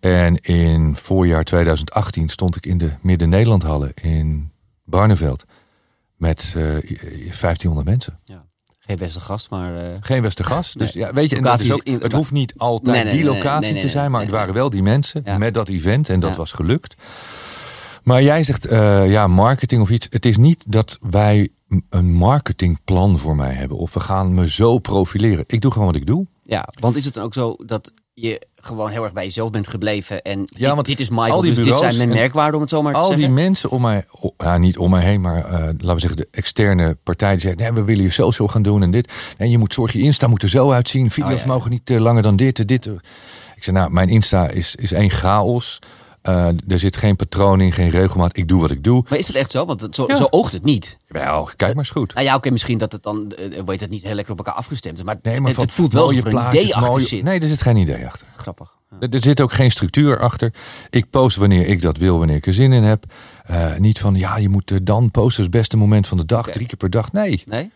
En 0.00 0.37
in 0.37 0.96
voorjaar 0.96 1.44
2018 1.44 2.28
stond 2.28 2.56
ik 2.56 2.66
in 2.66 2.78
de 2.78 2.90
Midden-Nederlandhallen 3.02 3.94
in 3.94 4.50
Barneveld. 4.85 5.44
Met 6.16 6.52
eh 6.56 6.62
1500 6.62 7.87
mensen. 7.87 8.18
Ja. 8.24 8.44
Geen 8.78 8.96
beste 8.98 9.20
gast, 9.20 9.50
maar... 9.50 9.76
eh, 9.76 9.88
Geen 10.00 10.22
Westergas. 10.22 10.72
Dus 10.72 10.92
Nee. 10.94 11.04
ja, 11.04 11.12
weet 11.12 11.30
je, 11.30 11.37
en 11.37 11.42
dat 11.42 11.50
Locaties 11.52 11.68
is 11.68 11.74
ook, 11.74 11.83
in- 11.83 12.02
het 12.02 12.12
hoeft 12.12 12.33
niet 12.33 12.54
altijd 12.56 12.96
Nee, 12.96 13.04
nee, 13.04 13.12
die 13.12 13.24
locatie 13.24 13.80
te 13.80 13.88
zijn, 13.88 14.11
maar 14.11 14.20
het 14.20 14.30
waren 14.30 14.54
wel 14.54 14.70
die 14.70 14.83
mensen 14.83 15.22
Ja. 15.24 15.38
met 15.38 15.54
dat 15.54 15.68
event 15.68 16.09
en 16.09 16.20
dat 16.20 16.30
Ja. 16.30 16.37
was 16.37 16.52
gelukt. 16.52 16.94
Maar 18.02 18.22
jij 18.22 18.44
zegt, 18.44 18.66
eh, 18.66 19.11
ja, 19.11 19.26
marketing 19.26 19.83
of 19.83 19.90
iets. 19.90 20.06
Het 20.11 20.26
is 20.26 20.37
niet 20.37 20.64
dat 20.72 20.98
wij 21.00 21.48
een 21.90 22.12
marketingplan 22.12 23.18
voor 23.18 23.37
mij 23.37 23.52
hebben 23.52 23.76
of 23.78 23.94
we 23.94 24.00
gaan 24.00 24.35
me 24.35 24.48
zo 24.50 24.78
profileren. 24.78 25.44
Ik 25.46 25.61
doe 25.61 25.70
gewoon 25.72 25.87
wat 25.87 25.96
ik 25.96 26.06
doe. 26.06 26.26
ja, 26.44 26.68
want 26.80 26.96
is 26.96 27.04
het 27.04 27.14
dan 27.14 27.22
ook 27.24 27.35
zo 27.35 27.56
dat 27.66 27.92
je 28.14 28.46
gewoon 28.54 28.90
heel 28.90 29.04
erg 29.04 29.12
bij 29.12 29.24
jezelf 29.24 29.50
bent 29.50 29.68
gebleven. 29.68 30.22
En 30.22 30.38
Ja, 30.38 30.46
dit, 30.66 30.74
want 30.74 30.87
dit 30.87 31.00
is 31.00 31.11
Michael, 31.11 31.33
al 31.33 31.40
die 31.40 31.54
dus 31.54 31.64
dit 31.64 31.78
zijn 31.78 31.96
mijn 31.96 32.09
en 32.09 32.14
merkwaarden, 32.16 32.54
om 32.54 32.61
het 32.61 32.70
zo 32.70 32.83
maar 32.83 32.92
te 32.92 32.98
Al 32.98 33.06
zeggen. 33.06 33.24
die 33.24 33.35
mensen 33.35 33.70
om 33.70 33.83
mij, 33.83 34.04
ja, 34.38 34.59
niet 34.59 34.78
om 34.78 34.90
mij 34.90 35.02
heen, 35.04 35.20
maar 35.20 35.44
eh, 35.44 35.52
laten 35.61 35.94
we 35.94 36.00
zeggen 36.00 36.16
de 36.16 36.28
externe 36.30 36.94
partij 37.02 37.30
die 37.30 37.40
zegt, 37.40 37.56
nee, 37.59 37.72
we 37.72 37.85
willen 37.85 38.04
je 38.04 38.11
zo 38.11 38.30
zo 38.30 38.48
gaan 38.48 38.62
doen 38.62 38.83
en 38.83 38.90
dit. 38.90 39.35
En 39.37 39.50
je 39.50 39.59
moet 39.59 39.74
zorgen, 39.74 39.98
je 39.98 40.04
Insta 40.04 40.26
moet 40.26 40.42
er 40.42 40.48
zo 40.48 40.70
uitzien. 40.72 41.11
Video's 41.11 41.33
Oh, 41.33 41.40
ja, 41.40 41.46
mogen 41.46 41.70
niet 41.70 41.90
eh, 41.90 42.00
langer 42.00 42.22
dan 42.22 42.37
dit 42.37 42.59
en 42.59 42.66
dit. 42.66 42.87
Ik 43.56 43.64
zei, 43.64 43.76
nou, 43.76 43.90
mijn 43.90 44.09
Insta 44.09 44.48
is, 44.48 44.74
is 44.74 44.92
één 44.92 45.11
chaos. 45.11 45.78
Eh, 46.22 46.46
er 46.68 46.78
zit 46.78 46.96
geen 46.96 47.16
patroon 47.16 47.61
in, 47.61 47.72
geen 47.72 47.88
regelmaat. 47.90 48.37
Ik 48.37 48.48
doe 48.48 48.61
wat 48.61 48.70
ik 48.70 48.85
doe. 48.85 49.04
Maar 49.09 49.18
is 49.18 49.26
het 49.26 49.37
echt 49.37 49.50
zo? 49.50 49.64
Want 49.66 49.80
het, 49.80 49.94
zo, 49.94 50.04
Ja. 50.09 50.16
zo 50.16 50.26
oogt 50.30 50.52
het 50.52 50.64
niet. 50.64 50.96
Wel, 51.09 51.44
kijk 51.44 51.74
maar 51.74 51.85
eens 51.85 51.90
goed. 51.90 52.14
Nou 52.14 52.26
ja, 52.26 52.35
oké, 52.35 52.50
misschien 52.50 52.78
dat 52.78 52.92
het 52.92 53.02
dan, 53.02 53.30
eh, 53.33 53.62
weet 53.66 53.80
het 53.80 53.90
niet, 53.90 54.02
heel 54.02 54.14
lekker 54.14 54.33
op 54.33 54.38
elkaar 54.38 54.54
afgestemd 54.54 54.98
is. 54.98 55.04
Maar, 55.04 55.16
Nee, 55.22 55.40
maar 55.40 55.50
het, 55.50 55.61
het 55.61 55.72
voelt 55.72 55.92
wel 55.92 56.02
alsof 56.02 56.24
er 56.24 56.35
een 56.35 56.48
idee 56.48 56.74
achter 56.74 56.90
mooie- 56.92 57.04
zit. 57.04 57.22
Nee, 57.22 57.40
er 57.40 57.48
zit 57.48 57.62
geen 57.62 57.76
idee 57.76 58.06
achter. 58.06 58.26
Grappig. 58.37 58.78
Ja. 59.00 59.06
Er 59.11 59.22
zit 59.22 59.40
ook 59.40 59.52
geen 59.52 59.70
structuur 59.70 60.18
achter. 60.20 60.54
Ik 60.90 61.11
post 61.11 61.37
wanneer 61.37 61.66
ik 61.66 61.83
dat 61.83 61.96
wil, 61.96 62.18
wanneer 62.18 62.37
ik 62.37 62.46
er 62.46 62.52
zin 62.52 62.72
in 62.72 62.83
heb. 62.83 63.04
Eh, 63.44 63.76
niet 63.76 63.98
van, 63.98 64.14
ja, 64.14 64.37
je 64.37 64.48
moet 64.48 64.70
eh, 64.70 64.78
dan 64.83 65.11
posten 65.11 65.42
als 65.42 65.52
beste 65.52 65.76
moment 65.76 66.06
van 66.06 66.16
de 66.18 66.26
dag, 66.26 66.48
drie 66.50 66.66
keer 66.66 66.76
per 66.76 66.90
dag. 66.90 67.12
Nee, 67.12 67.42
Nee? 67.46 67.70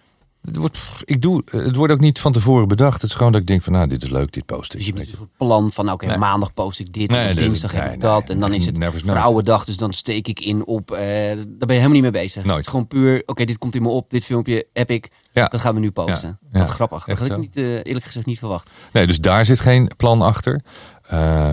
Het 0.44 0.56
wordt, 0.56 0.78
ik 1.04 1.22
doe, 1.22 1.42
het 1.50 1.76
wordt 1.76 1.92
ook 1.92 2.00
niet 2.00 2.20
van 2.20 2.32
tevoren 2.32 2.68
bedacht. 2.68 3.00
Het 3.00 3.10
is 3.10 3.16
gewoon 3.16 3.32
dat 3.32 3.40
ik 3.40 3.46
denk 3.46 3.62
van, 3.62 3.72
nou, 3.72 3.86
dit 3.86 4.02
is 4.02 4.10
leuk, 4.10 4.32
dit 4.32 4.46
post 4.46 4.72
ik. 4.74 4.78
Dus 4.78 4.88
je 4.88 4.98
een 5.00 5.06
soort 5.16 5.36
plan 5.36 5.72
van, 5.72 5.90
oké, 5.90 6.06
Nee. 6.06 6.16
maandag 6.16 6.54
post 6.54 6.78
ik 6.80 6.92
dit, 6.92 7.10
Nee, 7.10 7.26
en 7.26 7.36
dinsdag 7.36 7.72
heb 7.72 7.92
ik 7.92 8.00
dat. 8.00 8.30
en 8.30 8.38
dan 8.40 8.52
is 8.52 8.66
het 8.66 8.78
vrouwendag, 8.94 9.64
dus 9.64 9.76
dan 9.76 9.92
steek 9.92 10.28
ik 10.28 10.40
in 10.40 10.66
op... 10.66 10.90
eh, 10.90 10.98
daar 11.00 11.36
ben 11.36 11.46
je 11.58 11.66
helemaal 11.72 11.90
niet 11.90 12.02
mee 12.02 12.10
bezig. 12.10 12.44
Nooit. 12.44 12.56
Het 12.56 12.64
is 12.66 12.70
gewoon 12.70 12.86
puur, 12.86 13.22
oké, 13.26 13.44
dit 13.44 13.58
komt 13.58 13.74
in 13.74 13.82
me 13.82 13.88
op, 13.88 14.10
dit 14.10 14.24
filmpje 14.24 14.66
heb 14.72 14.90
ik. 14.90 15.10
Ja. 15.32 15.48
Dat 15.48 15.60
gaan 15.60 15.74
we 15.74 15.80
nu 15.80 15.90
posten. 15.90 16.38
Ja, 16.42 16.48
ja. 16.52 16.58
Wat 16.58 16.68
grappig. 16.68 17.04
Dat 17.04 17.18
had 17.18 17.30
ik 17.30 17.36
niet, 17.38 17.56
eh, 17.56 17.64
eerlijk 17.76 18.04
gezegd 18.04 18.26
niet 18.26 18.38
verwacht. 18.38 18.70
Nee, 18.92 19.06
dus 19.06 19.18
daar 19.20 19.44
zit 19.44 19.60
geen 19.60 19.90
plan 19.96 20.22
achter. 20.22 20.60
Eh, 21.02 21.50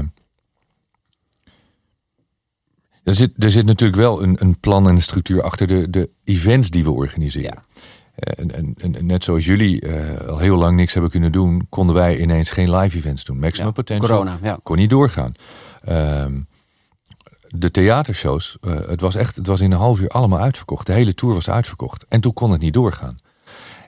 er, 3.04 3.16
zit, 3.16 3.32
er 3.44 3.52
zit 3.52 3.66
natuurlijk 3.66 4.00
wel 4.02 4.24
een, 4.24 4.38
een 4.42 4.60
plan 4.60 4.88
en 4.88 4.96
een 4.96 5.02
structuur 5.02 5.42
achter 5.44 5.68
de, 5.68 5.90
de 5.90 6.10
events 6.24 6.70
die 6.70 6.84
we 6.84 6.92
organiseren. 6.92 7.54
Ja. 7.56 7.82
En, 8.22 8.56
en, 8.56 8.76
en 8.96 9.06
net 9.06 9.24
zoals 9.24 9.46
jullie 9.46 9.82
eh, 9.82 10.28
al 10.28 10.38
heel 10.38 10.58
lang 10.58 10.76
niks 10.76 10.94
hebben 10.94 11.12
kunnen 11.12 11.32
doen, 11.32 11.66
konden 11.70 11.96
wij 11.96 12.20
ineens 12.20 12.52
geen 12.52 12.76
live 12.76 12.98
events 12.98 13.24
doen. 13.24 13.40
Maximum 13.40 13.68
Ja, 13.68 13.74
Potential 13.74 14.10
Corona, 14.10 14.40
ja. 14.42 14.60
kon 14.64 14.78
niet 14.78 14.90
doorgaan. 14.90 15.34
Ehm, 15.84 16.42
de 17.48 17.72
theatershows, 17.72 18.58
eh, 18.62 18.74
het 18.74 19.02
was 19.02 19.16
echt, 19.16 19.36
het 19.36 19.48
was 19.48 19.62
in 19.62 19.72
een 19.72 19.78
half 19.78 20.00
uur 20.00 20.08
allemaal 20.10 20.40
uitverkocht. 20.40 20.86
De 20.86 20.94
hele 20.94 21.14
tour 21.14 21.34
was 21.34 21.50
uitverkocht. 21.50 22.06
En 22.08 22.22
toen 22.22 22.34
kon 22.34 22.52
het 22.52 22.62
niet 22.62 22.74
doorgaan. 22.74 23.18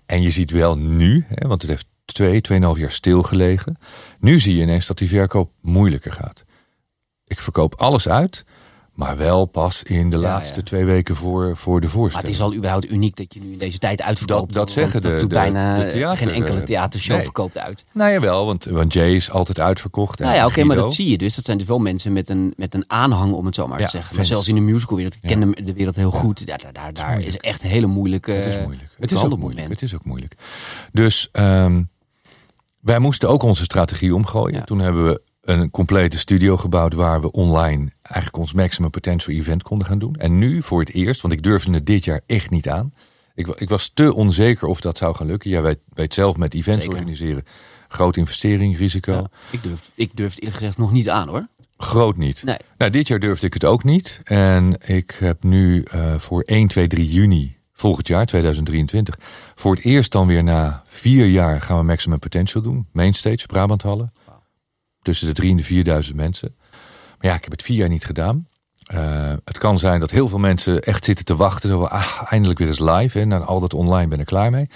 En 0.06 0.22
je 0.22 0.32
ziet 0.32 0.52
wel 0.52 0.78
nu, 0.78 1.26
hè, 1.28 1.48
want 1.48 1.62
het 1.62 1.72
heeft 1.72 1.86
twee, 2.06 2.41
tweeënhalf 2.41 2.78
jaar 2.78 2.91
stilgelegen. 2.91 3.78
Nu 4.19 4.39
zie 4.39 4.56
je 4.56 4.62
ineens 4.62 4.88
dat 4.88 4.98
die 4.98 5.08
verkoop 5.08 5.52
moeilijker 5.62 6.12
gaat. 6.12 6.43
Ik 7.26 7.39
verkoop 7.39 7.76
alles 7.76 8.10
uit, 8.10 8.46
maar 8.93 9.17
wel 9.17 9.45
pas 9.45 9.84
in 9.84 10.10
de 10.10 10.15
Ja, 10.17 10.21
laatste 10.21 10.56
ja. 10.60 10.63
twee 10.65 10.86
weken 10.86 11.15
voor, 11.15 11.58
voor 11.58 11.79
de 11.82 11.86
Maar 11.88 11.95
voorstelling. 11.95 12.27
het 12.29 12.38
is 12.39 12.43
al 12.43 12.53
überhaupt 12.53 12.91
uniek 12.91 13.15
dat 13.15 13.34
je 13.34 13.39
nu 13.41 13.51
in 13.51 13.58
deze 13.58 13.77
tijd 13.77 14.01
uitverkoopt. 14.01 14.53
Dat- 14.53 14.67
dat 14.67 14.71
zeggen 14.71 15.01
de- 15.01 15.17
de- 15.17 15.27
bijna 15.27 15.75
de 15.79 15.88
theater, 15.88 16.17
geen 16.27 16.36
enkele 16.36 16.60
eh, 16.60 16.63
theatershow 16.65 17.15
nee. 17.15 17.23
verkoopt 17.23 17.58
uit. 17.58 17.86
Nou 17.91 18.12
ja, 18.12 18.19
wel, 18.19 18.45
want, 18.45 18.63
want 18.65 18.93
Jay 18.93 19.13
is 19.15 19.32
altijd 19.32 19.60
uitverkocht. 19.60 20.19
Nou 20.19 20.36
ja, 20.36 20.45
oké, 20.45 20.63
maar 20.63 20.75
dat 20.75 20.93
zie 20.93 21.10
je 21.10 21.17
dus. 21.17 21.36
Dat 21.36 21.45
zijn 21.45 21.58
dus 21.58 21.67
wel 21.67 21.79
mensen 21.79 22.13
met 22.13 22.29
een, 22.29 22.53
met 22.58 22.73
een 22.73 22.84
aanhang, 22.88 23.34
om 23.34 23.45
het 23.45 23.56
zo 23.56 23.67
maar 23.67 23.79
Ja, 23.79 23.86
te 23.86 23.91
zeggen. 23.91 24.15
Maar 24.15 24.25
zelfs 24.25 24.47
in 24.47 24.56
de 24.56 24.62
musicalwereld, 24.62 25.13
ik 25.13 25.21
ken 25.21 25.39
de, 25.51 25.63
de 25.63 25.73
wereld 25.73 25.95
heel 25.95 26.12
goed. 26.12 26.47
Daar 26.47 26.60
daar, 26.71 26.93
daar 26.93 27.19
is 27.21 27.38
echt 27.38 27.63
een 27.63 27.69
hele 27.69 27.88
moeilijke 27.88 28.32
Het 28.32 28.45
is 28.45 28.63
moeilijk. 28.63 28.89
Het 28.99 29.12
is 29.12 29.23
ook 29.23 29.38
moeilijk. 29.38 29.69
Het 29.69 29.82
is 29.82 29.95
ook 29.95 30.06
moeilijk. 30.06 30.36
Dus 30.91 31.29
ehm, 31.32 31.84
wij 32.79 32.99
moesten 32.99 33.29
ook 33.29 33.43
onze 33.43 33.63
strategie 33.63 34.15
omgooien. 34.15 34.65
Toen 34.65 34.79
hebben 34.79 35.06
we 35.06 35.21
een 35.41 35.71
complete 35.71 36.17
studio 36.17 36.58
gebouwd 36.58 36.93
waar 36.93 37.21
we 37.21 37.32
online 37.32 37.92
eigenlijk 38.04 38.38
ons 38.38 38.54
maximum 38.54 38.89
potential 38.89 39.36
event 39.36 39.63
konden 39.63 39.88
gaan 39.88 40.00
doen. 40.00 40.16
En 40.16 40.38
nu 40.38 40.62
voor 40.62 40.80
het 40.80 40.92
eerst, 40.92 41.22
want 41.22 41.34
ik 41.34 41.44
durfde 41.44 41.72
het 41.74 41.86
dit 41.86 42.06
jaar 42.06 42.22
echt 42.26 42.50
niet 42.50 42.70
aan. 42.70 42.94
Ik, 43.36 43.48
ik 43.48 43.70
was 43.70 43.92
te 43.94 44.13
onzeker 44.13 44.68
of 44.68 44.82
dat 44.82 44.98
zou 44.98 45.16
gaan 45.16 45.28
lukken. 45.28 45.50
Jij 45.50 45.62
weet, 45.62 45.80
weet 45.94 46.13
zelf 46.13 46.38
met 46.38 46.54
events 46.54 46.82
Zeker. 46.82 46.98
organiseren. 46.98 47.44
Grote 47.88 48.20
investering, 48.20 48.78
risico. 48.78 49.12
Ja, 49.12 49.30
ik, 49.52 49.63
durf, 49.63 49.92
ik 49.96 50.16
durf 50.16 50.30
het 50.30 50.39
eerlijk 50.39 50.58
gezegd 50.58 50.78
nog 50.78 50.92
niet 50.92 51.10
aan 51.10 51.28
hoor. 51.28 51.48
Groot 51.78 52.18
niet. 52.18 52.44
Nee. 52.44 52.58
Nou, 52.78 52.92
dit 52.92 53.08
jaar 53.08 53.20
durfde 53.20 53.46
ik 53.46 53.54
het 53.54 53.66
ook 53.66 53.84
niet. 53.84 54.22
En 54.24 54.76
ik 54.86 55.12
heb 55.20 55.44
nu 55.44 55.84
eh, 55.84 56.20
voor 56.20 56.42
1, 56.42 56.68
2, 56.68 56.88
3 56.88 57.10
juni 57.10 57.58
volgend 57.74 58.08
jaar, 58.08 58.26
2023, 58.26 59.20
voor 59.56 59.76
het 59.76 59.84
eerst 59.84 60.12
dan 60.12 60.28
weer 60.28 60.44
na 60.44 60.84
vier 60.86 61.26
jaar 61.26 61.62
gaan 61.62 61.78
we 61.78 61.84
Maximum 61.84 62.20
Potential 62.20 62.63
doen. 62.63 62.88
Mainstage, 62.92 63.46
Brabanthallen. 63.46 64.13
Tussen 65.02 65.28
de 65.28 65.34
3 65.34 65.52
en 65.52 65.58
de 65.58 65.63
4000 65.63 66.16
mensen. 66.16 66.56
Ja, 67.24 67.34
ik 67.34 67.44
heb 67.44 67.52
het 67.52 67.62
vier 67.62 67.78
jaar 67.78 67.90
niet 67.90 68.06
gedaan. 68.06 68.48
Eh, 68.84 69.34
het 69.46 69.58
kan 69.58 69.78
zijn 69.80 70.00
dat 70.00 70.12
heel 70.12 70.28
veel 70.28 70.38
mensen 70.38 70.82
echt 70.82 71.06
zitten 71.06 71.26
te 71.26 71.36
wachten. 71.36 71.70
Zo, 71.70 71.84
ah, 71.84 72.22
eindelijk 72.30 72.60
weer 72.60 72.68
eens 72.68 72.80
live. 72.80 73.20
Hè. 73.20 73.26
Na 73.26 73.40
al 73.40 73.60
dat 73.60 73.74
online 73.74 74.08
ben 74.08 74.20
ik 74.20 74.26
klaar 74.26 74.52
mee. 74.52 74.68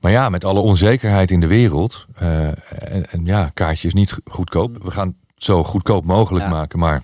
Maar 0.00 0.12
ja, 0.12 0.28
met 0.28 0.44
alle 0.44 0.60
onzekerheid 0.60 1.30
in 1.30 1.40
de 1.40 1.46
wereld. 1.46 2.06
eh, 2.14 2.46
en, 2.46 3.10
en 3.10 3.24
ja, 3.24 3.50
kaartjes 3.54 3.94
niet 3.94 4.16
goedkoop. 4.24 4.82
We 4.82 4.90
gaan 4.90 5.06
het 5.06 5.16
zo 5.44 5.64
goedkoop 5.64 6.04
mogelijk 6.04 6.44
Ja. 6.44 6.50
maken. 6.50 6.78
Maar 6.78 7.02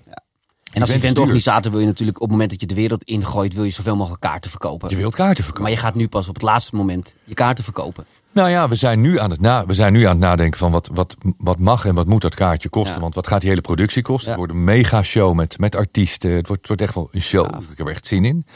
En 0.73 0.81
als 0.81 0.90
eventorganisator 0.90 1.71
wil 1.71 1.81
je 1.81 1.87
natuurlijk 1.87 2.17
op 2.17 2.23
het 2.23 2.31
moment 2.31 2.51
dat 2.51 2.61
je 2.61 2.67
de 2.67 2.75
wereld 2.75 3.03
ingooit, 3.03 3.55
wil 3.55 3.64
je 3.64 3.71
zoveel 3.71 3.97
mogelijk 3.97 4.21
kaarten 4.23 4.51
verkopen. 4.51 4.90
je 4.90 4.97
wilt 4.97 5.14
kaarten 5.14 5.37
verkopen. 5.45 5.62
Maar 5.62 5.73
je 5.81 5.85
gaat 5.87 5.95
nu 5.95 6.09
pas 6.09 6.29
op 6.29 6.35
het 6.35 6.43
laatste 6.43 6.77
moment 6.77 7.14
je 7.25 7.35
kaarten 7.35 7.64
verkopen. 7.64 8.05
Nou 8.35 8.49
ja, 8.51 8.68
we 8.68 8.75
zijn 8.75 9.01
nu 9.01 9.18
aan 9.18 9.31
het, 9.31 9.40
na, 9.40 9.66
we 9.66 9.75
zijn 9.75 9.92
nu 9.92 10.03
aan 10.05 10.11
het 10.11 10.18
nadenken 10.18 10.59
van 10.59 10.73
wat, 10.73 10.88
wat, 10.92 11.16
wat 11.38 11.59
mag 11.59 11.85
en 11.87 11.94
wat 11.94 12.07
moet 12.07 12.23
dat 12.23 12.35
kaartje 12.35 12.68
kosten. 12.68 12.94
Ja. 12.94 13.01
Want 13.01 13.14
wat 13.14 13.27
gaat 13.27 13.40
die 13.40 13.49
hele 13.51 13.61
productie 13.61 14.03
kosten? 14.03 14.29
Het 14.29 14.38
wordt 14.38 14.53
een 14.53 14.64
mega 14.64 15.03
show 15.03 15.35
met, 15.35 15.59
met 15.59 15.77
artiesten. 15.77 16.31
Het 16.31 16.47
wordt, 16.47 16.61
het 16.61 16.66
wordt 16.68 16.83
echt 16.83 16.94
wel 16.94 17.09
een 17.12 17.20
show. 17.20 17.47
Ik 17.70 17.79
heb 17.79 17.87
er 17.87 17.92
echt 17.92 18.07
zin 18.07 18.25
in. 18.25 18.47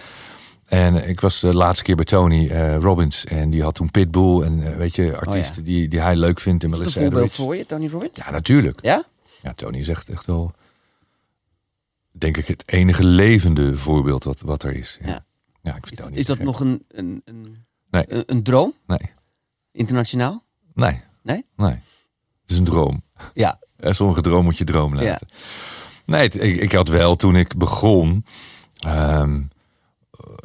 En 0.65 1.03
eh, 1.03 1.09
ik 1.09 1.21
was 1.21 1.41
de 1.41 1.55
laatste 1.55 1.85
keer 1.85 1.97
bij 1.97 2.05
Tony 2.05 2.49
eh, 2.49 2.77
Robbins. 2.77 3.25
En 3.25 3.51
die 3.51 3.63
had 3.63 3.75
toen 3.75 3.91
Pitbull. 3.91 4.43
En 4.43 4.63
eh, 4.73 4.77
weet 4.77 4.97
je, 4.97 5.19
artiesten 5.19 5.65
die, 5.65 5.89
die 5.89 6.01
hij 6.01 6.17
leuk 6.17 6.41
vindt. 6.41 6.65
En 6.65 6.71
Is 6.71 6.79
dat 6.79 6.87
een 6.87 6.93
voorbeeld 6.93 7.33
voor 7.33 7.57
je, 7.57 7.67
Tony 7.67 7.89
Robbins? 7.89 8.17
Ja, 8.17 8.31
natuurlijk. 8.31 8.79
Ja? 8.83 9.05
Ja, 9.43 9.53
Tony 9.55 9.79
is 9.79 9.89
echt, 9.89 10.09
echt 10.09 10.25
wel, 10.27 10.53
denk 12.11 12.37
ik, 12.37 12.47
het 12.47 12.63
enige 12.67 13.05
levende 13.05 13.77
voorbeeld 13.77 14.25
wat, 14.25 14.41
wat 14.41 14.63
er 14.63 14.77
is. 14.77 14.99
Ja, 15.03 15.09
Ja. 15.09 15.25
ja. 15.63 15.77
ik 15.77 15.91
Is, 15.91 15.99
is 16.13 16.27
dat 16.27 16.39
nog 16.39 16.61
een, 16.61 16.85
een, 16.89 17.23
een, 17.25 17.57
Nee. 17.91 18.05
een, 18.09 18.23
een 18.27 18.43
droom? 18.43 18.73
Nee, 18.87 18.99
Internationaal? 19.79 20.45
nee, 20.75 21.01
Nee? 21.23 21.47
nee. 21.57 21.71
Het 22.43 22.51
is 22.51 22.59
een 22.59 22.65
droom. 22.65 23.03
Ja. 23.35 23.59
Sommige 23.81 24.21
droom 24.21 24.45
moet 24.45 24.59
je 24.59 24.65
droom 24.65 24.97
Ja. 24.99 25.03
laten. 25.11 25.29
Nee, 26.07 26.23
het- 26.23 26.43
ik, 26.43 26.57
ik 26.57 26.73
had 26.73 26.89
wel 26.89 27.17
toen 27.17 27.37
ik 27.37 27.57
begon. 27.57 28.25
ehm, 28.79 29.43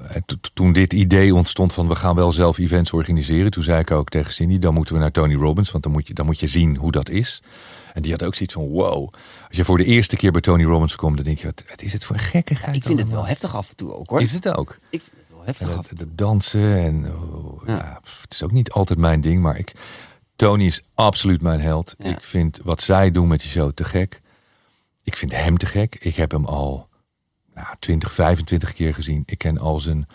eh, 0.07 0.15
to- 0.25 0.35
to- 0.41 0.49
toen 0.53 0.73
dit 0.73 0.93
idee 0.93 1.35
ontstond 1.35 1.73
van 1.73 1.87
we 1.87 1.95
gaan 1.95 2.15
wel 2.15 2.31
zelf 2.31 2.57
events 2.57 2.91
organiseren. 2.93 3.51
Toen 3.51 3.63
zei 3.63 3.79
ik 3.79 3.91
ook 3.91 4.09
tegen 4.09 4.33
Cindy, 4.33 4.57
dan 4.59 4.73
moeten 4.73 4.93
we 4.95 4.99
naar 5.01 5.11
Tony 5.11 5.35
Robbins. 5.35 5.71
Want 5.71 5.83
dan 5.83 5.93
moet 5.93 6.07
je, 6.07 6.13
dan 6.13 6.25
moet 6.25 6.39
je 6.39 6.47
zien 6.47 6.75
hoe 6.77 6.91
dat 6.91 7.09
is. 7.09 7.43
En 7.93 8.01
die 8.01 8.11
had 8.11 8.23
ook 8.23 8.35
zoiets 8.35 8.53
van 8.53 8.67
wow. 8.67 9.13
Als 9.47 9.57
je 9.57 9.65
voor 9.65 9.77
de 9.77 9.85
eerste 9.85 10.15
keer 10.15 10.31
bij 10.31 10.41
Tony 10.41 10.63
Robbins 10.63 10.95
komt, 10.95 11.15
dan 11.15 11.25
denk 11.25 11.37
je, 11.39 11.45
wat, 11.45 11.63
wat 11.69 11.81
is 11.81 11.93
het 11.93 12.05
voor 12.05 12.15
een 12.15 12.21
gekkigheid? 12.21 12.75
Ik 12.75 12.83
vind 12.83 12.99
het 12.99 13.09
wel 13.09 13.25
heftig 13.25 13.55
af 13.55 13.69
en 13.69 13.75
toe 13.75 13.93
ook 13.93 14.09
hoor. 14.09 14.21
Is 14.21 14.33
het 14.33 14.55
ook? 14.57 14.77
Ik 14.89 15.01
heftig 15.45 15.75
het, 15.75 15.99
het 15.99 16.17
dansen 16.17 16.77
en 16.77 17.15
oh, 17.15 17.67
Ja. 17.67 17.99
het 18.21 18.33
is 18.33 18.43
ook 18.43 18.51
niet 18.51 18.71
altijd 18.71 18.99
mijn 18.99 19.21
ding, 19.21 19.41
maar 19.41 19.57
ik, 19.57 19.71
Tony 20.35 20.65
is 20.65 20.81
absoluut 20.93 21.41
mijn 21.41 21.59
held. 21.59 21.95
Ja. 21.97 22.09
Ik 22.09 22.23
vind 22.23 22.59
wat 22.63 22.81
zij 22.81 23.11
doen 23.11 23.27
met 23.27 23.39
die 23.39 23.49
show 23.49 23.71
te 23.73 23.83
gek. 23.83 24.21
Ik 25.03 25.15
vind 25.17 25.31
hem 25.31 25.57
te 25.57 25.65
gek. 25.65 25.95
Ik 25.99 26.15
heb 26.15 26.31
hem 26.31 26.45
al 26.45 26.87
nou, 27.53 27.67
20, 27.79 28.13
25 28.13 28.73
keer 28.73 28.93
gezien. 28.93 29.23
Ik 29.25 29.37
ken 29.37 29.57
al 29.57 29.77
zijn 29.77 30.07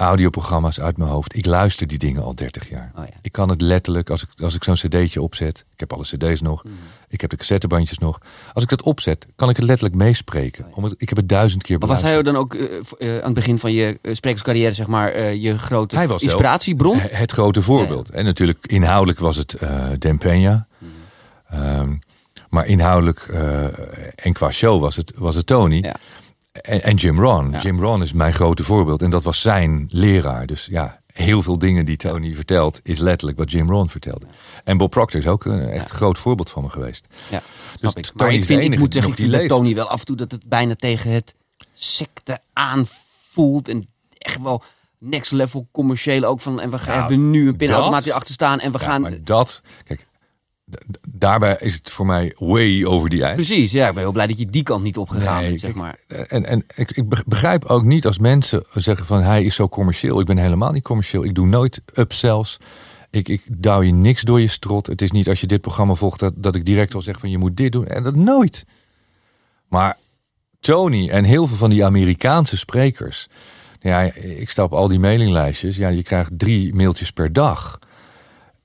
audioprogramma's 0.00 0.80
uit 0.80 0.96
mijn 0.96 1.10
hoofd. 1.10 1.36
Ik 1.36 1.46
luister 1.46 1.86
die 1.86 1.98
dingen 1.98 2.22
al 2.22 2.34
30 2.34 2.68
jaar. 2.68 2.92
Oh 2.96 3.04
ja. 3.06 3.12
Ik 3.22 3.32
kan 3.32 3.48
het 3.48 3.60
letterlijk, 3.60 4.10
als 4.10 4.22
ik, 4.22 4.28
als 4.42 4.54
ik 4.54 4.64
zo'n 4.64 4.74
cd'tje 4.74 5.22
opzet. 5.22 5.64
Ik 5.72 5.80
heb 5.80 5.92
alle 5.92 6.02
cd's 6.02 6.40
nog. 6.40 6.64
Mhm. 6.64 6.72
Ik 7.08 7.20
heb 7.20 7.30
de 7.30 7.36
cassettebandjes 7.36 7.98
nog. 7.98 8.18
Als 8.52 8.62
ik 8.64 8.70
dat 8.70 8.82
opzet, 8.82 9.26
kan 9.36 9.48
ik 9.50 9.56
het 9.56 9.64
letterlijk 9.64 9.96
meespreken. 9.98 10.66
Omdat, 10.70 10.94
ik 10.96 11.08
heb 11.08 11.18
het 11.18 11.28
duizend 11.28 11.62
keer 11.62 11.76
Oh 11.76 11.80
Maar 11.82 11.90
was 11.90 12.02
hij 12.02 12.22
beluisterd. 12.22 12.58
dan 12.60 12.70
ook 12.70 12.94
eh, 13.00 13.14
eh, 13.14 13.18
aan 13.18 13.24
het 13.24 13.34
begin 13.34 13.58
van 13.58 13.72
je 13.72 13.98
eh, 14.02 14.14
sprekerscarrière, 14.14 14.72
zeg 14.74 14.86
maar, 14.86 15.34
je 15.34 15.58
grote 15.58 15.96
Hij 15.96 16.08
was 16.08 16.20
zelf 16.20 16.32
inspiratiebron? 16.32 16.98
he- 16.98 17.08
Het 17.16 17.32
grote 17.32 17.62
voorbeeld. 17.62 18.10
En 18.10 18.24
natuurlijk 18.24 18.66
inhoudelijk 18.66 19.18
was 19.18 19.36
het 19.36 19.56
Den 19.98 20.18
Peña. 20.24 20.66
Ehm, 21.48 21.92
maar 22.48 22.66
inhoudelijk 22.66 23.20
en 24.14 24.32
qua 24.32 24.50
show 24.50 24.80
was 24.80 24.96
het, 24.96 25.12
was 25.16 25.34
het 25.34 25.46
Tony. 25.46 25.92
En, 26.52 26.82
en 26.82 26.96
Jim 26.96 27.20
Ron. 27.20 27.50
Ja. 27.50 27.58
Jim 27.60 27.80
Ron 27.80 28.02
is 28.02 28.12
mijn 28.12 28.34
grote 28.34 28.64
voorbeeld. 28.64 29.02
En 29.02 29.10
dat 29.10 29.22
was 29.22 29.40
zijn 29.40 29.86
leraar. 29.90 30.46
Dus 30.46 30.66
ja, 30.70 31.00
heel 31.12 31.42
veel 31.42 31.58
dingen 31.58 31.86
die 31.86 31.96
Tony 31.96 32.34
vertelt... 32.34 32.80
is 32.82 32.98
letterlijk 32.98 33.38
wat 33.38 33.50
Jim 33.50 33.70
Ron 33.70 33.90
vertelde. 33.90 34.26
En 34.64 34.76
Bob 34.76 34.90
Proctor 34.90 35.20
is 35.20 35.26
ook 35.26 35.44
een 35.44 35.60
echt 35.60 35.88
Ja. 35.88 35.94
groot 35.94 36.18
voorbeeld 36.18 36.50
van 36.50 36.62
me 36.62 36.68
geweest. 36.68 37.06
Ja, 37.30 37.42
Dus 37.80 37.92
ik. 37.94 38.10
Maar 38.14 38.32
ik, 38.32 38.44
vind, 38.44 38.62
ik 38.64 38.78
moet 38.78 38.92
zeggen, 38.92 39.12
ik 39.12 39.18
vind 39.18 39.30
leeft. 39.30 39.48
Tony 39.48 39.74
wel 39.74 39.88
af 39.88 40.00
en 40.00 40.06
toe 40.06 40.16
dat 40.16 40.30
het 40.30 40.48
bijna 40.48 40.74
tegen 40.74 41.10
het 41.10 41.34
secte 41.74 42.38
aanvoelt. 42.52 43.68
En 43.68 43.88
echt 44.18 44.40
wel 44.42 44.62
next 44.98 45.32
level 45.32 45.68
commercieel 45.72 46.24
ook 46.24 46.40
van. 46.40 46.60
En 46.60 46.70
we 46.70 46.78
gaan, 46.78 46.94
Ja, 46.94 47.00
hebben 47.00 47.30
nu 47.30 47.48
een 47.48 47.56
pinautomaat 47.56 48.10
achter 48.10 48.34
staan. 48.34 48.60
En 48.60 48.72
we 48.72 48.78
gaan. 48.78 49.00
maar 49.00 49.24
dat... 49.24 49.62
Kijk, 49.84 50.06
daarbij 51.08 51.56
is 51.60 51.74
het 51.74 51.90
voor 51.90 52.06
mij 52.06 52.34
way 52.38 52.84
over 52.84 53.08
die 53.08 53.24
ijs. 53.24 53.34
Precies, 53.34 53.72
ja. 53.72 53.88
Ik 53.88 53.94
ben 53.94 54.02
heel 54.02 54.12
blij 54.12 54.26
dat 54.26 54.38
je 54.38 54.46
die 54.46 54.62
kant 54.62 54.82
niet 54.82 54.96
opgegaan 54.96 55.42
bent, 55.42 55.60
zeg 55.60 55.74
maar. 55.74 55.96
En, 56.06 56.46
en 56.46 56.64
ik, 56.74 56.90
ik 56.90 57.04
begrijp 57.26 57.64
ook 57.64 57.84
niet 57.84 58.06
als 58.06 58.18
mensen 58.18 58.64
zeggen 58.74 59.06
van 59.06 59.22
hij 59.22 59.44
is 59.44 59.54
zo 59.54 59.68
commercieel. 59.68 60.20
Ik 60.20 60.26
ben 60.26 60.38
helemaal 60.38 60.72
niet 60.72 60.82
commercieel. 60.82 61.24
Ik 61.24 61.34
doe 61.34 61.46
nooit 61.46 61.82
upsells. 61.94 62.56
Ik, 63.10 63.28
ik 63.28 63.42
douw 63.48 63.82
je 63.82 63.92
niks 63.92 64.22
door 64.22 64.40
je 64.40 64.46
strot. 64.46 64.86
Het 64.86 65.02
is 65.02 65.10
niet 65.10 65.28
als 65.28 65.40
je 65.40 65.46
dit 65.46 65.60
programma 65.60 65.94
volgt 65.94 66.20
dat, 66.20 66.32
dat 66.36 66.54
ik 66.54 66.64
direct 66.64 66.94
al 66.94 67.02
zeg 67.02 67.18
van 67.18 67.30
je 67.30 67.38
moet 67.38 67.56
dit 67.56 67.72
doen. 67.72 67.86
En 67.86 68.02
dat 68.02 68.14
nooit. 68.14 68.64
Maar 69.68 69.96
Tony 70.60 71.08
en 71.08 71.24
heel 71.24 71.46
veel 71.46 71.56
van 71.56 71.70
die 71.70 71.84
Amerikaanse 71.84 72.56
sprekers. 72.56 73.28
Ja, 73.80 74.00
ik 74.14 74.50
sta 74.50 74.62
op 74.62 74.72
al 74.72 74.88
die 74.88 74.98
mailinglijstjes. 74.98 75.76
Ja, 75.76 75.88
je 75.88 76.02
krijgt 76.02 76.38
drie 76.38 76.74
mailtjes 76.74 77.12
per 77.12 77.32
dag. 77.32 77.78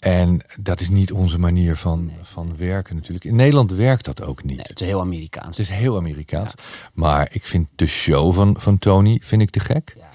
En 0.06 0.42
dat 0.60 0.80
is 0.80 0.90
niet 0.90 1.12
onze 1.12 1.40
manier 1.40 1.76
van, 1.76 2.12
van 2.22 2.58
werken 2.58 2.96
natuurlijk. 2.96 3.26
In 3.26 3.36
Nederland 3.36 3.72
werkt 3.72 4.06
dat 4.06 4.24
ook 4.24 4.44
niet. 4.44 4.58
Nee, 4.58 4.66
het 4.68 4.82
is 4.82 4.88
heel 4.88 5.00
Amerikaans. 5.00 5.58
Het 5.58 5.60
is 5.60 5.70
heel 5.70 5.98
Amerikaans. 5.98 6.54
Maar 6.94 7.28
ik 7.32 7.46
vind 7.46 7.68
de 7.76 7.88
show 7.88 8.34
van, 8.34 8.56
van 8.60 8.78
Tony 8.78 9.22
vind 9.24 9.42
ik 9.42 9.50
te 9.50 9.60
gek. 9.60 9.96
Ja. 9.98 10.10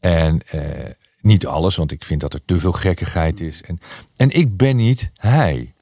En 0.00 0.40
eh, 0.46 0.90
niet 1.20 1.46
alles, 1.46 1.76
want 1.76 1.92
ik 1.92 2.04
vind 2.04 2.20
dat 2.20 2.34
er 2.34 2.44
te 2.44 2.58
veel 2.58 2.72
gekkigheid 2.72 3.40
is. 3.40 3.62
En, 3.62 3.78
en 4.16 4.30
ik 4.30 4.56
ben 4.56 4.76
niet 4.76 5.10
hij. 5.14 5.74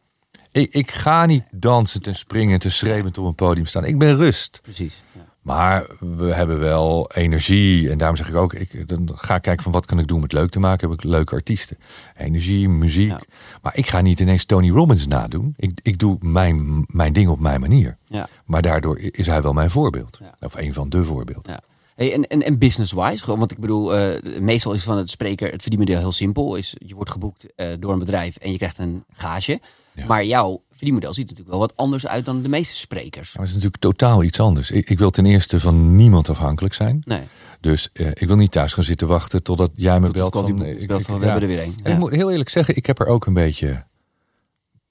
Ik, 0.53 0.72
ik 0.72 0.91
ga 0.91 1.26
niet 1.26 1.45
dansen 1.51 2.01
en 2.01 2.14
springen 2.14 2.59
en 2.59 2.72
schreeuwend 2.72 3.18
op 3.18 3.24
een 3.24 3.34
podium 3.34 3.66
staan. 3.66 3.84
Ik 3.84 3.99
ben 3.99 4.16
rust. 4.16 4.61
Precies. 4.62 5.03
Ja. 5.12 5.30
Maar 5.41 5.86
we 5.99 6.34
hebben 6.34 6.59
wel 6.59 7.11
energie. 7.14 7.91
En 7.91 7.99
daarom 7.99 8.16
zeg 8.16 8.28
ik 8.28 8.34
ook, 8.34 8.55
ik, 8.55 8.88
dan 8.88 9.11
ga 9.14 9.34
ik 9.34 9.43
kijken 9.43 9.62
van 9.62 9.72
wat 9.72 9.86
kan 9.86 9.99
ik 9.99 10.07
doen 10.07 10.16
om 10.16 10.22
het 10.22 10.32
leuk 10.32 10.51
te 10.51 10.61
maken. 10.61 10.91
Heb 10.91 10.99
ik 10.99 11.05
leuke 11.05 11.34
artiesten. 11.34 11.78
Energie, 12.16 12.68
muziek. 12.68 13.14
Maar 13.62 13.76
ik 13.76 13.86
ga 13.86 14.01
niet 14.01 14.20
ineens 14.20 14.45
Tony 14.45 14.70
Robbins 14.70 15.07
nadoen. 15.07 15.55
Ik, 15.57 15.80
ik 15.82 15.99
doe 15.99 16.16
mijn, 16.20 16.84
mijn 16.86 17.12
ding 17.12 17.28
op 17.28 17.41
mijn 17.41 17.61
manier. 17.61 17.97
Ja. 18.05 18.28
Maar 18.45 18.62
daardoor 18.62 18.99
is 18.99 19.26
hij 19.26 19.43
wel 19.43 19.53
mijn 19.53 19.70
voorbeeld. 19.70 20.18
Of 20.41 20.55
een 20.55 20.74
van 20.74 20.88
de 20.88 21.05
voorbeelden. 21.05 21.53
Ja. 21.53 21.61
Hey, 21.95 22.12
en, 22.12 22.26
en, 22.26 22.43
en 22.43 22.59
business-wise, 22.59 23.36
want 23.36 23.53
ik 23.53 23.59
bedoel, 23.59 23.99
uh, 23.99 24.38
meestal 24.38 24.72
is 24.72 24.82
van 24.82 24.97
het 24.97 25.11
spreker 25.11 25.51
het 25.51 25.62
verdienmodel 25.62 25.99
heel 25.99 26.12
simpel. 26.12 26.57
Is, 26.57 26.76
je 26.78 26.95
wordt 26.95 27.11
geboekt 27.11 27.47
uh, 27.57 27.66
door 27.78 27.93
een 27.93 27.99
bedrijf 27.99 28.36
en 28.36 28.51
je 28.53 28.57
krijgt 28.57 28.78
een 28.78 29.05
gage. 29.12 29.61
Maar 30.07 30.24
jouw 30.24 30.62
verdienmodel 30.70 31.14
ziet 31.14 31.24
natuurlijk 31.24 31.51
wel 31.51 31.59
wat 31.59 31.76
anders 31.76 32.07
uit 32.07 32.24
dan 32.24 32.43
de 32.43 32.49
meeste 32.49 32.76
sprekers. 32.76 33.32
Maar 33.32 33.47
het 33.47 33.57
is 33.57 33.62
natuurlijk 33.62 33.82
totaal 33.82 34.22
iets 34.22 34.41
anders. 34.41 34.70
Ik, 34.70 34.91
ik 34.91 34.99
wil 34.99 35.11
ten 35.11 35.26
eerste 35.26 35.61
van 35.61 35.97
niemand 35.97 36.28
afhankelijk 36.28 36.74
zijn. 36.74 37.03
Nee. 37.05 37.22
Dus 37.61 37.91
uh, 37.93 38.09
ik 38.09 38.26
wil 38.26 38.36
niet 38.36 38.51
thuis 38.51 38.72
gaan 38.72 38.84
zitten 38.84 39.09
wachten 39.09 39.43
totdat 39.43 39.70
jij 39.74 40.01
me 40.01 40.11
belt. 40.11 40.32
Van, 40.32 40.64
ik, 40.64 40.88
belt 40.88 41.03
van, 41.03 41.18
we 41.18 41.24
hebben 41.24 41.43
er 41.43 41.49
weer 41.49 41.62
een. 41.62 41.74
Ik 41.82 41.99
moet 41.99 42.14
heel 42.14 42.30
eerlijk 42.30 42.49
zeggen, 42.49 42.76
ik 42.76 42.86
heb 42.86 43.01
er 43.01 43.07
ook 43.07 43.26
een 43.26 43.34
beetje... 43.34 43.84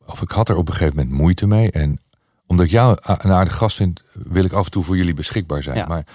Of 0.05 0.21
ik 0.21 0.31
had 0.31 0.49
er 0.49 0.55
op 0.55 0.67
een 0.67 0.73
gegeven 0.73 0.95
moment 0.95 1.15
moeite 1.15 1.47
mee. 1.47 1.71
En 1.71 2.01
omdat 2.47 2.65
ik 2.65 2.71
jou 2.71 2.97
een 3.03 3.31
aardige 3.31 3.57
gast 3.57 3.75
vind, 3.75 4.01
wil 4.13 4.43
ik 4.43 4.51
af 4.51 4.65
en 4.65 4.71
toe 4.71 4.83
voor 4.83 4.97
jullie 4.97 5.13
beschikbaar 5.13 5.63
zijn. 5.63 5.87
Maar 5.87 6.05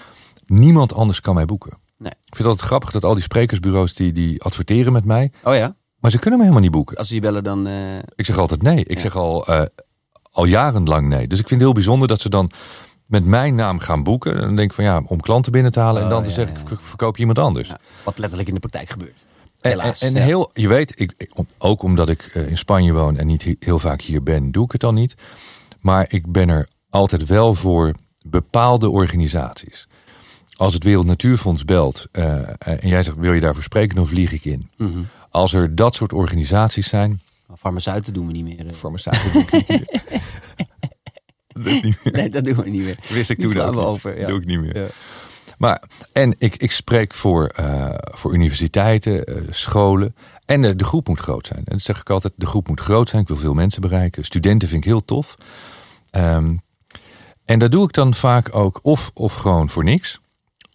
niemand 0.47 0.95
anders 0.95 1.20
kan 1.20 1.35
mij 1.35 1.45
boeken. 1.45 1.78
Nee. 1.99 2.12
Ik 2.24 2.37
vind 2.37 2.49
het 2.49 2.61
grappig 2.61 2.91
dat 2.91 3.05
al 3.05 3.14
die 3.14 3.22
sprekersbureaus 3.22 3.95
die, 3.95 4.12
die 4.12 4.43
adverteren 4.43 4.93
met 4.93 5.05
mij. 5.05 5.32
Oh 5.43 5.55
ja? 5.55 5.76
Maar 6.05 6.13
ze 6.13 6.19
kunnen 6.19 6.39
me 6.39 6.45
helemaal 6.45 6.67
niet 6.67 6.77
boeken. 6.77 6.97
Als 6.97 7.09
ze 7.09 7.15
je 7.15 7.21
bellen 7.21 7.45
dan... 7.45 7.69
Uh... 7.69 7.97
Ik 8.15 8.25
zeg 8.25 8.39
altijd 8.39 8.63
nee. 8.63 8.85
Ik 8.85 9.01
zeg 9.01 9.17
al, 9.17 9.51
uh, 9.51 9.63
al 10.31 10.45
jarenlang 10.45 11.09
nee. 11.09 11.29
Dus 11.29 11.39
ik 11.39 11.49
vind 11.49 11.61
het 11.61 11.61
heel 11.61 11.73
bijzonder 11.73 12.09
dat 12.09 12.21
ze 12.21 12.29
dan 12.29 12.51
met 13.07 13.25
mijn 13.25 13.55
naam 13.55 13.79
gaan 13.79 14.03
boeken. 14.03 14.35
En 14.35 14.41
dan 14.41 14.57
denk 14.57 14.69
ik 14.69 14.75
van 14.75 14.85
ja, 14.85 15.03
om 15.07 15.21
klanten 15.21 15.53
binnen 15.53 15.73
te 15.73 15.81
halen. 15.81 16.03
en 16.03 16.09
dan 16.09 16.19
oh, 16.19 16.25
te 16.25 16.31
zeggen, 16.31 16.57
verkoop 16.79 17.15
je 17.15 17.21
iemand 17.21 17.39
anders. 17.39 17.73
wat 18.03 18.19
letterlijk 18.19 18.49
in 18.49 18.55
de 18.55 18.61
praktijk 18.61 18.89
gebeurt. 18.89 19.25
Helaas. 19.61 20.01
En, 20.01 20.17
en 20.17 20.23
heel, 20.23 20.51
je 20.53 20.69
weet, 20.69 21.01
ik, 21.01 21.31
ook 21.59 21.83
omdat 21.83 22.09
ik 22.09 22.23
eh, 22.23 22.49
in 22.49 22.57
Spanje 22.57 22.93
woon 22.93 23.17
en 23.17 23.27
niet 23.27 23.57
heel 23.59 23.79
vaak 23.79 24.01
hier 24.01 24.23
ben, 24.23 24.53
doe 24.53 24.65
ik 24.65 24.73
het 24.73 24.81
dan 24.81 24.95
niet. 24.95 25.15
Maar 25.81 26.07
ik 26.09 26.33
ben 26.33 26.49
er 26.49 26.69
altijd 26.91 27.27
wel 27.27 27.55
voor 27.55 27.95
bepaalde 28.23 28.91
organisaties 28.91 29.89
als 30.55 30.75
het 30.75 30.85
Wereld 30.85 31.07
Natuurfonds 31.07 31.65
belt 31.65 32.07
uh, 32.13 32.49
en 32.59 32.89
jij 32.89 33.03
zegt 33.03 33.17
wil 33.17 33.33
je 33.33 33.41
daarvoor 33.41 33.63
spreken, 33.63 33.97
dan 33.97 34.07
vlieg 34.07 34.33
ik 34.33 34.45
in. 34.45 34.71
Mhm. 34.77 35.03
Als 35.31 35.53
er 35.53 35.75
dat 35.75 35.95
soort 35.95 36.13
organisaties 36.13 36.89
zijn. 36.89 37.21
Farmaceuten 37.59 38.13
doen 38.13 38.27
we 38.27 38.33
niet 38.33 38.45
meer. 38.45 38.75
Farmaceuten 38.75 39.33
doen 39.33 39.45
we 39.51 39.57
niet 41.83 41.83
meer. 42.05 42.13
Nee, 42.13 42.29
dat 42.29 42.45
doen 42.45 42.57
we 42.57 42.69
niet 42.69 42.83
meer. 42.83 42.99
Wist 43.09 43.31
ik 43.31 43.41
toen 43.41 43.61
ook 43.61 43.77
over. 43.77 44.19
Ja. 44.19 44.27
doe 44.27 44.41
ik 44.41 44.47
niet 44.47 44.61
meer. 44.61 44.79
Ja. 44.79 44.87
Maar, 45.59 45.83
en 46.13 46.35
ik, 46.39 46.57
ik 46.57 46.71
spreek 46.71 47.15
voor, 47.15 47.53
uh, 47.61 47.95
voor 47.97 48.35
universiteiten, 48.35 49.31
uh, 49.31 49.43
scholen. 49.51 50.15
En 50.45 50.63
uh, 50.63 50.71
de 50.77 50.85
groep 50.85 51.09
moet 51.09 51.19
groot 51.19 51.47
zijn. 51.47 51.59
En 51.59 51.73
dat 51.73 51.83
zeg 51.83 52.01
ik 52.01 52.11
altijd, 52.11 52.33
de 52.37 52.47
groep 52.47 52.69
moet 52.69 52.81
groot 52.81 53.09
zijn. 53.09 53.23
Ik 53.23 53.29
wil 53.29 53.37
veel 53.37 53.55
mensen 53.55 53.81
bereiken. 53.81 54.25
Studenten 54.25 54.69
vind 54.69 54.85
ik 54.85 54.91
heel 54.91 55.05
tof. 55.05 55.35
Um, 56.11 56.63
en 57.45 57.59
dat 57.59 57.71
doe 57.71 57.85
ik 57.85 57.93
dan 57.93 58.15
vaak 58.15 58.55
ook 58.55 58.79
of, 58.83 59.11
of 59.15 59.35
gewoon 59.35 59.71
voor 59.71 59.85
niks. 59.85 60.21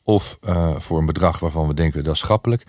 Of 0.09 0.37
uh, 0.47 0.79
voor 0.79 0.99
een 0.99 1.05
bedrag 1.05 1.39
waarvan 1.39 1.67
we 1.67 1.73
denken 1.73 2.03
dat 2.03 2.13
is 2.13 2.19
schappelijk. 2.19 2.63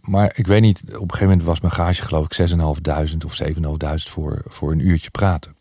Maar 0.00 0.32
ik 0.34 0.46
weet 0.46 0.60
niet, 0.60 0.80
op 0.80 0.92
een 0.92 0.98
gegeven 1.00 1.26
moment 1.26 1.42
was 1.42 1.60
mijn 1.60 1.72
gage 1.72 2.02
geloof 2.02 2.24
ik 2.24 2.50
6.500 2.50 2.56
of 3.24 3.42
7.500 3.42 4.10
voor, 4.10 4.42
voor 4.46 4.72
een 4.72 4.86
uurtje 4.86 5.10
praten. 5.10 5.56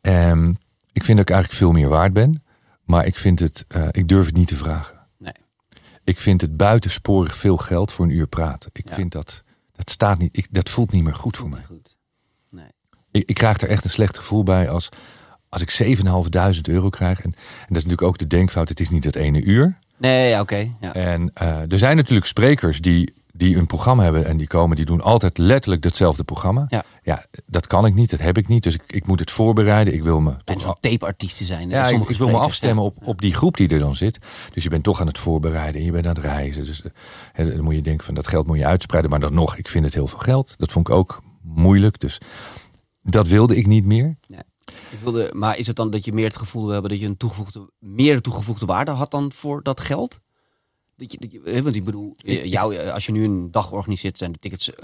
En 0.00 0.58
ik 0.92 1.04
vind 1.04 1.18
dat 1.18 1.28
ik 1.28 1.34
eigenlijk 1.34 1.52
veel 1.52 1.72
meer 1.72 1.88
waard 1.88 2.12
ben. 2.12 2.44
Maar 2.84 3.06
ik, 3.06 3.16
vind 3.16 3.38
het, 3.38 3.64
uh, 3.76 3.88
ik 3.90 4.08
durf 4.08 4.26
het 4.26 4.34
niet 4.34 4.46
te 4.46 4.56
vragen. 4.56 4.98
Nee. 5.18 5.32
Ik 6.04 6.20
vind 6.20 6.40
het 6.40 6.56
buitensporig 6.56 7.36
veel 7.36 7.56
geld 7.56 7.92
voor 7.92 8.04
een 8.04 8.10
uur 8.10 8.26
praten. 8.26 8.70
Ik 8.72 8.86
vind 8.88 9.12
dat, 9.12 9.44
dat 9.72 9.90
staat 9.90 10.18
niet, 10.18 10.36
ik, 10.36 10.46
dat 10.50 10.70
voelt 10.70 10.92
niet 10.92 11.04
meer 11.04 11.14
goed 11.14 11.36
voor 11.36 11.48
mij. 11.48 11.62
Goed. 11.62 11.96
Nee. 12.50 12.70
Ik, 13.10 13.28
ik 13.28 13.34
krijg 13.34 13.60
er 13.60 13.68
echt 13.68 13.84
een 13.84 13.90
slecht 13.90 14.16
gevoel 14.18 14.42
bij 14.42 14.70
als, 14.70 14.88
als 15.48 15.62
ik 15.62 15.98
7.500 15.98 16.60
euro 16.62 16.88
krijg. 16.88 17.18
En, 17.18 17.32
en 17.34 17.66
dat 17.68 17.76
is 17.76 17.84
natuurlijk 17.84 18.02
ook 18.02 18.18
de 18.18 18.26
denkfout, 18.26 18.68
het 18.68 18.80
is 18.80 18.90
niet 18.90 19.02
dat 19.02 19.14
ene 19.14 19.42
uur. 19.42 19.80
Nee, 20.02 20.28
ja, 20.28 20.40
oké. 20.40 20.68
ja. 20.80 20.94
En 20.94 21.32
uh, 21.42 21.72
er 21.72 21.78
zijn 21.78 21.96
natuurlijk 21.96 22.26
sprekers 22.26 22.80
die, 22.80 23.14
die 23.32 23.56
een 23.56 23.66
programma 23.66 24.02
hebben 24.02 24.26
en 24.26 24.36
die 24.36 24.46
komen, 24.46 24.76
die 24.76 24.84
doen 24.84 25.00
altijd 25.00 25.38
letterlijk 25.38 25.84
hetzelfde 25.84 26.24
programma. 26.24 26.66
Ja. 26.68 26.84
ja, 27.02 27.24
dat 27.46 27.66
kan 27.66 27.86
ik 27.86 27.94
niet, 27.94 28.10
dat 28.10 28.20
heb 28.20 28.38
ik 28.38 28.48
niet. 28.48 28.62
Dus 28.62 28.74
ik, 28.74 28.82
ik 28.86 29.06
moet 29.06 29.20
het 29.20 29.30
voorbereiden. 29.30 29.94
Ik 29.94 30.02
wil 30.02 30.20
me 30.20 30.30
en 30.30 30.58
toch 30.58 30.76
tape-artiesten 30.80 31.46
zijn. 31.46 31.68
Ja, 31.68 31.88
ik, 31.88 32.08
ik 32.08 32.16
wil 32.16 32.28
me 32.28 32.38
afstemmen 32.38 32.84
op, 32.84 32.96
op 33.02 33.20
die 33.20 33.34
groep 33.34 33.56
die 33.56 33.68
er 33.68 33.78
dan 33.78 33.96
zit. 33.96 34.18
Dus 34.52 34.62
je 34.62 34.68
bent 34.68 34.84
toch 34.84 35.00
aan 35.00 35.06
het 35.06 35.18
voorbereiden 35.18 35.80
en 35.80 35.86
je 35.86 35.92
bent 35.92 36.06
aan 36.06 36.14
het 36.14 36.24
reizen. 36.24 36.64
Dus 36.64 36.82
uh, 37.36 37.46
dan 37.54 37.64
moet 37.64 37.74
je 37.74 37.82
denken 37.82 38.04
van 38.04 38.14
dat 38.14 38.28
geld 38.28 38.46
moet 38.46 38.58
je 38.58 38.66
uitspreiden. 38.66 39.10
Maar 39.10 39.20
dan 39.20 39.34
nog, 39.34 39.56
ik 39.56 39.68
vind 39.68 39.84
het 39.84 39.94
heel 39.94 40.08
veel 40.08 40.18
geld. 40.18 40.54
Dat 40.56 40.72
vond 40.72 40.88
ik 40.88 40.94
ook 40.94 41.22
moeilijk. 41.42 42.00
Dus 42.00 42.20
dat 43.02 43.28
wilde 43.28 43.56
ik 43.56 43.66
niet 43.66 43.84
meer. 43.84 44.16
Ja. 44.26 44.42
Ik 44.64 44.98
wilde, 45.02 45.30
maar 45.32 45.58
is 45.58 45.66
het 45.66 45.76
dan 45.76 45.90
dat 45.90 46.04
je 46.04 46.12
meer 46.12 46.26
het 46.26 46.36
gevoel 46.36 46.62
wil 46.62 46.72
hebben 46.72 46.90
dat 46.90 47.00
je 47.00 47.06
een 47.06 47.16
toegevoegde, 47.16 47.70
meer 47.78 48.20
toegevoegde 48.20 48.66
waarde 48.66 48.90
had 48.90 49.10
dan 49.10 49.32
voor 49.32 49.62
dat 49.62 49.80
geld? 49.80 50.20
Dat 50.96 51.12
je, 51.12 51.18
dat 51.18 51.32
je, 51.32 51.62
want 51.62 51.76
ik 51.76 51.84
bedoel, 51.84 52.14
jou, 52.24 52.90
als 52.90 53.06
je 53.06 53.12
nu 53.12 53.24
een 53.24 53.50
dag 53.50 53.72
organiseert, 53.72 54.18
zijn 54.18 54.32
de 54.32 54.38
tickets 54.38 54.68
uh, 54.68 54.74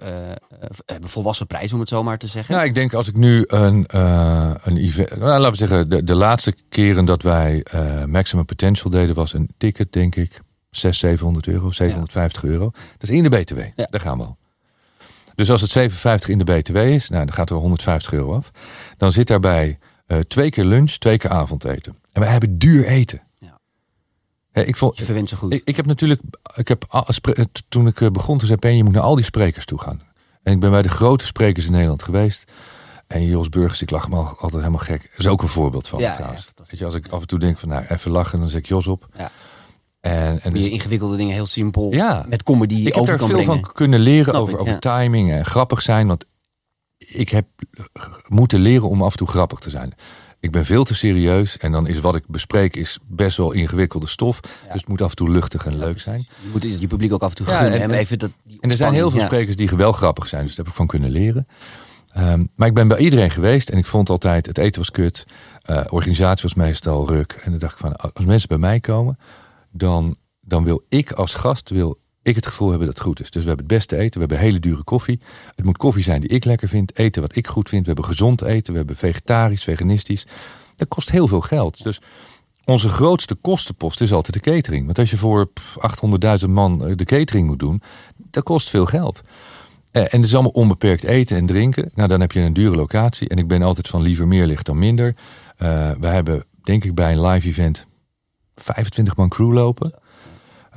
hebben 0.86 1.10
volwassen 1.10 1.46
prijs, 1.46 1.72
om 1.72 1.80
het 1.80 1.88
zo 1.88 2.02
maar 2.02 2.18
te 2.18 2.26
zeggen. 2.26 2.54
Ja, 2.54 2.62
ik 2.62 2.74
denk 2.74 2.94
als 2.94 3.08
ik 3.08 3.16
nu 3.16 3.44
een, 3.46 3.86
uh, 3.94 4.54
een 4.62 4.76
event, 4.76 5.10
nou, 5.10 5.40
laten 5.40 5.50
we 5.50 5.56
zeggen, 5.56 5.88
de, 5.90 6.04
de 6.04 6.14
laatste 6.14 6.54
keren 6.68 7.04
dat 7.04 7.22
wij 7.22 7.64
uh, 7.74 8.04
Maximum 8.04 8.44
Potential 8.44 8.90
deden, 8.90 9.14
was 9.14 9.32
een 9.32 9.50
ticket, 9.56 9.92
denk 9.92 10.16
ik, 10.16 10.40
600, 10.70 10.96
700 10.96 11.46
euro, 11.46 11.70
750 11.70 12.44
euro. 12.44 12.70
Dat 12.98 13.10
is 13.10 13.10
in 13.10 13.22
de 13.22 13.28
BTW. 13.28 13.58
Ja. 13.58 13.86
Daar 13.90 14.00
gaan 14.00 14.18
we 14.18 14.24
al. 14.24 14.38
Dus 15.38 15.50
als 15.50 15.60
het 15.60 15.70
750 15.70 16.28
in 16.28 16.38
de 16.38 16.44
BTW 16.44 16.76
is, 16.76 17.08
nou, 17.08 17.24
dan 17.24 17.34
gaat 17.34 17.50
er 17.50 17.56
150 17.56 18.12
euro 18.12 18.34
af. 18.34 18.50
Dan 18.96 19.12
zit 19.12 19.26
daarbij 19.26 19.78
uh, 20.06 20.18
twee 20.18 20.50
keer 20.50 20.64
lunch, 20.64 20.90
twee 20.90 21.18
keer 21.18 21.30
avondeten. 21.30 21.96
En 22.12 22.20
wij 22.20 22.30
hebben 22.30 22.58
duur 22.58 22.86
eten. 22.86 23.22
Ja. 23.38 23.58
ik 24.52 24.76
vond, 24.76 24.98
je 24.98 25.04
verwint 25.04 25.28
ze 25.28 25.36
goed. 25.36 25.52
Ik, 25.52 25.62
ik, 25.64 25.76
heb 25.76 25.86
natuurlijk, 25.86 26.20
ik 26.54 26.68
heb, 26.68 26.84
toen 27.68 27.86
ik 27.86 28.00
eh, 28.00 28.10
begon 28.10 28.38
te 28.38 28.46
zeggen, 28.46 28.76
je 28.76 28.84
moet 28.84 28.92
naar 28.92 29.02
al 29.02 29.14
die 29.14 29.24
sprekers 29.24 29.64
toe 29.64 29.80
gaan. 29.80 30.02
En 30.42 30.52
ik 30.52 30.60
ben 30.60 30.70
bij 30.70 30.82
de 30.82 30.88
grote 30.88 31.26
sprekers 31.26 31.66
in 31.66 31.72
Nederland 31.72 32.02
geweest. 32.02 32.52
En 33.06 33.26
Jos 33.26 33.48
Burgers, 33.48 33.82
ik 33.82 33.90
lach 33.90 34.08
me 34.08 34.16
altijd 34.16 34.52
helemaal 34.52 34.78
gek. 34.78 35.02
Dat 35.02 35.18
is 35.18 35.26
ook 35.26 35.42
een 35.42 35.48
voorbeeld 35.48 35.88
van 35.88 35.98
ja, 35.98 36.14
trouwens. 36.14 36.44
Ja, 36.44 36.64
Weet 36.70 36.78
je, 36.78 36.84
als 36.84 36.94
ik 36.94 37.08
af 37.08 37.20
en 37.20 37.26
toe 37.26 37.38
denk 37.38 37.58
van, 37.58 37.68
nou, 37.68 37.84
even 37.88 38.10
lachen, 38.10 38.40
dan 38.40 38.48
zet 38.48 38.60
ik 38.60 38.66
Jos 38.66 38.86
op. 38.86 39.08
Ja. 39.16 39.30
En, 40.00 40.40
en 40.40 40.52
dus, 40.52 40.68
ingewikkelde 40.68 41.16
dingen 41.16 41.34
heel 41.34 41.46
simpel 41.46 41.92
ja, 41.92 42.24
met 42.28 42.42
comedy 42.42 42.86
Ik 42.86 42.94
heb 42.94 43.08
er 43.08 43.18
veel 43.18 43.42
van 43.42 43.72
kunnen 43.72 44.00
leren 44.00 44.34
over, 44.34 44.58
over 44.58 44.78
timing 44.78 45.32
en 45.32 45.44
grappig 45.44 45.82
zijn. 45.82 46.06
Want 46.06 46.24
ik 46.98 47.28
heb 47.28 47.46
moeten 48.26 48.60
leren 48.60 48.88
om 48.88 49.02
af 49.02 49.10
en 49.10 49.18
toe 49.18 49.28
grappig 49.28 49.58
te 49.58 49.70
zijn. 49.70 49.94
Ik 50.40 50.50
ben 50.50 50.64
veel 50.64 50.84
te 50.84 50.94
serieus 50.94 51.56
en 51.56 51.72
dan 51.72 51.86
is 51.86 52.00
wat 52.00 52.16
ik 52.16 52.26
bespreek 52.26 52.76
is 52.76 52.98
best 53.06 53.36
wel 53.36 53.52
ingewikkelde 53.52 54.06
stof. 54.06 54.40
Dus 54.40 54.50
het 54.72 54.88
moet 54.88 55.02
af 55.02 55.10
en 55.10 55.16
toe 55.16 55.30
luchtig 55.30 55.66
en 55.66 55.78
leuk 55.78 56.00
zijn. 56.00 56.26
Je 56.42 56.48
moet 56.52 56.62
je 56.62 56.86
publiek 56.86 57.12
ook 57.12 57.22
af 57.22 57.28
en 57.28 57.36
toe 57.36 57.46
gunnen. 57.46 57.80
En, 57.80 57.90
even 57.90 58.18
dat, 58.18 58.30
en 58.60 58.70
er 58.70 58.76
zijn 58.76 58.92
heel 58.92 59.10
veel 59.10 59.24
sprekers 59.24 59.56
die 59.56 59.68
wel 59.68 59.92
grappig 59.92 60.26
zijn. 60.26 60.42
Dus 60.42 60.54
daar 60.54 60.64
heb 60.64 60.74
ik 60.74 60.78
van 60.78 60.86
kunnen 60.86 61.10
leren. 61.10 61.46
Um, 62.18 62.48
maar 62.54 62.68
ik 62.68 62.74
ben 62.74 62.88
bij 62.88 62.98
iedereen 62.98 63.30
geweest 63.30 63.68
en 63.68 63.78
ik 63.78 63.86
vond 63.86 64.10
altijd 64.10 64.46
het 64.46 64.58
eten 64.58 64.80
was 64.80 64.90
kut. 64.90 65.26
Uh, 65.70 65.84
organisatie 65.88 66.42
was 66.42 66.54
meestal 66.54 67.08
ruk. 67.08 67.40
En 67.42 67.50
dan 67.50 67.60
dacht 67.60 67.72
ik 67.72 67.78
van 67.78 67.96
als 67.96 68.24
mensen 68.24 68.48
bij 68.48 68.58
mij 68.58 68.80
komen, 68.80 69.18
dan, 69.70 70.16
dan 70.40 70.64
wil 70.64 70.84
ik 70.88 71.12
als 71.12 71.34
gast 71.34 71.70
wil 71.70 71.98
ik 72.22 72.34
het 72.34 72.46
gevoel 72.46 72.68
hebben 72.68 72.86
dat 72.86 72.96
het 72.96 73.06
goed 73.06 73.20
is. 73.20 73.30
Dus 73.30 73.42
we 73.42 73.48
hebben 73.48 73.66
het 73.66 73.74
beste 73.74 73.96
eten, 73.96 74.20
we 74.20 74.26
hebben 74.26 74.38
hele 74.38 74.60
dure 74.60 74.82
koffie. 74.82 75.20
Het 75.56 75.64
moet 75.64 75.76
koffie 75.76 76.02
zijn 76.02 76.20
die 76.20 76.30
ik 76.30 76.44
lekker 76.44 76.68
vind, 76.68 76.98
eten 76.98 77.22
wat 77.22 77.36
ik 77.36 77.46
goed 77.46 77.68
vind. 77.68 77.80
We 77.80 77.86
hebben 77.86 78.10
gezond 78.10 78.42
eten, 78.42 78.72
we 78.72 78.78
hebben 78.78 78.96
vegetarisch, 78.96 79.64
veganistisch. 79.64 80.26
Dat 80.76 80.88
kost 80.88 81.10
heel 81.10 81.28
veel 81.28 81.40
geld. 81.40 81.82
Dus 81.82 82.00
onze 82.64 82.88
grootste 82.88 83.34
kostenpost 83.34 84.00
is 84.00 84.12
altijd 84.12 84.44
de 84.44 84.50
catering. 84.50 84.84
Want 84.84 84.98
als 84.98 85.10
je 85.10 85.16
voor 85.16 85.48
800.000 86.40 86.48
man 86.48 86.86
eh, 86.86 86.94
de 86.94 87.04
catering 87.04 87.46
moet 87.46 87.58
doen, 87.58 87.82
dat 88.16 88.42
kost 88.42 88.70
veel 88.70 88.86
geld. 88.86 89.20
Eh, 89.90 90.02
en 90.02 90.08
het 90.10 90.24
is 90.24 90.34
allemaal 90.34 90.52
onbeperkt 90.52 91.04
eten 91.04 91.36
en 91.36 91.46
drinken. 91.46 91.90
Nou, 91.94 92.08
dan 92.08 92.20
heb 92.20 92.32
je 92.32 92.40
een 92.40 92.52
dure 92.52 92.76
locatie. 92.76 93.28
En 93.28 93.38
ik 93.38 93.48
ben 93.48 93.62
altijd 93.62 93.88
van 93.88 94.02
liever 94.02 94.28
meer 94.28 94.46
licht 94.46 94.66
dan 94.66 94.78
minder. 94.78 95.14
Uh, 95.58 95.90
we 96.00 96.06
hebben, 96.06 96.44
denk 96.62 96.84
ik, 96.84 96.94
bij 96.94 97.12
een 97.12 97.26
live 97.26 97.48
event 97.48 97.86
25 98.58 99.16
man 99.16 99.28
crew 99.28 99.52
lopen. 99.52 99.94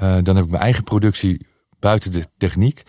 Uh, 0.01 0.17
dan 0.23 0.35
heb 0.35 0.45
ik 0.45 0.51
mijn 0.51 0.63
eigen 0.63 0.83
productie 0.83 1.45
buiten 1.79 2.11
de 2.11 2.25
techniek. 2.37 2.83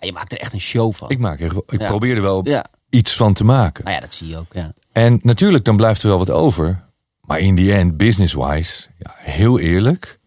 je 0.00 0.12
maakt 0.12 0.32
er 0.32 0.38
echt 0.38 0.52
een 0.52 0.60
show 0.60 0.92
van. 0.92 1.10
Ik, 1.10 1.18
maak 1.18 1.40
er, 1.40 1.52
ik 1.66 1.78
probeer 1.78 2.16
er 2.16 2.22
wel 2.22 2.46
iets 2.90 3.16
van 3.16 3.32
te 3.32 3.44
maken. 3.44 3.84
Nou 3.84 3.96
ja, 3.96 4.02
dat 4.02 4.14
zie 4.14 4.28
je 4.28 4.36
ook. 4.36 4.52
Ja. 4.52 4.72
En 4.92 5.18
natuurlijk, 5.22 5.64
dan 5.64 5.76
blijft 5.76 6.02
er 6.02 6.08
wel 6.08 6.18
wat 6.18 6.30
over. 6.30 6.82
Maar 7.20 7.38
in 7.38 7.54
die 7.54 7.74
end, 7.74 7.96
business-wise, 7.96 8.88
ja, 8.98 9.14
heel 9.16 9.58
eerlijk, 9.58 10.20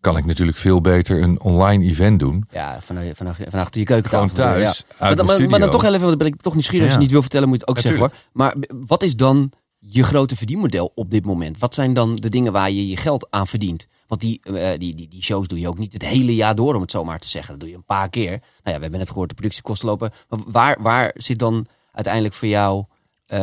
kan 0.00 0.16
ik 0.16 0.24
natuurlijk 0.24 0.58
veel 0.58 0.80
beter 0.80 1.22
een 1.22 1.40
online 1.40 1.84
event 1.84 2.18
doen. 2.18 2.44
Ja, 2.50 2.78
vanuit 2.80 3.20
achter 3.52 3.80
je 3.80 3.86
keukentafel. 3.86 4.28
Gewoon 4.28 4.32
thuis, 4.32 4.84
ja. 4.88 4.94
maar, 4.98 5.16
dan, 5.16 5.26
maar, 5.26 5.60
dan 5.60 5.70
toch 5.70 5.84
even, 5.84 6.00
want 6.00 6.18
ben 6.18 6.26
ik 6.26 6.40
toch 6.40 6.52
nieuwsgierig. 6.52 6.86
Als 6.86 6.94
je 6.94 7.00
niet 7.00 7.10
wil 7.10 7.20
vertellen, 7.20 7.48
moet 7.48 7.60
je 7.60 7.64
het 7.66 7.76
ook 7.76 7.82
zeggen 7.82 8.00
hoor. 8.00 8.12
Maar 8.32 8.54
wat 8.86 9.02
is 9.02 9.16
dan 9.16 9.52
je 9.88 10.02
grote 10.02 10.36
verdienmodel 10.36 10.92
op 10.94 11.10
dit 11.10 11.24
moment? 11.24 11.58
Wat 11.58 11.74
zijn 11.74 11.94
dan 11.94 12.16
de 12.16 12.28
dingen 12.28 12.52
waar 12.52 12.70
je 12.70 12.88
je 12.88 12.96
geld 12.96 13.26
aan 13.30 13.46
verdient? 13.46 13.86
Want 14.06 14.20
die, 14.20 14.40
uh, 14.44 14.78
die, 14.78 14.94
die, 14.94 15.08
die, 15.08 15.22
shows 15.22 15.46
doe 15.46 15.60
je 15.60 15.68
ook 15.68 15.78
niet 15.78 15.92
het 15.92 16.02
hele 16.02 16.34
jaar 16.34 16.54
door, 16.54 16.74
om 16.74 16.80
het 16.80 16.90
zo 16.90 17.04
maar 17.04 17.18
te 17.18 17.28
zeggen. 17.28 17.50
Dat 17.50 17.60
doe 17.60 17.68
je 17.68 17.76
een 17.76 17.84
paar 17.84 18.08
keer. 18.08 18.30
Nou 18.30 18.40
ja, 18.62 18.74
we 18.74 18.80
hebben 18.80 18.98
net 18.98 19.08
gehoord, 19.08 19.28
de 19.28 19.34
productiekosten 19.34 19.88
lopen. 19.88 20.12
Maar 20.28 20.40
waar, 20.46 20.82
waar 20.82 21.10
zit 21.14 21.38
dan 21.38 21.66
uiteindelijk 21.92 22.34
voor 22.34 22.48
jou 22.48 22.84
uh, 23.28 23.38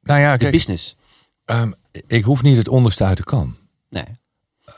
nou 0.00 0.20
ja, 0.20 0.32
de 0.32 0.38
kijk, 0.38 0.52
business? 0.52 0.96
Um, 1.44 1.74
ik 2.06 2.24
hoef 2.24 2.42
niet 2.42 2.56
het 2.56 2.68
onderste 2.68 3.04
uit 3.04 3.16
de 3.16 3.24
kan. 3.24 3.56
Nee. 3.88 4.04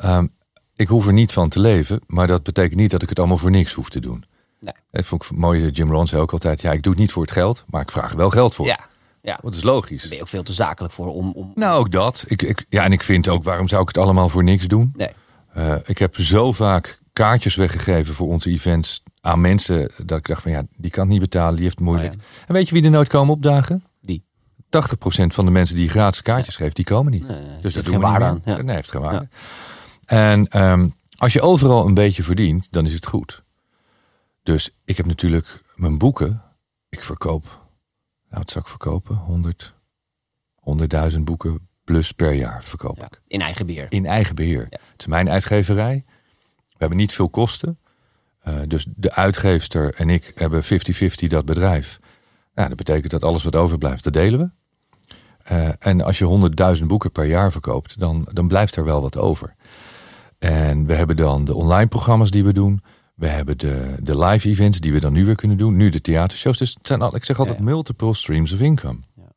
Um, 0.04 0.30
ik 0.74 0.88
hoef 0.88 1.06
er 1.06 1.12
niet 1.12 1.32
van 1.32 1.48
te 1.48 1.60
leven, 1.60 2.00
maar 2.06 2.26
dat 2.26 2.42
betekent 2.42 2.80
niet 2.80 2.90
dat 2.90 3.02
ik 3.02 3.08
het 3.08 3.18
allemaal 3.18 3.36
voor 3.36 3.50
niks 3.50 3.72
hoef 3.72 3.88
te 3.88 4.00
doen. 4.00 4.24
Nee. 4.60 4.74
Dat 4.90 5.04
vond 5.04 5.24
ik 5.24 5.30
mooi. 5.30 5.68
Jim 5.70 5.90
Rohn 5.90 6.06
zei 6.06 6.22
ook 6.22 6.32
altijd: 6.32 6.60
ja, 6.60 6.72
ik 6.72 6.82
doe 6.82 6.92
het 6.92 7.00
niet 7.00 7.12
voor 7.12 7.22
het 7.22 7.32
geld, 7.32 7.64
maar 7.66 7.80
ik 7.80 7.90
vraag 7.90 8.12
wel 8.12 8.30
geld 8.30 8.54
voor. 8.54 8.66
Ja. 8.66 8.80
Ja. 9.26 9.38
Dat 9.42 9.54
is 9.54 9.62
logisch. 9.62 10.00
Daar 10.00 10.08
ben 10.08 10.16
je 10.16 10.22
ook 10.22 10.28
veel 10.28 10.42
te 10.42 10.52
zakelijk 10.52 10.94
voor 10.94 11.14
om. 11.14 11.32
om... 11.32 11.52
Nou, 11.54 11.78
ook 11.78 11.90
dat. 11.90 12.24
Ik, 12.26 12.42
ik, 12.42 12.66
ja, 12.68 12.84
en 12.84 12.92
ik 12.92 13.02
vind 13.02 13.28
ook, 13.28 13.44
waarom 13.44 13.68
zou 13.68 13.82
ik 13.82 13.88
het 13.88 13.98
allemaal 13.98 14.28
voor 14.28 14.44
niks 14.44 14.66
doen? 14.66 14.92
Nee. 14.96 15.10
Uh, 15.56 15.76
ik 15.84 15.98
heb 15.98 16.16
zo 16.16 16.52
vaak 16.52 16.98
kaartjes 17.12 17.54
weggegeven 17.54 18.14
voor 18.14 18.28
onze 18.28 18.50
events 18.50 19.02
aan 19.20 19.40
mensen 19.40 19.90
dat 20.04 20.18
ik 20.18 20.26
dacht 20.26 20.42
van 20.42 20.50
ja, 20.50 20.62
die 20.76 20.90
kan 20.90 21.02
het 21.02 21.12
niet 21.12 21.20
betalen, 21.20 21.54
die 21.54 21.64
heeft 21.64 21.78
het 21.78 21.86
moeilijk. 21.86 22.12
Oh 22.12 22.20
ja. 22.20 22.44
En 22.46 22.54
weet 22.54 22.68
je 22.68 22.74
wie 22.74 22.84
er 22.84 22.90
nooit 22.90 23.08
komen 23.08 23.34
opdagen? 23.34 23.84
Die. 24.00 24.24
80% 24.64 24.68
van 25.26 25.44
de 25.44 25.50
mensen 25.50 25.76
die 25.76 25.88
gratis 25.88 26.22
kaartjes 26.22 26.56
ja. 26.56 26.64
geeft, 26.64 26.76
die 26.76 26.84
komen 26.84 27.12
niet. 27.12 27.28
Nee, 27.28 27.40
dus 27.60 27.74
dat 27.74 27.84
doen 27.84 27.94
we 27.94 28.00
waarde 28.00 28.24
aan. 28.24 28.42
Ja. 28.44 28.62
Nee, 28.62 28.74
heeft 28.74 28.90
geen 28.90 29.00
waarde. 29.00 29.28
En 30.04 30.62
um, 30.62 30.94
als 31.16 31.32
je 31.32 31.40
overal 31.40 31.86
een 31.86 31.94
beetje 31.94 32.22
verdient, 32.22 32.72
dan 32.72 32.86
is 32.86 32.92
het 32.92 33.06
goed. 33.06 33.42
Dus 34.42 34.70
ik 34.84 34.96
heb 34.96 35.06
natuurlijk 35.06 35.62
mijn 35.74 35.98
boeken. 35.98 36.42
Ik 36.88 37.02
verkoop, 37.02 37.65
nou 38.28 38.42
wat 38.42 38.50
zou 38.50 38.64
ik 38.64 38.70
verkopen? 38.70 39.16
100, 39.16 39.74
100.000 41.12 41.18
boeken 41.20 41.68
plus 41.84 42.12
per 42.12 42.32
jaar 42.32 42.64
verkoop 42.64 43.02
ik. 43.02 43.22
In 43.26 43.40
eigen 43.40 43.66
beheer. 43.66 43.86
In 43.88 44.06
eigen 44.06 44.34
beheer. 44.34 44.66
Het 44.70 44.80
is 44.96 45.06
mijn 45.06 45.30
uitgeverij. 45.30 46.04
We 46.56 46.76
hebben 46.76 46.98
niet 46.98 47.12
veel 47.12 47.28
kosten. 47.28 47.78
Uh, 48.48 48.54
dus 48.66 48.86
de 48.96 49.12
uitgeefster 49.12 49.94
en 49.94 50.10
ik 50.10 50.32
hebben 50.34 50.64
50-50 50.64 50.66
dat 51.26 51.44
bedrijf. 51.44 51.98
Nou, 52.54 52.68
dat 52.68 52.76
betekent 52.76 53.10
dat 53.10 53.24
alles 53.24 53.42
wat 53.42 53.56
overblijft, 53.56 54.04
dat 54.04 54.12
delen 54.12 54.38
we. 54.38 54.50
Uh, 55.52 55.68
en 55.78 56.00
als 56.00 56.18
je 56.18 56.76
100.000 56.78 56.84
boeken 56.84 57.12
per 57.12 57.24
jaar 57.24 57.52
verkoopt, 57.52 57.98
dan, 57.98 58.28
dan 58.32 58.48
blijft 58.48 58.76
er 58.76 58.84
wel 58.84 59.02
wat 59.02 59.16
over. 59.16 59.54
En 60.38 60.86
we 60.86 60.94
hebben 60.94 61.16
dan 61.16 61.44
de 61.44 61.54
online 61.54 61.86
programma's 61.86 62.30
die 62.30 62.44
we 62.44 62.52
doen. 62.52 62.82
We 63.16 63.26
hebben 63.26 63.58
de, 63.58 63.96
de 64.00 64.18
live 64.18 64.48
events 64.48 64.80
die 64.80 64.92
we 64.92 65.00
dan 65.00 65.12
nu 65.12 65.24
weer 65.24 65.34
kunnen 65.34 65.56
doen. 65.58 65.76
Nu 65.76 65.88
de 65.88 66.00
theatershows. 66.00 66.58
Dus 66.58 66.74
het 66.74 66.86
zijn 66.86 67.02
al, 67.02 67.16
ik 67.16 67.24
zeg 67.24 67.38
altijd 67.38 67.60
multiple 67.60 68.14
streams 68.14 68.52
of 68.52 68.60
income. 68.60 68.98
Ja. 69.14 69.32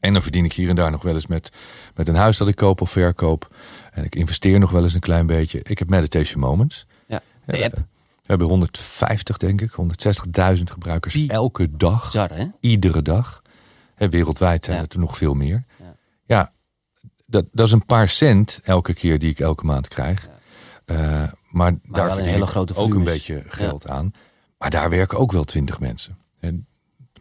En 0.00 0.12
dan 0.12 0.22
verdien 0.22 0.44
ik 0.44 0.52
hier 0.52 0.68
en 0.68 0.76
daar 0.76 0.90
nog 0.90 1.02
wel 1.02 1.14
eens 1.14 1.26
met, 1.26 1.52
met 1.94 2.08
een 2.08 2.14
huis 2.14 2.36
dat 2.36 2.48
ik 2.48 2.56
koop 2.56 2.80
of 2.80 2.90
verkoop. 2.90 3.54
En 3.92 4.04
ik 4.04 4.14
investeer 4.14 4.58
nog 4.58 4.70
wel 4.70 4.82
eens 4.82 4.94
een 4.94 5.00
klein 5.00 5.26
beetje. 5.26 5.60
Ik 5.62 5.78
heb 5.78 5.88
meditation 5.88 6.40
moments. 6.40 6.86
Ja, 7.06 7.22
de 7.44 7.64
app. 7.64 7.74
We 7.74 8.32
hebben 8.32 8.48
150, 8.48 9.36
denk 9.36 9.60
ik, 9.60 9.70
160.000 10.56 10.62
gebruikers 10.62 11.26
elke 11.26 11.76
dag. 11.76 12.12
Hè? 12.12 12.46
Iedere 12.60 13.02
dag. 13.02 13.42
En 13.94 14.10
wereldwijd 14.10 14.64
zijn 14.64 14.80
het 14.80 14.92
er 14.92 14.98
nog 14.98 15.16
veel 15.16 15.34
meer. 15.34 15.64
Ja, 15.78 15.96
ja 16.26 16.52
dat, 17.26 17.44
dat 17.52 17.66
is 17.66 17.72
een 17.72 17.86
paar 17.86 18.08
cent 18.08 18.60
elke 18.64 18.94
keer 18.94 19.18
die 19.18 19.30
ik 19.30 19.38
elke 19.38 19.64
maand 19.64 19.88
krijg. 19.88 20.28
Uh, 20.86 21.22
maar, 21.56 21.72
maar, 21.82 22.06
daar 22.08 22.18
een 22.18 22.24
hele 22.24 22.46
grote 22.46 22.74
ook 22.74 22.94
een 22.94 23.04
beetje 23.04 23.42
geld 23.46 23.84
ja. 23.86 23.94
aan. 23.94 24.12
Maar 24.58 24.70
daar 24.70 24.90
werken 24.90 25.18
ook 25.18 25.32
wel 25.32 25.44
twintig 25.44 25.80
mensen. 25.80 26.18
En 26.40 26.66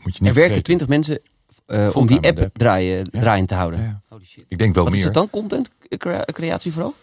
moet 0.02 0.18
je 0.18 0.24
niet 0.24 0.30
er 0.30 0.40
werken 0.40 0.64
twintig 0.64 0.88
mensen 0.88 1.22
uh, 1.68 1.96
om 1.96 2.08
die 2.08 2.20
app. 2.20 2.50
Draaien, 2.54 2.98
ja. 3.12 3.20
draaiend 3.20 3.48
te 3.48 3.56
houden. 3.56 4.02
Holy 4.10 4.26
shit. 4.26 4.46
Ik 4.48 4.58
denk 4.58 4.74
wel 4.74 4.84
Wat 4.84 4.92
meer. 4.92 5.02
Is 5.02 5.06
het 5.06 5.14
dan 5.16 5.30
content 5.30 5.70
creatie 6.32 6.74
vooral? 6.74 6.94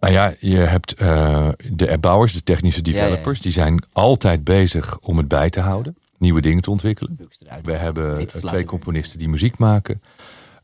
Nou 0.00 0.12
ja, 0.12 0.34
je 0.38 0.56
hebt 0.56 1.00
uh, 1.00 1.48
de 1.72 1.90
appbouwers, 1.90 2.32
de 2.32 2.42
technische 2.42 2.82
developers, 2.82 3.40
die 3.40 3.52
zijn 3.52 3.84
altijd 3.92 4.44
bezig 4.44 4.98
om 4.98 5.16
het 5.16 5.28
bij 5.28 5.50
te 5.50 5.60
houden, 5.60 5.96
nieuwe 6.18 6.40
dingen 6.40 6.62
te 6.62 6.70
ontwikkelen. 6.70 7.18
We 7.62 7.72
hebben 7.72 8.26
twee 8.26 8.64
componisten 8.64 9.18
die 9.18 9.28
muziek 9.28 9.58
maken. 9.58 10.00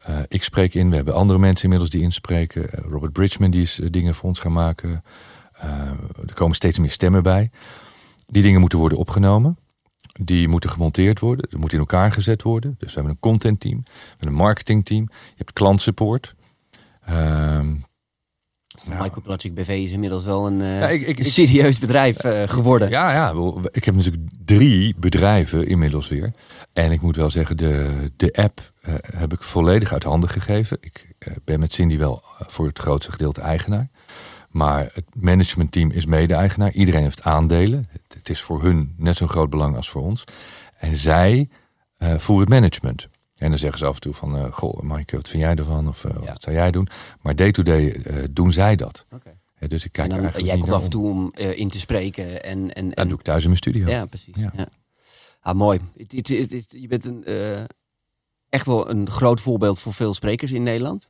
Uh, 0.08 0.18
ik 0.28 0.42
spreek 0.42 0.74
in, 0.74 0.90
we 0.90 0.96
hebben 0.96 1.14
andere 1.14 1.38
mensen 1.38 1.64
inmiddels 1.64 1.90
die 1.90 2.02
inspreken. 2.02 2.62
Uh, 2.62 2.84
Robert 2.90 3.12
Bridgman 3.12 3.50
die 3.50 3.62
is 3.62 3.80
uh, 3.80 3.86
dingen 3.90 4.14
voor 4.14 4.28
ons 4.28 4.40
gaan 4.40 4.52
maken. 4.52 5.04
er 6.26 6.34
komen 6.34 6.56
steeds 6.56 6.78
meer 6.78 6.90
stemmen 6.90 7.22
bij. 7.22 7.50
Die 8.26 8.42
dingen 8.42 8.60
moeten 8.60 8.78
worden 8.78 8.98
opgenomen. 8.98 9.58
Die 10.20 10.48
moeten 10.48 10.70
gemonteerd 10.70 11.20
worden. 11.20 11.50
Er 11.50 11.58
moet 11.58 11.72
in 11.72 11.78
elkaar 11.78 12.12
gezet 12.12 12.42
worden. 12.42 12.74
Dus 12.78 12.88
we 12.88 12.94
hebben 12.94 13.12
een 13.12 13.30
content 13.30 13.60
team. 13.60 13.82
We 13.84 13.90
hebben 14.08 14.28
een 14.28 14.34
marketing 14.34 14.84
team. 14.84 15.08
Je 15.10 15.34
hebt 15.36 15.52
klantsupport. 15.52 16.34
Nou, 18.88 19.02
Microplastic 19.02 19.54
BV 19.54 19.68
is 19.68 19.90
inmiddels 19.90 20.24
wel 20.24 20.46
een, 20.46 20.60
uh, 20.60 20.78
ja, 20.78 20.88
ik, 20.88 21.06
ik, 21.06 21.18
een 21.18 21.24
serieus 21.24 21.78
bedrijf 21.78 22.24
uh, 22.24 22.42
geworden. 22.42 22.88
Ja, 22.88 23.12
ja, 23.12 23.34
ik 23.70 23.84
heb 23.84 23.94
natuurlijk 23.94 24.22
drie 24.44 24.94
bedrijven 24.98 25.66
inmiddels 25.66 26.08
weer. 26.08 26.32
En 26.72 26.92
ik 26.92 27.00
moet 27.00 27.16
wel 27.16 27.30
zeggen, 27.30 27.56
de, 27.56 28.10
de 28.16 28.32
app 28.32 28.60
uh, 28.88 28.94
heb 29.16 29.32
ik 29.32 29.42
volledig 29.42 29.92
uit 29.92 30.02
handen 30.02 30.28
gegeven. 30.28 30.78
Ik 30.80 31.14
ben 31.44 31.60
met 31.60 31.72
Cindy 31.72 31.98
wel 31.98 32.22
voor 32.38 32.66
het 32.66 32.78
grootste 32.78 33.12
gedeelte 33.12 33.40
eigenaar. 33.40 33.88
Maar 34.50 34.90
het 34.92 35.04
managementteam 35.12 35.90
is 35.90 36.06
mede-eigenaar. 36.06 36.72
Iedereen 36.72 37.02
heeft 37.02 37.22
aandelen. 37.22 37.88
Het, 37.90 38.14
het, 38.14 38.30
is 38.30 38.40
voor 38.40 38.62
hun 38.62 38.94
net 38.96 39.16
zo'n 39.16 39.28
groot 39.28 39.50
belang 39.50 39.76
als 39.76 39.90
voor 39.90 40.02
ons. 40.02 40.24
En 40.78 40.96
zij 40.96 41.48
voeren 41.98 42.44
het 42.44 42.48
management. 42.48 43.08
En 43.44 43.50
dan 43.50 43.58
zeggen 43.58 43.78
ze 43.78 43.86
af 43.86 43.94
en 43.94 44.00
toe 44.00 44.14
van, 44.14 44.36
uh, 44.36 44.44
goh, 44.52 44.80
Maaike, 44.80 45.16
wat 45.16 45.28
vind 45.28 45.42
jij 45.42 45.54
ervan? 45.54 45.88
Of 45.88 46.04
uh, 46.04 46.12
ja. 46.12 46.32
wat 46.32 46.42
zou 46.42 46.56
jij 46.56 46.70
doen? 46.70 46.88
Maar 47.20 47.36
day-to-day 47.36 48.02
-day, 48.02 48.16
uh, 48.16 48.24
doen 48.30 48.52
zij 48.52 48.76
dat. 48.76 49.06
Okay. 49.10 49.38
Dus 49.68 49.84
ik 49.84 49.92
kijk 49.92 50.10
dan, 50.10 50.18
eigenlijk 50.18 50.48
Jij 50.52 50.58
komt 50.60 50.72
af 50.72 50.84
en 50.84 50.90
toe 50.90 51.08
om 51.08 51.32
in 51.34 51.68
te 51.68 51.78
spreken. 51.78 52.42
En, 52.42 52.72
en, 52.72 52.90
Dat 52.90 53.08
doe 53.08 53.18
ik 53.18 53.24
thuis 53.24 53.40
in 53.40 53.46
mijn 53.46 53.56
studio. 53.56 53.88
Ja, 53.88 54.06
precies. 54.06 54.34
Ja. 54.36 54.68
Ah, 55.40 55.54
mooi. 55.54 55.80
Je 56.06 56.86
bent 56.88 57.04
een, 57.04 57.24
echt 58.48 58.66
wel 58.66 58.90
een 58.90 59.10
groot 59.10 59.40
voorbeeld 59.40 59.78
voor 59.78 59.94
veel 59.94 60.14
sprekers 60.14 60.52
in 60.52 60.62
Nederland. 60.62 61.08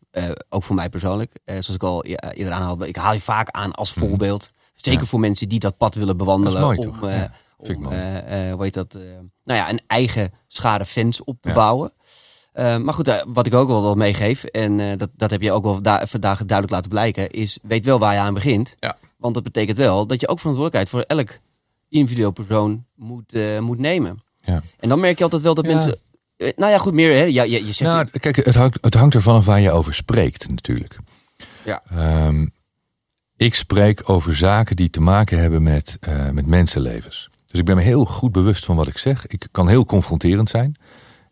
ook 0.48 0.62
voor 0.62 0.74
mij 0.74 0.88
persoonlijk. 0.88 1.38
zoals 1.44 1.68
ik 1.68 1.82
al 1.82 2.04
eerder 2.04 2.52
aanhaalde, 2.52 2.88
ik 2.88 2.96
haal 2.96 3.12
je 3.12 3.20
vaak 3.20 3.50
aan 3.50 3.72
als 3.72 3.94
Mhm. 3.94 4.06
voorbeeld. 4.06 4.50
Zeker 4.74 5.00
ja. 5.00 5.06
voor 5.06 5.20
mensen 5.20 5.48
die 5.48 5.58
dat 5.58 5.76
pad 5.76 5.94
willen 5.94 6.16
bewandelen. 6.16 6.60
mooi, 6.60 6.78
om, 6.78 6.84
toch? 6.84 7.10
Ja, 7.10 7.30
om 7.56 7.84
hoe 8.52 8.62
heet 8.62 8.74
dat, 8.74 8.94
nou 9.44 9.58
ja, 9.58 9.70
een 9.70 9.80
eigen 9.86 10.32
schare 10.46 10.86
fans 10.86 11.24
op 11.24 11.36
te 11.40 11.52
bouwen. 11.52 11.92
Uh, 12.54 12.76
maar 12.76 12.94
goed, 12.94 13.08
uh, 13.08 13.22
wat 13.26 13.46
ik 13.46 13.54
ook 13.54 13.68
wel, 13.68 13.82
wel 13.82 13.94
meegeef, 13.94 14.44
en 14.44 14.78
uh, 14.78 14.96
dat, 14.96 15.10
dat 15.16 15.30
heb 15.30 15.42
je 15.42 15.52
ook 15.52 15.64
wel 15.64 15.80
vandaag 16.06 16.38
duidelijk 16.38 16.70
laten 16.70 16.90
blijken, 16.90 17.30
is 17.30 17.58
weet 17.62 17.84
wel 17.84 17.98
waar 17.98 18.14
je 18.14 18.20
aan 18.20 18.34
begint. 18.34 18.76
Ja. 18.80 18.96
Want 19.16 19.34
dat 19.34 19.42
betekent 19.42 19.76
wel 19.76 20.06
dat 20.06 20.20
je 20.20 20.28
ook 20.28 20.38
verantwoordelijkheid 20.38 20.88
voor 20.88 21.16
elk 21.16 21.38
individueel 21.88 22.30
persoon 22.30 22.84
moet, 22.94 23.36
moet 23.60 23.78
nemen. 23.78 24.18
Ja. 24.40 24.62
En 24.78 24.88
dan 24.88 25.00
merk 25.00 25.18
je 25.18 25.24
altijd 25.24 25.42
wel 25.42 25.54
dat 25.54 25.66
ja. 25.66 25.74
mensen. 25.74 25.98
nou 26.36 26.72
ja, 26.72 26.78
goed, 26.78 26.92
meer. 26.92 27.12
Hè? 27.12 27.22
Ja, 27.22 27.42
je, 27.42 27.66
je 27.66 27.72
zegt 27.72 27.90
nou, 27.90 28.18
kijk, 28.18 28.36
het 28.36 28.54
hangt, 28.54 28.78
het 28.80 28.94
hangt 28.94 29.14
ervan 29.14 29.34
af 29.34 29.44
waar 29.44 29.60
je 29.60 29.70
over 29.70 29.94
spreekt, 29.94 30.48
natuurlijk. 30.48 30.96
Ja. 31.64 31.82
Um, 32.26 32.52
ik 33.36 33.54
spreek 33.54 34.08
over 34.08 34.36
zaken 34.36 34.76
die 34.76 34.90
te 34.90 35.00
maken 35.00 35.38
hebben 35.38 35.62
met, 35.62 35.98
met 36.32 36.46
mensenlevens. 36.46 37.28
Dus 37.46 37.60
ik 37.60 37.66
ben 37.66 37.76
me 37.76 37.82
heel 37.82 38.04
goed 38.04 38.32
bewust 38.32 38.64
van 38.64 38.76
wat 38.76 38.88
ik 38.88 38.98
zeg. 38.98 39.26
Ik 39.26 39.48
kan 39.50 39.68
heel 39.68 39.84
confronterend 39.84 40.50
zijn. 40.50 40.76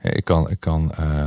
Ik 0.02 0.24
kan, 0.24 0.50
ik 0.50 0.60
kan, 0.60 0.92
uh, 1.00 1.26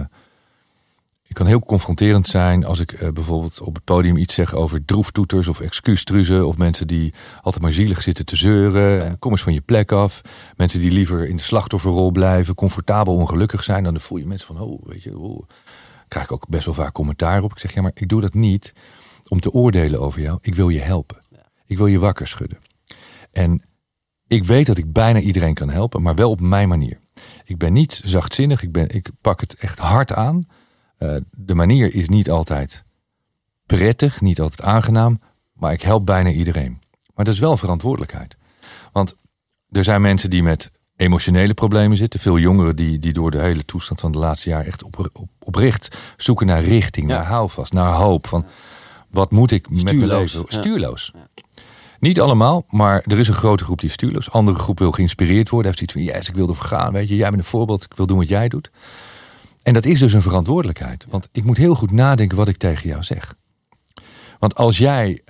kan 1.35 1.45
heel 1.45 1.59
confronterend 1.59 2.27
zijn 2.27 2.65
als 2.65 2.79
ik 2.79 2.91
eh, 2.91 3.09
bijvoorbeeld 3.11 3.61
op 3.61 3.75
het 3.75 3.83
podium 3.83 4.17
iets 4.17 4.33
zeg 4.33 4.53
over 4.53 4.85
droeftoeters 4.85 5.47
of 5.47 5.59
excuustruzen. 5.59 6.47
Of 6.47 6.57
mensen 6.57 6.87
die 6.87 7.13
altijd 7.41 7.63
maar 7.63 7.71
zielig 7.71 8.01
zitten 8.01 8.25
te 8.25 8.35
zeuren. 8.35 9.19
Kom 9.19 9.31
eens 9.31 9.41
van 9.41 9.53
je 9.53 9.61
plek 9.61 9.91
af. 9.91 10.21
Mensen 10.55 10.79
die 10.79 10.91
liever 10.91 11.27
in 11.27 11.35
de 11.35 11.41
slachtofferrol 11.41 12.11
blijven, 12.11 12.55
comfortabel 12.55 13.13
ongelukkig 13.13 13.63
zijn. 13.63 13.83
Dan 13.83 13.99
voel 13.99 14.17
je 14.17 14.27
mensen 14.27 14.55
van, 14.55 14.65
oh, 14.65 14.85
weet 14.85 15.03
je, 15.03 15.17
oh. 15.17 15.47
krijg 16.07 16.25
ik 16.25 16.31
ook 16.31 16.47
best 16.47 16.65
wel 16.65 16.75
vaak 16.75 16.93
commentaar 16.93 17.43
op. 17.43 17.51
Ik 17.51 17.59
zeg, 17.59 17.73
ja, 17.73 17.81
maar 17.81 17.91
ik 17.93 18.07
doe 18.07 18.21
dat 18.21 18.33
niet 18.33 18.73
om 19.27 19.39
te 19.39 19.51
oordelen 19.51 20.01
over 20.01 20.21
jou. 20.21 20.37
Ik 20.41 20.55
wil 20.55 20.69
je 20.69 20.81
helpen. 20.81 21.17
Ik 21.65 21.77
wil 21.77 21.87
je 21.87 21.99
wakker 21.99 22.27
schudden. 22.27 22.57
En 23.31 23.61
ik 24.27 24.43
weet 24.43 24.65
dat 24.65 24.77
ik 24.77 24.93
bijna 24.93 25.19
iedereen 25.19 25.53
kan 25.53 25.69
helpen, 25.69 26.01
maar 26.01 26.15
wel 26.15 26.29
op 26.29 26.41
mijn 26.41 26.67
manier. 26.67 26.99
Ik 27.45 27.57
ben 27.57 27.73
niet 27.73 28.01
zachtzinnig, 28.03 28.63
ik, 28.63 28.71
ben, 28.71 28.89
ik 28.89 29.09
pak 29.21 29.41
het 29.41 29.53
echt 29.53 29.79
hard 29.79 30.13
aan. 30.13 30.47
Uh, 30.99 31.15
de 31.31 31.55
manier 31.55 31.95
is 31.95 32.09
niet 32.09 32.29
altijd 32.29 32.83
prettig, 33.65 34.21
niet 34.21 34.39
altijd 34.39 34.61
aangenaam, 34.61 35.19
maar 35.53 35.73
ik 35.73 35.81
help 35.81 36.05
bijna 36.05 36.29
iedereen. 36.29 36.81
Maar 37.15 37.25
dat 37.25 37.33
is 37.33 37.39
wel 37.39 37.57
verantwoordelijkheid. 37.57 38.37
Want 38.91 39.15
er 39.69 39.83
zijn 39.83 40.01
mensen 40.01 40.29
die 40.29 40.43
met 40.43 40.71
emotionele 40.95 41.53
problemen 41.53 41.97
zitten. 41.97 42.19
Veel 42.19 42.37
jongeren 42.37 42.75
die, 42.75 42.99
die 42.99 43.13
door 43.13 43.31
de 43.31 43.41
hele 43.41 43.65
toestand 43.65 43.99
van 43.99 44.11
de 44.11 44.17
laatste 44.17 44.49
jaar 44.49 44.65
echt 44.65 44.83
op, 44.83 45.09
op, 45.13 45.29
oprecht 45.39 45.97
zoeken 46.17 46.47
naar 46.47 46.63
richting, 46.63 47.07
naar 47.07 47.25
houvast, 47.25 47.73
naar 47.73 47.93
hoop. 47.93 48.27
Van 48.27 48.45
wat 49.09 49.31
moet 49.31 49.51
ik 49.51 49.69
met 49.69 49.83
mijn 49.83 50.05
leven? 50.05 50.43
Stuurloos. 50.47 51.11
Ja. 51.13 51.27
Niet 52.05 52.19
allemaal, 52.19 52.65
maar 52.69 53.03
er 53.05 53.19
is 53.19 53.27
een 53.27 53.33
grote 53.33 53.63
groep 53.63 53.79
die 53.79 53.89
stuurloos. 53.89 54.31
Andere 54.31 54.57
groep 54.57 54.79
wil 54.79 54.91
geïnspireerd 54.91 55.49
worden. 55.49 55.71
Heeft 55.71 55.83
iets 55.83 55.93
van, 55.93 56.01
yes, 56.01 56.29
ik 56.29 56.35
wil 56.35 56.47
ervoor 56.47 56.65
gaan. 56.65 56.93
Weet 56.93 57.09
je, 57.09 57.15
jij 57.15 57.29
bent 57.29 57.41
een 57.41 57.47
voorbeeld. 57.47 57.83
Ik 57.83 57.93
wil 57.93 58.05
doen 58.05 58.17
wat 58.17 58.29
jij 58.29 58.47
doet. 58.47 58.71
En 59.63 59.73
dat 59.73 59.85
is 59.85 59.99
dus 59.99 60.13
een 60.13 60.21
verantwoordelijkheid. 60.21 61.05
Want 61.09 61.29
ik 61.31 61.43
moet 61.43 61.57
heel 61.57 61.75
goed 61.75 61.91
nadenken 61.91 62.37
wat 62.37 62.47
ik 62.47 62.57
tegen 62.57 62.89
jou 62.89 63.03
zeg. 63.03 63.35
Want 64.39 64.55
als 64.55 64.77
jij 64.77 65.21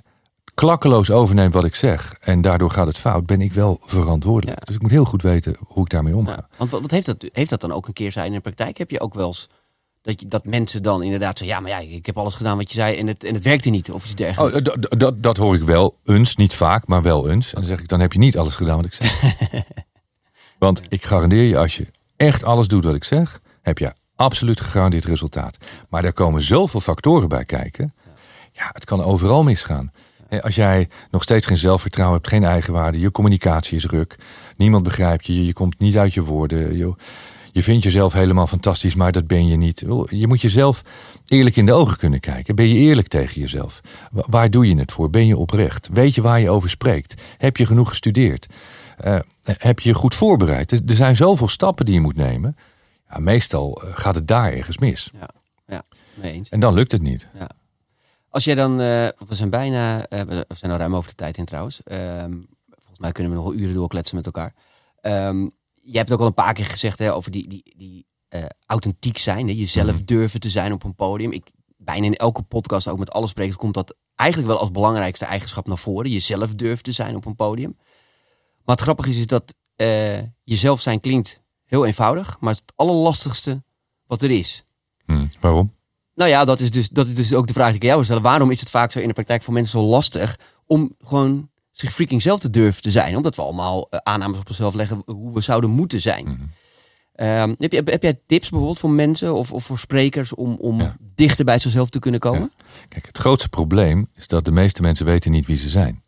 klakkeloos 0.54 1.10
overneemt 1.10 1.54
wat 1.54 1.64
ik 1.64 1.74
zeg 1.74 2.14
en 2.20 2.40
daardoor 2.40 2.70
gaat 2.70 2.86
het 2.86 2.98
fout, 2.98 3.26
ben 3.26 3.40
ik 3.40 3.52
wel 3.52 3.80
verantwoordelijk. 3.84 4.66
Dus 4.66 4.74
ik 4.74 4.82
moet 4.82 4.90
heel 4.90 5.04
goed 5.04 5.22
weten 5.22 5.56
hoe 5.66 5.82
ik 5.82 5.90
daarmee 5.90 6.16
omga. 6.16 6.48
want 6.56 6.70
wat 6.70 6.90
heeft 6.90 7.06
dat, 7.06 7.26
heeft 7.32 7.50
dat 7.50 7.60
dan 7.60 7.72
ook 7.72 7.86
een 7.86 7.92
keer 7.92 8.12
zijn 8.12 8.26
in 8.26 8.32
de 8.32 8.40
praktijk? 8.40 8.78
Heb 8.78 8.90
je 8.90 9.00
ook 9.00 9.14
wel 9.14 9.26
eens 9.26 9.48
dat, 10.06 10.20
je, 10.20 10.26
dat 10.28 10.44
mensen 10.44 10.82
dan 10.82 11.02
inderdaad 11.02 11.38
zeggen, 11.38 11.56
ja, 11.56 11.62
maar 11.62 11.70
ja, 11.70 11.94
ik 11.94 12.06
heb 12.06 12.18
alles 12.18 12.34
gedaan 12.34 12.56
wat 12.56 12.72
je 12.72 12.78
zei 12.78 12.96
en 12.96 13.06
het, 13.06 13.24
en 13.24 13.34
het 13.34 13.44
werkte 13.44 13.70
niet 13.70 13.90
of 13.90 14.04
iets 14.04 14.14
dergelijks. 14.14 14.70
Oh, 14.70 15.12
dat, 15.16 15.36
hoor 15.36 15.54
ik 15.54 15.62
wel 15.62 15.98
eens, 16.04 16.36
niet 16.36 16.54
vaak, 16.54 16.86
maar 16.86 17.02
wel 17.02 17.30
eens. 17.30 17.46
En 17.46 17.60
dan 17.60 17.64
zeg 17.64 17.80
ik, 17.80 17.88
dan 17.88 18.00
heb 18.00 18.12
je 18.12 18.18
niet 18.18 18.38
alles 18.38 18.56
gedaan 18.56 18.76
wat 18.76 18.86
ik 18.86 18.94
zeg. 18.94 19.34
Want 20.58 20.80
ik 20.88 21.04
garandeer 21.04 21.42
je, 21.42 21.58
als 21.58 21.76
je 21.76 21.86
echt 22.16 22.44
alles 22.44 22.68
doet 22.68 22.84
wat 22.84 22.94
ik 22.94 23.04
zeg, 23.04 23.40
heb 23.62 23.78
je 23.78 23.92
absoluut 24.16 24.60
gegarandeerd 24.60 25.04
resultaat. 25.04 25.56
Maar 25.88 26.02
daar 26.02 26.12
komen 26.12 26.42
zoveel 26.42 26.80
factoren 26.80 27.28
bij 27.28 27.44
kijken. 27.44 27.94
Ja, 28.52 28.70
het 28.72 28.84
kan 28.84 29.02
overal 29.02 29.42
misgaan. 29.42 29.92
Als 30.40 30.54
jij 30.54 30.88
nog 31.10 31.22
steeds 31.22 31.46
geen 31.46 31.56
zelfvertrouwen 31.56 32.16
hebt, 32.16 32.28
geen 32.28 32.44
eigenwaarde, 32.44 33.00
je 33.00 33.10
communicatie 33.10 33.76
is 33.76 33.86
ruk, 33.86 34.16
niemand 34.56 34.82
begrijpt 34.82 35.26
je, 35.26 35.46
je 35.46 35.52
komt 35.52 35.78
niet 35.78 35.98
uit 35.98 36.14
je 36.14 36.22
woorden. 36.22 36.76
Je, 36.76 36.94
je 37.56 37.62
vindt 37.62 37.84
jezelf 37.84 38.12
helemaal 38.12 38.46
fantastisch, 38.46 38.94
maar 38.94 39.12
dat 39.12 39.26
ben 39.26 39.46
je 39.46 39.56
niet. 39.56 39.84
Je 40.08 40.26
moet 40.26 40.40
jezelf 40.40 40.82
eerlijk 41.26 41.56
in 41.56 41.66
de 41.66 41.72
ogen 41.72 41.96
kunnen 41.96 42.20
kijken. 42.20 42.54
Ben 42.54 42.68
je 42.68 42.74
eerlijk 42.74 43.08
tegen 43.08 43.40
jezelf? 43.40 43.80
Waar 44.10 44.50
doe 44.50 44.68
je 44.68 44.78
het 44.78 44.92
voor? 44.92 45.10
Ben 45.10 45.26
je 45.26 45.36
oprecht? 45.36 45.88
Weet 45.92 46.14
je 46.14 46.22
waar 46.22 46.40
je 46.40 46.50
over 46.50 46.70
spreekt? 46.70 47.22
Heb 47.38 47.56
je 47.56 47.66
genoeg 47.66 47.88
gestudeerd? 47.88 48.46
Uh, 49.04 49.18
heb 49.42 49.80
je 49.80 49.88
je 49.88 49.94
goed 49.94 50.14
voorbereid? 50.14 50.72
Er 50.72 50.80
zijn 50.84 51.16
zoveel 51.16 51.48
stappen 51.48 51.84
die 51.84 51.94
je 51.94 52.00
moet 52.00 52.16
nemen. 52.16 52.56
Ja, 53.10 53.18
meestal 53.18 53.82
eh, 53.82 53.90
gaat 53.94 54.14
het 54.14 54.28
daar 54.28 54.52
ergens 54.52 54.78
mis. 54.78 55.10
Ja, 55.20 55.28
ja 55.66 55.82
mee 56.14 56.32
eens. 56.32 56.48
En 56.48 56.60
dan 56.60 56.74
lukt 56.74 56.92
het 56.92 57.02
niet. 57.02 57.28
Ja. 57.38 57.50
Als 58.28 58.44
jij 58.44 58.54
dan, 58.54 58.72
uh, 58.72 58.76
we 59.26 59.34
zijn 59.34 59.50
bijna, 59.50 60.06
we 60.08 60.46
zijn 60.56 60.72
al 60.72 60.78
ruim 60.78 60.96
over 60.96 61.10
de 61.10 61.16
tijd 61.16 61.36
in 61.36 61.44
trouwens. 61.44 61.82
Ehm, 61.84 62.32
volgens 62.70 62.98
mij 62.98 63.12
kunnen 63.12 63.32
we 63.32 63.38
nog 63.38 63.48
wel 63.48 63.58
uren 63.58 63.74
doorkletsen 63.74 64.16
met 64.16 64.26
elkaar. 64.26 64.54
Um, 65.02 65.52
je 65.86 65.96
hebt 65.96 66.12
ook 66.12 66.20
al 66.20 66.26
een 66.26 66.34
paar 66.34 66.52
keer 66.52 66.64
gezegd 66.64 66.98
hè, 66.98 67.14
over 67.14 67.30
die, 67.30 67.48
die, 67.48 67.74
die 67.76 68.06
uh, 68.30 68.44
authentiek 68.66 69.18
zijn. 69.18 69.46
Hè, 69.48 69.52
jezelf 69.52 69.94
mhm. 69.94 70.04
durven 70.04 70.40
te 70.40 70.50
zijn 70.50 70.72
op 70.72 70.84
een 70.84 70.94
podium. 70.94 71.32
Ik, 71.32 71.50
bijna 71.76 72.06
in 72.06 72.14
elke 72.14 72.42
podcast, 72.42 72.88
ook 72.88 72.98
met 72.98 73.10
alle 73.10 73.26
sprekers, 73.26 73.56
komt 73.56 73.74
dat 73.74 73.96
eigenlijk 74.14 74.50
wel 74.50 74.60
als 74.60 74.70
belangrijkste 74.70 75.24
eigenschap 75.24 75.66
naar 75.66 75.78
voren. 75.78 76.10
Jezelf 76.10 76.54
durven 76.54 76.82
te 76.82 76.92
zijn 76.92 77.16
op 77.16 77.24
een 77.24 77.34
podium. 77.34 77.76
Maar 78.64 78.74
het 78.74 78.84
grappige 78.84 79.10
is, 79.10 79.16
is 79.16 79.26
dat 79.26 79.54
uh, 79.76 80.18
jezelf 80.42 80.80
zijn 80.80 81.00
klinkt 81.00 81.42
heel 81.64 81.86
eenvoudig, 81.86 82.36
maar 82.40 82.54
het 82.54 82.72
allerlastigste 82.74 83.62
wat 84.06 84.22
er 84.22 84.30
is. 84.30 84.64
Hmm, 85.04 85.28
waarom? 85.40 85.74
Nou 86.14 86.30
ja, 86.30 86.44
dat 86.44 86.60
is, 86.60 86.70
dus, 86.70 86.88
dat 86.88 87.06
is 87.06 87.14
dus 87.14 87.34
ook 87.34 87.46
de 87.46 87.52
vraag 87.52 87.66
die 87.66 87.76
ik 87.76 87.82
jou 87.82 88.04
stel. 88.04 88.20
Waarom 88.20 88.50
is 88.50 88.60
het 88.60 88.70
vaak 88.70 88.92
zo 88.92 88.98
in 88.98 89.08
de 89.08 89.14
praktijk 89.14 89.42
voor 89.42 89.54
mensen 89.54 89.80
zo 89.80 89.86
lastig 89.86 90.38
om 90.66 90.94
gewoon 90.98 91.50
zich 91.78 91.92
freaking 91.92 92.22
zelf 92.22 92.40
te 92.40 92.50
durven 92.50 92.82
te 92.82 92.90
zijn. 92.90 93.16
Omdat 93.16 93.36
we 93.36 93.42
allemaal 93.42 93.86
uh, 93.90 94.00
aannames 94.02 94.38
op 94.38 94.48
onszelf 94.48 94.74
leggen 94.74 95.02
hoe 95.06 95.34
we 95.34 95.40
zouden 95.40 95.70
moeten 95.70 96.00
zijn. 96.00 96.24
Mhm. 96.24 96.42
Ehm, 97.12 97.54
heb, 97.58 97.72
je, 97.72 97.82
heb 97.84 98.02
jij 98.02 98.20
tips 98.26 98.48
bijvoorbeeld 98.48 98.78
voor 98.78 98.90
mensen 98.90 99.34
of, 99.34 99.52
of 99.52 99.64
voor 99.64 99.78
sprekers 99.78 100.34
om, 100.34 100.54
om 100.54 100.96
dichter 101.14 101.44
bij 101.44 101.58
zichzelf 101.58 101.88
te 101.88 101.98
kunnen 101.98 102.20
komen? 102.20 102.52
Kijk, 102.88 103.06
het 103.06 103.18
grootste 103.18 103.48
probleem 103.48 104.08
is 104.14 104.26
dat 104.26 104.44
de 104.44 104.50
meeste 104.50 104.82
mensen 104.82 105.06
weten 105.06 105.30
niet 105.30 105.46
wie 105.46 105.56
ze 105.56 105.68
zijn. 105.68 106.02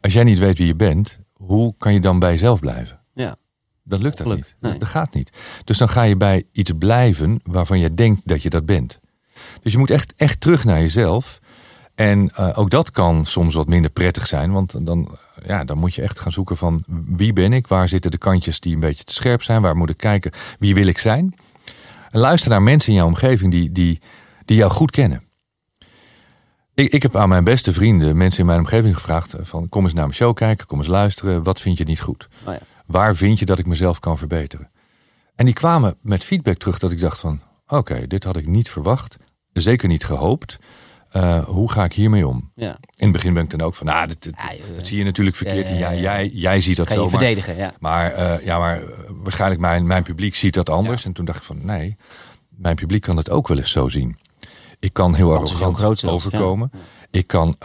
Als 0.00 0.12
jij 0.12 0.24
niet 0.24 0.38
weet 0.38 0.58
wie 0.58 0.66
je 0.66 0.74
bent, 0.74 1.18
hoe 1.32 1.74
kan 1.78 1.92
je 1.92 2.00
dan 2.00 2.18
bij 2.18 2.30
jezelf 2.30 2.60
blijven? 2.60 3.00
Ja. 3.12 3.36
Dan 3.82 4.02
lukt 4.02 4.18
dat 4.18 4.34
niet. 4.34 4.56
Dat, 4.60 4.80
dat 4.80 4.88
gaat 4.88 5.14
niet. 5.14 5.32
Dus 5.64 5.78
dan 5.78 5.88
ga 5.88 6.02
je 6.02 6.16
bij 6.16 6.44
iets 6.52 6.72
blijven 6.78 7.40
waarvan 7.42 7.78
je 7.78 7.94
denkt 7.94 8.22
dat 8.24 8.42
je 8.42 8.50
dat 8.50 8.66
bent. 8.66 9.00
Dus 9.62 9.72
je 9.72 9.78
moet 9.78 9.90
echt, 9.90 10.12
echt 10.16 10.40
terug 10.40 10.64
naar 10.64 10.80
jezelf. 10.80 11.37
En 11.98 12.30
uh, 12.40 12.50
ook 12.54 12.70
dat 12.70 12.90
kan 12.90 13.24
soms 13.24 13.54
wat 13.54 13.66
minder 13.66 13.90
prettig 13.90 14.26
zijn. 14.26 14.52
Want 14.52 14.86
dan, 14.86 15.18
ja, 15.46 15.64
dan 15.64 15.78
moet 15.78 15.94
je 15.94 16.02
echt 16.02 16.20
gaan 16.20 16.32
zoeken 16.32 16.56
van 16.56 16.84
wie 17.06 17.32
ben 17.32 17.52
ik? 17.52 17.66
Waar 17.66 17.88
zitten 17.88 18.10
de 18.10 18.18
kantjes 18.18 18.60
die 18.60 18.74
een 18.74 18.80
beetje 18.80 19.04
te 19.04 19.14
scherp 19.14 19.42
zijn? 19.42 19.62
Waar 19.62 19.76
moet 19.76 19.90
ik 19.90 19.96
kijken? 19.96 20.32
Wie 20.58 20.74
wil 20.74 20.86
ik 20.86 20.98
zijn? 20.98 21.34
En 22.10 22.20
luister 22.20 22.50
naar 22.50 22.62
mensen 22.62 22.90
in 22.90 22.98
jouw 22.98 23.06
omgeving 23.06 23.52
die, 23.52 23.72
die, 23.72 24.00
die 24.44 24.56
jou 24.56 24.70
goed 24.70 24.90
kennen. 24.90 25.22
Ik, 26.74 26.92
ik 26.92 27.02
heb 27.02 27.16
aan 27.16 27.28
mijn 27.28 27.44
beste 27.44 27.72
vrienden, 27.72 28.16
mensen 28.16 28.40
in 28.40 28.46
mijn 28.46 28.58
omgeving 28.58 28.94
gevraagd 28.94 29.34
van 29.40 29.68
kom 29.68 29.82
eens 29.82 29.92
naar 29.92 30.04
mijn 30.04 30.16
show 30.16 30.34
kijken, 30.34 30.66
kom 30.66 30.78
eens 30.78 30.86
luisteren. 30.86 31.42
Wat 31.42 31.60
vind 31.60 31.78
je 31.78 31.84
niet 31.84 32.00
goed? 32.00 32.28
Oh 32.44 32.52
ja. 32.52 32.60
Waar 32.86 33.16
vind 33.16 33.38
je 33.38 33.44
dat 33.44 33.58
ik 33.58 33.66
mezelf 33.66 33.98
kan 33.98 34.18
verbeteren? 34.18 34.70
En 35.34 35.44
die 35.44 35.54
kwamen 35.54 35.94
met 36.00 36.24
feedback 36.24 36.56
terug 36.56 36.78
dat 36.78 36.92
ik 36.92 37.00
dacht 37.00 37.20
van 37.20 37.40
oké, 37.66 38.06
dit 38.06 38.24
had 38.24 38.36
ik 38.36 38.46
niet 38.46 38.70
verwacht. 38.70 39.16
Zeker 39.52 39.88
niet 39.88 40.04
gehoopt. 40.04 40.58
Uh, 41.16 41.44
hoe 41.44 41.72
ga 41.72 41.84
ik 41.84 41.92
hiermee 41.92 42.26
om? 42.26 42.50
Ja. 42.54 42.70
In 42.70 43.04
het 43.04 43.12
begin 43.12 43.34
ben 43.34 43.42
ik 43.42 43.50
dan 43.50 43.60
ook 43.60 43.74
van, 43.74 43.86
nou, 43.86 44.06
dat, 44.06 44.22
dat, 44.22 44.34
dat 44.76 44.86
zie 44.86 44.98
je 44.98 45.04
natuurlijk 45.04 45.36
verkeerd. 45.36 45.66
en 45.66 45.78
ja, 45.78 45.94
jij, 45.94 46.28
jij 46.28 46.60
ziet 46.60 46.76
dat 46.76 46.88
zo. 46.88 47.02
Je 47.02 47.08
verdedigen, 47.08 47.56
ja. 47.56 47.72
Maar, 47.80 48.18
uh, 48.18 48.44
ja, 48.44 48.58
maar 48.58 48.82
uh, 48.82 48.88
waarschijnlijk 49.08 49.60
mijn, 49.60 49.86
mijn 49.86 50.02
publiek 50.02 50.34
ziet 50.34 50.54
dat 50.54 50.70
anders. 50.70 51.04
En 51.04 51.12
toen 51.12 51.24
dacht 51.24 51.38
ik 51.38 51.44
van, 51.44 51.58
nee, 51.62 51.96
mijn 52.48 52.76
publiek 52.76 53.02
kan 53.02 53.16
het 53.16 53.30
ook 53.30 53.48
wel 53.48 53.56
eens 53.56 53.70
zo 53.70 53.88
zien. 53.88 54.18
Ik 54.78 54.92
kan 54.92 55.14
heel 55.14 55.34
arrogant 55.34 56.04
overkomen. 56.04 56.70
Ik 57.10 57.26
kan... 57.26 57.56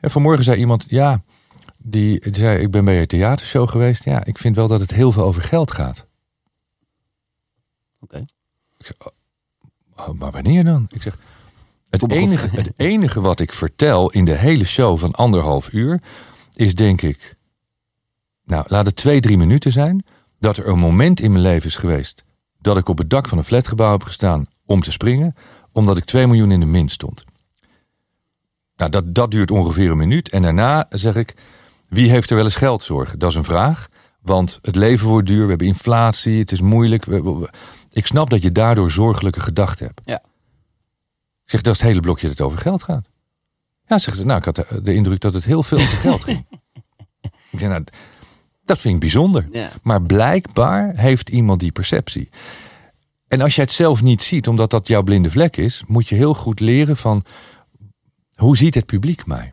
vanmorgen 0.00 0.44
zei 0.44 0.58
iemand, 0.58 0.84
ja, 0.88 1.22
die, 1.76 2.20
die, 2.20 2.36
zei, 2.36 2.58
ik 2.58 2.70
ben 2.70 2.84
bij 2.84 2.94
je 2.94 3.06
theatershow 3.06 3.68
geweest. 3.68 4.04
Ja, 4.04 4.24
ik 4.24 4.38
vind 4.38 4.56
wel 4.56 4.68
dat 4.68 4.80
het 4.80 4.90
heel 4.90 5.12
veel 5.12 5.22
over 5.22 5.42
geld 5.42 5.72
gaat. 5.72 6.06
Oké. 8.00 8.16
Ik 8.78 8.86
zeg, 8.86 8.96
oh, 9.96 10.08
maar 10.18 10.30
wanneer 10.30 10.64
dan? 10.64 10.86
Ik 10.88 11.02
zeg, 11.02 11.18
het 12.00 12.12
enige, 12.12 12.48
het 12.48 12.72
enige 12.76 13.20
wat 13.20 13.40
ik 13.40 13.52
vertel 13.52 14.10
in 14.10 14.24
de 14.24 14.34
hele 14.34 14.64
show 14.64 14.98
van 14.98 15.12
anderhalf 15.12 15.72
uur 15.72 16.00
is 16.54 16.74
denk 16.74 17.02
ik, 17.02 17.36
nou 18.44 18.64
laat 18.68 18.86
het 18.86 18.96
twee, 18.96 19.20
drie 19.20 19.38
minuten 19.38 19.72
zijn, 19.72 20.04
dat 20.38 20.56
er 20.56 20.68
een 20.68 20.78
moment 20.78 21.20
in 21.20 21.32
mijn 21.32 21.44
leven 21.44 21.68
is 21.68 21.76
geweest 21.76 22.24
dat 22.62 22.76
ik 22.76 22.88
op 22.88 22.98
het 22.98 23.10
dak 23.10 23.28
van 23.28 23.38
een 23.38 23.44
flatgebouw 23.44 23.90
heb 23.90 24.02
gestaan 24.02 24.46
om 24.64 24.80
te 24.80 24.92
springen, 24.92 25.34
omdat 25.72 25.96
ik 25.96 26.04
2 26.04 26.26
miljoen 26.26 26.50
in 26.50 26.60
de 26.60 26.66
min 26.66 26.88
stond. 26.88 27.24
Nou, 28.76 28.90
dat, 28.90 29.14
dat 29.14 29.30
duurt 29.30 29.50
ongeveer 29.50 29.90
een 29.90 29.96
minuut. 29.96 30.28
En 30.28 30.42
daarna 30.42 30.86
zeg 30.88 31.14
ik, 31.14 31.34
wie 31.88 32.10
heeft 32.10 32.30
er 32.30 32.36
wel 32.36 32.44
eens 32.44 32.56
geldzorgen? 32.56 33.18
Dat 33.18 33.30
is 33.30 33.36
een 33.36 33.44
vraag, 33.44 33.88
want 34.20 34.58
het 34.62 34.76
leven 34.76 35.08
wordt 35.08 35.28
duur, 35.28 35.42
we 35.42 35.48
hebben 35.48 35.66
inflatie, 35.66 36.38
het 36.38 36.52
is 36.52 36.60
moeilijk. 36.60 37.06
ik 37.90 38.06
snap 38.06 38.30
dat 38.30 38.42
je 38.42 38.52
daardoor 38.52 38.90
zorgelijke 38.90 39.40
gedachten 39.40 39.86
hebt. 39.86 40.00
Ja 40.04 40.22
zeg, 41.52 41.60
dat 41.60 41.74
is 41.74 41.80
het 41.80 41.88
hele 41.88 42.00
blokje 42.00 42.28
dat 42.28 42.40
over 42.40 42.58
geld 42.58 42.82
gaat. 42.82 43.08
Ja, 43.86 43.98
zegt 43.98 44.16
ze, 44.16 44.24
nou, 44.24 44.38
ik 44.38 44.44
had 44.44 44.66
de, 44.84 44.94
indruk 44.94 45.20
dat 45.20 45.34
het 45.34 45.44
heel 45.44 45.62
veel 45.62 45.78
over 45.78 45.98
geld 45.98 46.24
ging. 46.24 46.46
ik 47.50 47.58
zeg, 47.58 47.68
nou, 47.68 47.84
dat 48.64 48.78
vind 48.78 48.94
ik 48.94 49.00
bijzonder. 49.00 49.48
Maar 49.82 50.02
blijkbaar 50.02 50.92
heeft 50.96 51.28
iemand 51.28 51.60
die 51.60 51.72
perceptie. 51.72 52.28
En 53.28 53.40
als 53.40 53.54
je 53.54 53.60
het 53.60 53.72
zelf 53.72 54.02
niet 54.02 54.22
ziet, 54.22 54.48
omdat 54.48 54.70
dat 54.70 54.88
jouw 54.88 55.02
blinde 55.02 55.30
vlek 55.30 55.56
is, 55.56 55.82
moet 55.86 56.08
je 56.08 56.14
heel 56.14 56.34
goed 56.34 56.60
leren 56.60 56.96
van 56.96 57.24
hoe 58.34 58.56
ziet 58.56 58.74
het 58.74 58.86
publiek 58.86 59.26
mij? 59.26 59.52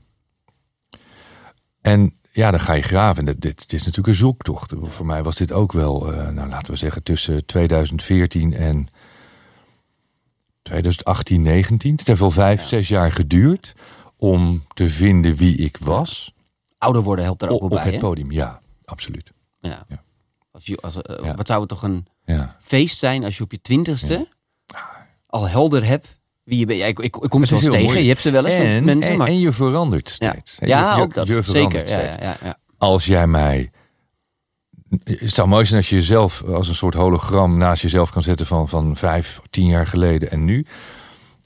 En 1.82 2.14
ja, 2.32 2.52
dan 2.52 2.60
ga 2.60 2.74
je 2.74 2.82
graven. 2.82 3.26
dit, 3.26 3.42
dit 3.42 3.74
is 3.74 3.80
natuurlijk 3.80 4.08
een 4.08 4.14
zoektocht. 4.14 4.74
Voor 4.82 5.06
mij 5.06 5.24
was 5.24 5.38
dit 5.38 5.52
ook 5.52 5.72
wel, 5.72 6.14
uh, 6.14 6.30
nou 6.30 6.50
laten 6.50 6.74
we 6.74 6.80
zeggen, 6.80 7.04
tussen 7.04 7.46
2014 7.46 8.54
en 8.54 8.88
2018, 10.62 11.42
19. 11.42 11.96
Het 11.96 12.08
heeft 12.08 12.20
wel 12.20 12.32
vijf, 12.32 12.68
zes 12.68 12.88
jaar 12.88 13.12
geduurd 13.12 13.74
om 14.18 14.64
te 14.74 14.90
vinden 14.90 15.36
wie 15.36 15.58
ik 15.58 15.78
was. 15.78 16.34
Ouder 16.78 17.02
worden 17.02 17.26
helpt 17.26 17.42
er 17.42 17.48
ook 17.50 17.54
Op, 17.54 17.60
wel 17.70 17.70
op 17.70 17.76
bij, 17.76 17.86
het 17.86 18.02
hè? 18.02 18.08
podium, 18.08 18.32
ja, 18.32 18.60
absoluut. 18.86 19.32
Ja. 19.60 19.86
Ja. 19.88 20.04
Als 20.52 20.66
je, 20.66 20.78
als, 20.78 21.02
eh, 21.02 21.24
Ja. 21.26 21.36
Wat 21.36 21.48
zou 21.48 21.60
het 21.60 21.70
toch 21.70 21.84
een 21.84 22.06
Ja. 22.26 22.58
feest 22.62 22.98
zijn 22.98 23.24
als 23.24 23.38
je 23.38 23.44
op 23.44 23.52
je 23.52 23.62
twintigste 23.62 24.28
al 25.28 25.48
helder 25.48 25.86
hebt 25.86 26.18
wie 26.44 26.60
je 26.60 26.66
bent. 26.66 26.82
Ik, 26.82 27.00
ik, 27.00 27.16
ik 27.18 27.30
kom 27.30 27.40
Het 27.42 27.50
ze 27.50 27.56
wel 27.56 27.64
eens 27.64 27.74
tegen. 27.74 27.88
mooi. 27.92 28.02
Je 28.02 28.08
hebt 28.10 28.22
ze 28.22 28.32
wel 28.32 28.46
eens 28.46 28.64
En, 28.66 28.84
mensen, 28.84 29.12
en, 29.12 29.18
maar... 29.18 29.28
en 29.28 29.40
je 29.40 29.52
verandert 29.52 30.10
steeds. 30.10 30.58
Ja 30.60 30.96
je- 30.96 31.02
ook 31.02 31.14
dat. 31.14 31.28
je 31.28 31.42
Zeker. 31.42 31.88
steeds. 31.88 32.16
ja, 32.16 32.22
ja, 32.22 32.38
ja. 32.44 32.58
Als 32.78 33.06
jij 33.06 33.28
mij... 33.28 33.72
Het 35.04 35.34
zou 35.34 35.48
mooi 35.48 35.66
zijn 35.66 35.78
als 35.78 35.90
je 35.90 35.96
jezelf 35.96 36.44
als 36.44 36.68
een 36.68 36.76
soort 36.76 36.94
hologram 36.94 37.58
naast 37.58 37.82
jezelf 37.82 38.10
kan 38.10 38.24
zetten 38.24 38.46
van, 38.46 38.70
van 38.70 38.98
vijf, 38.98 39.40
tien 39.50 39.66
jaar 39.66 39.88
geleden 39.88 40.32
en 40.32 40.46
nu. 40.46 40.66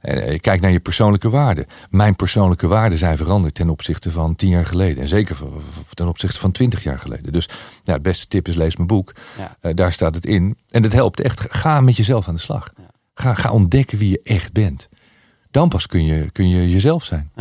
En 0.04 0.24
eh, 0.24 0.40
kijk 0.40 0.62
naar 0.62 0.72
je 0.72 0.80
persoonlijke 0.80 1.30
waarden. 1.30 1.66
Mijn 1.90 2.16
persoonlijke 2.16 2.68
waarden 2.68 2.98
zijn 2.98 3.18
veranderd 3.18 3.56
ten 3.56 3.70
opzichte 3.70 4.12
van 4.12 4.36
tien 4.36 4.50
jaar 4.50 4.66
geleden. 4.66 5.02
En 5.02 5.08
zeker 5.08 5.38
ten 5.94 6.08
opzichte 6.08 6.40
van 6.40 6.52
twintig 6.52 6.84
jaar 6.84 7.00
geleden. 7.00 7.34
Dus 7.34 7.48
nou, 7.48 7.58
het 7.84 8.02
beste 8.02 8.28
tip 8.28 8.48
is 8.48 8.56
lees 8.56 8.76
mijn 8.76 8.88
boek. 8.88 9.12
Ja. 9.38 9.58
Eh, 9.60 9.74
daar 9.74 9.94
staat 9.94 10.16
het 10.16 10.26
in. 10.26 10.58
En 10.70 10.82
dat 10.82 10.92
helpt 10.92 11.20
echt. 11.20 11.48
Ga 11.50 11.82
met 11.82 11.98
jezelf 11.98 12.28
aan 12.28 12.34
de 12.34 12.40
slag. 12.40 12.74
Ga, 13.14 13.34
ga 13.34 13.52
ontdekken 13.52 13.98
wie 13.98 14.10
je 14.10 14.22
echt 14.22 14.54
bent. 14.54 14.90
Dan 15.52 15.70
pas 15.70 15.88
kun 15.88 16.06
je, 16.06 16.32
kun 16.32 16.50
je 16.50 16.70
jezelf 16.70 17.04
zijn. 17.04 17.32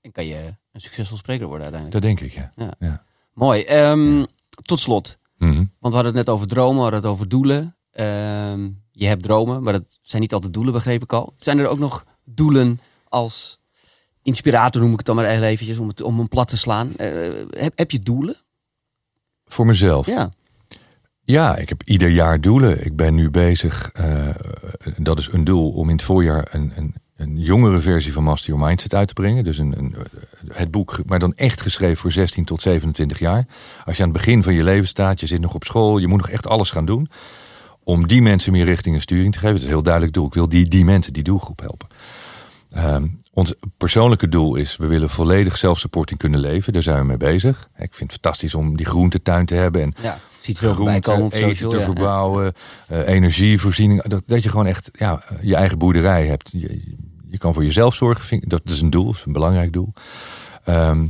En 0.00 0.12
kan 0.12 0.26
je 0.26 0.54
een 0.72 0.80
succesvol 0.80 1.16
spreker 1.16 1.46
worden 1.46 1.64
uiteindelijk. 1.72 2.02
Dat 2.02 2.16
denk 2.16 2.30
ik, 2.30 2.38
ja. 2.38 2.52
Ja. 2.56 2.74
ja. 2.78 3.04
Mooi. 3.32 3.62
Ehm, 3.62 4.24
tot 4.60 4.80
slot. 4.80 5.18
Mhm. 5.38 5.54
Want 5.54 5.68
we 5.80 5.94
hadden 5.94 6.04
het 6.04 6.14
net 6.14 6.28
over 6.28 6.46
dromen, 6.46 6.76
we 6.76 6.82
hadden 6.82 7.00
het 7.00 7.10
over 7.10 7.28
doelen. 7.28 7.76
Ehm, 7.90 8.70
je 8.90 9.06
hebt 9.06 9.22
dromen, 9.22 9.62
maar 9.62 9.72
dat 9.72 9.98
zijn 10.00 10.22
niet 10.22 10.32
altijd 10.32 10.52
doelen, 10.52 10.72
begreep 10.72 11.02
ik 11.02 11.12
al. 11.12 11.34
Zijn 11.38 11.58
er 11.58 11.68
ook 11.68 11.78
nog 11.78 12.04
doelen 12.24 12.80
als 13.08 13.60
inspirator, 14.22 14.80
noem 14.80 14.90
ik 14.90 14.96
het 14.96 15.06
dan 15.06 15.16
maar 15.16 15.24
eventjes, 15.24 15.78
om, 15.78 15.88
het, 15.88 16.00
om 16.00 16.18
hem 16.18 16.28
plat 16.28 16.48
te 16.48 16.56
slaan? 16.56 16.96
Eh, 16.96 17.44
heb, 17.50 17.72
heb 17.74 17.90
je 17.90 17.98
doelen? 17.98 18.36
Voor 19.44 19.66
mezelf. 19.66 20.06
Ja. 20.06 20.32
Ja, 21.24 21.56
ik 21.56 21.68
heb 21.68 21.82
ieder 21.84 22.08
jaar 22.08 22.40
doelen. 22.40 22.84
Ik 22.84 22.96
ben 22.96 23.14
nu 23.14 23.30
bezig, 23.30 23.90
eh, 23.92 24.28
dat 24.96 25.18
is 25.18 25.28
een 25.32 25.44
doel, 25.44 25.70
om 25.70 25.88
in 25.88 25.94
het 25.94 26.04
voorjaar 26.04 26.48
een, 26.50 26.72
een, 26.74 26.94
een 27.22 27.38
jongere 27.38 27.80
versie 27.80 28.12
van 28.12 28.22
Master 28.22 28.50
Your 28.52 28.66
Mindset 28.66 28.94
uit 28.94 29.08
te 29.08 29.14
brengen. 29.14 29.44
Dus 29.44 29.58
een, 29.58 29.78
een, 29.78 29.96
het 30.52 30.70
boek, 30.70 31.00
maar 31.06 31.18
dan 31.18 31.34
echt 31.34 31.60
geschreven 31.60 31.96
voor 31.96 32.12
16 32.12 32.44
tot 32.44 32.62
27 32.62 33.18
jaar. 33.18 33.46
Als 33.84 33.96
je 33.96 34.02
aan 34.02 34.08
het 34.08 34.18
begin 34.18 34.42
van 34.42 34.54
je 34.54 34.64
leven 34.64 34.88
staat, 34.88 35.20
je 35.20 35.26
zit 35.26 35.40
nog 35.40 35.54
op 35.54 35.64
school, 35.64 35.98
je 35.98 36.06
moet 36.06 36.18
nog 36.18 36.28
echt 36.28 36.46
alles 36.46 36.70
gaan 36.70 36.84
doen. 36.86 37.08
Om 37.84 38.06
die 38.06 38.22
mensen 38.22 38.52
meer 38.52 38.64
richting 38.64 38.94
en 38.94 39.00
sturing 39.00 39.32
te 39.32 39.38
geven. 39.38 39.52
Dat 39.52 39.62
is 39.62 39.68
een 39.68 39.74
heel 39.74 39.82
duidelijk 39.82 40.14
doel. 40.14 40.26
Ik 40.26 40.34
wil 40.34 40.48
die, 40.48 40.68
die 40.68 40.84
mensen, 40.84 41.12
die 41.12 41.22
doelgroep 41.22 41.60
helpen. 41.60 41.88
Ehm, 42.70 43.06
ons 43.32 43.54
persoonlijke 43.76 44.28
doel 44.28 44.54
is, 44.54 44.76
we 44.76 44.86
willen 44.86 45.08
volledig 45.08 45.58
zelfsupporting 45.58 46.18
kunnen 46.18 46.40
leven. 46.40 46.72
Daar 46.72 46.82
zijn 46.82 46.98
we 46.98 47.04
mee 47.04 47.16
bezig. 47.16 47.68
Ik 47.76 47.94
vind 47.94 48.12
het 48.12 48.20
fantastisch 48.20 48.54
om 48.54 48.76
die 48.76 48.86
groentetuin 48.86 49.46
te 49.46 49.54
hebben. 49.54 49.82
En 49.82 49.94
ja. 50.02 50.18
Ziet 50.42 50.58
veel 50.58 50.74
komen 50.74 51.24
op 51.24 51.32
eten 51.32 51.48
social. 51.48 51.70
te 51.70 51.78
ja. 51.78 51.82
verbouwen, 51.82 52.52
eh, 52.86 53.08
energievoorziening. 53.08 54.02
Dat, 54.02 54.22
dat 54.26 54.42
je 54.42 54.48
gewoon 54.48 54.66
echt 54.66 54.90
ja, 54.92 55.22
je 55.40 55.54
eigen 55.54 55.78
boerderij 55.78 56.26
hebt. 56.26 56.48
Je, 56.52 56.96
je 57.32 57.38
kan 57.38 57.54
voor 57.54 57.64
jezelf 57.64 57.94
zorgen. 57.94 58.40
Dat 58.48 58.60
is 58.64 58.80
een 58.80 58.90
doel, 58.90 59.04
dat 59.04 59.14
is 59.14 59.24
een 59.24 59.32
belangrijk 59.32 59.72
doel. 59.72 59.92
Ehm 60.64 61.06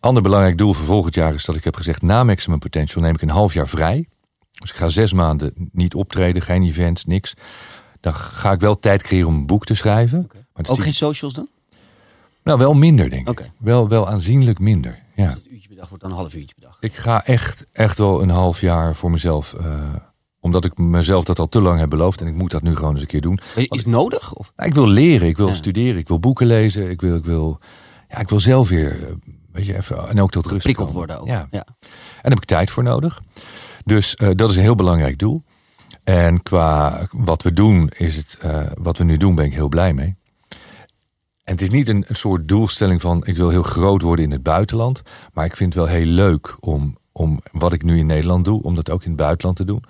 ander 0.00 0.22
belangrijk 0.22 0.58
doel 0.58 0.72
voor 0.72 0.84
volgend 0.86 1.14
jaar 1.14 1.34
is 1.34 1.44
dat 1.44 1.56
ik 1.56 1.64
heb 1.64 1.76
gezegd... 1.76 2.02
na 2.02 2.24
Maximum 2.24 2.58
Potential 2.58 3.02
neem 3.02 3.14
ik 3.14 3.22
een 3.22 3.28
half 3.30 3.54
jaar 3.54 3.68
vrij. 3.68 4.08
Dus 4.58 4.70
ik 4.70 4.76
ga 4.76 4.88
zes 4.88 5.12
maanden 5.12 5.52
niet 5.72 5.94
optreden, 5.94 6.42
geen 6.42 6.62
events, 6.62 7.04
niks. 7.04 7.34
Dan 8.00 8.14
ga 8.14 8.52
ik 8.52 8.60
wel 8.60 8.78
tijd 8.78 9.02
creëren 9.02 9.28
om 9.28 9.34
een 9.34 9.46
boek 9.46 9.64
te 9.64 9.74
schrijven. 9.74 10.28
Maar 10.32 10.64
Ook 10.68 10.74
die- 10.74 10.84
geen 10.84 10.94
socials 10.94 11.32
dan? 11.32 11.48
Nou, 12.44 12.58
wel 12.58 12.74
minder, 12.74 13.10
denk 13.10 13.28
ik. 13.30 13.50
Wel, 13.58 13.88
wel 13.88 14.08
aanzienlijk 14.08 14.58
minder, 14.58 14.98
ja. 15.14 15.30
Een 15.30 15.52
uurtje 15.52 15.68
per 15.68 15.76
dag 15.76 15.88
wordt 15.88 16.02
dan 16.02 16.12
een 16.12 16.18
half 16.18 16.34
uurtje 16.34 16.54
per 16.54 16.64
dag. 16.64 16.76
Ik 16.80 16.94
ga 16.96 17.24
echt, 17.24 17.66
echt 17.72 17.98
wel 17.98 18.22
een 18.22 18.30
half 18.30 18.60
jaar 18.60 18.94
voor 18.94 19.10
mezelf. 19.10 19.52
eh, 19.54 19.94
omdat 20.44 20.64
ik 20.64 20.78
mezelf 20.78 21.24
dat 21.24 21.38
al 21.38 21.48
te 21.48 21.60
lang 21.60 21.78
heb 21.78 21.90
beloofd. 21.90 22.20
En 22.20 22.26
ik 22.26 22.34
moet 22.34 22.50
dat 22.50 22.62
nu 22.62 22.76
gewoon 22.76 22.92
eens 22.92 23.00
een 23.00 23.06
keer 23.06 23.20
doen. 23.20 23.38
Is 23.54 23.66
het 23.70 23.86
nodig? 23.86 24.34
Of? 24.34 24.52
Nou, 24.56 24.68
ik 24.68 24.74
wil 24.74 24.88
leren, 24.88 25.28
ik 25.28 25.36
wil 25.36 25.46
Ja. 25.48 25.54
studeren, 25.54 25.96
ik 25.96 26.08
wil 26.08 26.18
boeken 26.18 26.46
lezen. 26.46 26.90
Ik 26.90 27.00
wil, 27.00 27.16
ik 27.16 27.24
wil, 27.24 27.58
ja, 28.08 28.18
ik 28.18 28.28
wil 28.28 28.40
zelf 28.40 28.68
weer, 28.68 29.02
eh, 29.02 29.14
weet 29.52 29.66
je, 29.66 29.76
even, 29.76 30.08
en 30.08 30.20
ook 30.20 30.30
tot 30.30 30.46
rust 30.46 30.62
Prikkeld 30.62 30.92
worden 30.92 31.20
ook. 31.20 31.26
Ja, 31.26 31.46
ja. 31.50 31.64
en 31.80 31.86
daar 32.22 32.32
heb 32.32 32.38
ik 32.38 32.44
tijd 32.44 32.70
voor 32.70 32.82
nodig. 32.82 33.20
Dus 33.84 34.14
eh, 34.14 34.28
dat 34.34 34.50
is 34.50 34.56
een 34.56 34.62
heel 34.62 34.74
belangrijk 34.74 35.18
doel. 35.18 35.42
En 36.04 36.42
qua 36.42 37.06
wat 37.10 37.42
we 37.42 37.52
doen, 37.52 37.88
is 37.96 38.16
het, 38.16 38.36
eh, 38.40 38.60
wat 38.74 38.98
we 38.98 39.04
nu 39.04 39.16
doen, 39.16 39.34
ben 39.34 39.44
ik 39.44 39.54
heel 39.54 39.68
blij 39.68 39.92
mee. 39.94 40.16
En 41.44 41.52
het 41.52 41.60
is 41.62 41.70
niet 41.70 41.88
een, 41.88 42.04
een 42.08 42.16
soort 42.16 42.48
doelstelling 42.48 43.00
van 43.00 43.26
ik 43.26 43.36
wil 43.36 43.48
heel 43.48 43.62
groot 43.62 44.02
worden 44.02 44.24
in 44.24 44.30
het 44.30 44.42
buitenland. 44.42 45.02
Maar 45.32 45.44
ik 45.44 45.56
vind 45.56 45.74
het 45.74 45.84
wel 45.84 45.92
heel 45.92 46.06
leuk 46.06 46.56
om, 46.60 46.96
om 47.12 47.40
wat 47.52 47.72
ik 47.72 47.82
nu 47.82 47.98
in 47.98 48.06
Nederland 48.06 48.44
doe, 48.44 48.62
om 48.62 48.74
dat 48.74 48.90
ook 48.90 49.02
in 49.02 49.08
het 49.10 49.20
buitenland 49.20 49.56
te 49.56 49.64
doen. 49.64 49.84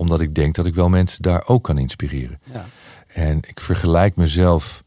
Omdat 0.00 0.20
ik 0.20 0.34
denk 0.34 0.54
dat 0.54 0.66
ik 0.66 0.74
wel 0.74 0.88
mensen 0.88 1.22
daar 1.22 1.42
ook 1.46 1.64
kan 1.64 1.78
inspireren. 1.78 2.38
Ja. 2.52 2.64
En 3.06 3.38
ik 3.46 3.60
vergelijk 3.60 4.16
mezelf 4.16 4.84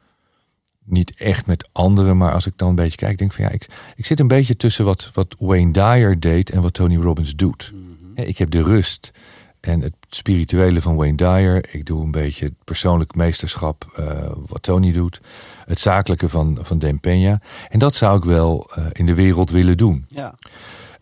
niet 0.83 1.13
echt 1.15 1.45
met 1.45 1.69
anderen, 1.71 2.17
maar 2.17 2.33
als 2.33 2.45
ik 2.45 2.53
dan 2.55 2.69
een 2.69 2.75
beetje 2.75 2.97
kijk, 2.97 3.17
denk 3.17 3.29
ik 3.29 3.35
van 3.35 3.45
ja, 3.45 3.51
ik, 3.51 3.67
ik 3.95 4.05
zit 4.05 4.19
een 4.19 4.27
beetje 4.27 4.55
tussen 4.55 4.85
wat, 4.85 5.11
wat 5.13 5.35
Wayne 5.39 5.71
Dyer 5.71 6.19
deed 6.19 6.49
en 6.49 6.61
wat 6.61 6.73
Tony 6.73 6.97
Robbins 6.97 7.35
doet. 7.35 7.71
Mhm. 7.73 8.27
Ik 8.27 8.37
heb 8.37 8.49
de 8.49 8.61
rust 8.61 9.11
en 9.59 9.81
het 9.81 9.93
spirituele 10.09 10.81
van 10.81 10.95
Wayne 10.95 11.17
Dyer. 11.17 11.73
Ik 11.73 11.85
doe 11.85 12.03
een 12.03 12.11
beetje 12.11 12.45
het 12.45 12.63
persoonlijk 12.63 13.15
meesterschap 13.15 13.91
eh, 13.95 14.31
wat 14.45 14.63
Tony 14.63 14.91
doet. 14.91 15.21
Het 15.65 15.79
zakelijke 15.79 16.29
van, 16.29 16.57
van 16.61 16.79
Dan 16.79 16.99
Peña. 16.99 17.45
En 17.69 17.79
dat 17.79 17.95
zou 17.95 18.17
ik 18.17 18.23
wel 18.23 18.71
eh, 18.75 18.85
in 18.91 19.05
de 19.05 19.13
wereld 19.13 19.49
willen 19.49 19.77
doen. 19.77 20.05
ja. 20.09 20.35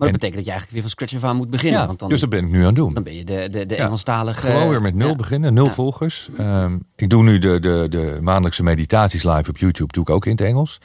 Maar 0.02 0.12
dat 0.12 0.20
betekent 0.20 0.46
dat 0.46 0.46
je 0.46 0.52
eigenlijk 0.52 0.72
weer 0.72 0.82
van 0.82 0.90
scratch 0.90 1.16
af 1.16 1.30
aan 1.30 1.36
moet 1.38 1.50
beginnen. 1.50 1.88
want 1.88 2.00
dan, 2.00 2.10
dus 2.10 2.20
dat 2.20 2.30
ben 2.30 2.44
ik 2.46 2.52
nu 2.52 2.60
aan 2.60 2.66
het 2.66 2.76
doen. 2.76 2.94
dan 2.94 3.04
ben 3.04 3.16
je 3.16 3.24
de, 3.24 3.48
de, 3.52 3.66
de 3.66 3.76
Ja. 3.76 3.84
Engelstalige... 3.84 4.48
Gewoon 4.48 4.70
weer 4.70 4.82
met 4.82 4.96
nul 4.96 5.08
ja. 5.08 5.16
beginnen, 5.16 5.54
nul 5.54 5.66
Ja. 5.66 5.72
volgers. 5.72 6.30
Ehm, 6.38 6.78
ik 6.96 7.10
doe 7.10 7.24
nu 7.24 7.40
de, 7.40 7.60
de, 7.60 7.86
de 7.90 8.18
maandelijkse 8.22 8.64
meditaties 8.64 9.24
live 9.24 9.50
op 9.50 9.58
YouTube, 9.58 9.94
doe 9.94 10.04
ik 10.04 10.10
ook 10.10 10.26
in 10.26 10.32
het 10.32 10.42
Engels. 10.42 10.82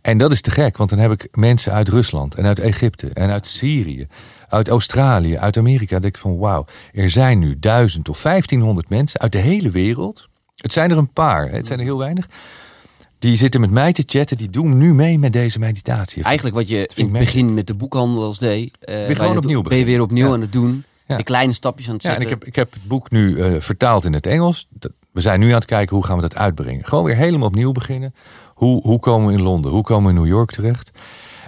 En 0.00 0.18
dat 0.18 0.32
is 0.32 0.40
te 0.40 0.50
gek, 0.50 0.76
want 0.76 0.90
dan 0.90 0.98
heb 0.98 1.10
ik 1.10 1.28
mensen 1.32 1.72
uit 1.72 1.88
Rusland 1.88 2.34
en 2.34 2.44
uit 2.46 2.58
Egypte 2.58 3.08
en 3.08 3.30
uit 3.30 3.46
Syrië, 3.46 4.06
uit 4.48 4.68
Australië, 4.68 5.38
uit 5.38 5.56
Amerika. 5.56 5.92
Dan 5.92 6.00
denk 6.00 6.14
ik 6.14 6.20
van 6.20 6.38
wauw, 6.38 6.64
er 6.92 7.10
zijn 7.10 7.38
nu 7.38 7.58
duizend 7.58 8.08
of 8.08 8.22
1500 8.22 8.88
mensen 8.88 9.20
uit 9.20 9.32
de 9.32 9.38
hele 9.38 9.70
wereld. 9.70 10.28
Het 10.56 10.72
zijn 10.72 10.90
er 10.90 10.98
een 10.98 11.12
paar, 11.12 11.50
het 11.50 11.66
zijn 11.66 11.78
er 11.78 11.84
heel 11.84 11.98
weinig. 11.98 12.28
Die 13.20 13.36
zitten 13.36 13.60
met 13.60 13.70
mij 13.70 13.92
te 13.92 14.02
chatten, 14.06 14.36
die 14.36 14.50
doen 14.50 14.78
nu 14.78 14.94
mee 14.94 15.18
met 15.18 15.32
deze 15.32 15.58
meditatie. 15.58 16.22
Eigenlijk 16.22 16.56
wat 16.56 16.68
je 16.68 16.90
in 16.94 17.04
het 17.04 17.12
begin 17.12 17.54
met 17.54 17.66
de 17.66 17.74
boekhandels 17.74 18.38
deed. 18.38 18.76
eh, 18.80 18.94
waar 18.96 19.08
je 19.08 19.14
gewoon 19.14 19.34
het- 19.34 19.44
opnieuw 19.44 19.62
Ben 19.62 19.78
je 19.78 19.84
weer 19.84 20.00
opnieuw 20.00 20.26
Ja. 20.26 20.32
aan 20.32 20.40
het 20.40 20.52
doen. 20.52 20.84
Ja. 21.06 21.16
De 21.16 21.22
kleine 21.22 21.52
stapjes 21.52 21.88
aan 21.88 21.94
het 21.94 22.02
Ja, 22.02 22.08
en 22.08 22.14
zetten. 22.14 22.36
ik 22.36 22.40
heb, 22.42 22.48
ik 22.48 22.56
heb 22.56 22.72
het 22.72 22.84
boek 22.88 23.10
nu 23.10 23.40
eh, 23.40 23.60
vertaald 23.60 24.04
in 24.04 24.12
het 24.12 24.26
Engels. 24.26 24.68
We 25.12 25.20
zijn 25.20 25.40
nu 25.40 25.48
aan 25.48 25.54
het 25.54 25.64
kijken 25.64 25.96
hoe 25.96 26.04
gaan 26.04 26.16
we 26.16 26.22
dat 26.22 26.36
uitbrengen. 26.36 26.84
Gewoon 26.84 27.04
weer 27.04 27.16
helemaal 27.16 27.48
opnieuw 27.48 27.72
beginnen. 27.72 28.14
Hoe, 28.54 28.82
hoe 28.82 29.00
komen 29.00 29.26
we 29.26 29.32
in 29.32 29.42
Londen? 29.42 29.70
Hoe 29.70 29.82
komen 29.82 30.12
we 30.12 30.18
in 30.18 30.24
New 30.24 30.34
York 30.36 30.50
terecht? 30.50 30.90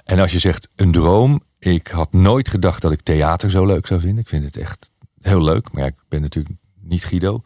En 0.04 0.18
als 0.18 0.32
je 0.32 0.38
zegt 0.38 0.68
een 0.76 0.92
droom. 0.92 1.42
Ik 1.58 1.86
had 1.88 2.12
nooit 2.12 2.48
gedacht 2.48 2.82
dat 2.82 2.92
ik 2.92 3.00
theater 3.02 3.50
zo 3.50 3.66
leuk 3.66 3.86
zou 3.86 4.00
vinden. 4.00 4.18
Ik 4.18 4.28
vind 4.28 4.44
het 4.44 4.56
echt 4.56 4.90
heel 5.20 5.42
leuk. 5.42 5.72
Maar 5.72 5.82
ja, 5.82 5.88
ik 5.88 5.94
ben 6.08 6.20
natuurlijk 6.20 6.54
niet 6.80 7.04
Guido. 7.04 7.42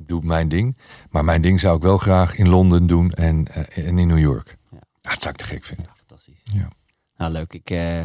Ik 0.00 0.08
doe 0.08 0.20
mijn 0.24 0.48
ding. 0.48 0.76
Maar 1.10 1.24
mijn 1.24 1.42
ding 1.42 1.60
zou 1.60 1.76
ik 1.76 1.82
wel 1.82 1.98
graag 1.98 2.36
in 2.36 2.48
Londen 2.48 2.86
doen 2.86 3.10
en, 3.10 3.46
eh, 3.52 3.86
en 3.86 3.98
in 3.98 4.08
New 4.08 4.18
York. 4.18 4.56
Ja. 4.70 4.78
Ja, 5.00 5.10
dat 5.10 5.22
zou 5.22 5.34
ik 5.34 5.40
te 5.40 5.44
gek 5.44 5.64
vinden. 5.64 5.86
Fantastisch. 5.96 6.40
Ja. 6.42 6.68
Nou, 7.16 7.32
leuk. 7.32 7.52
Ik 7.52 7.70
eh, 7.70 8.02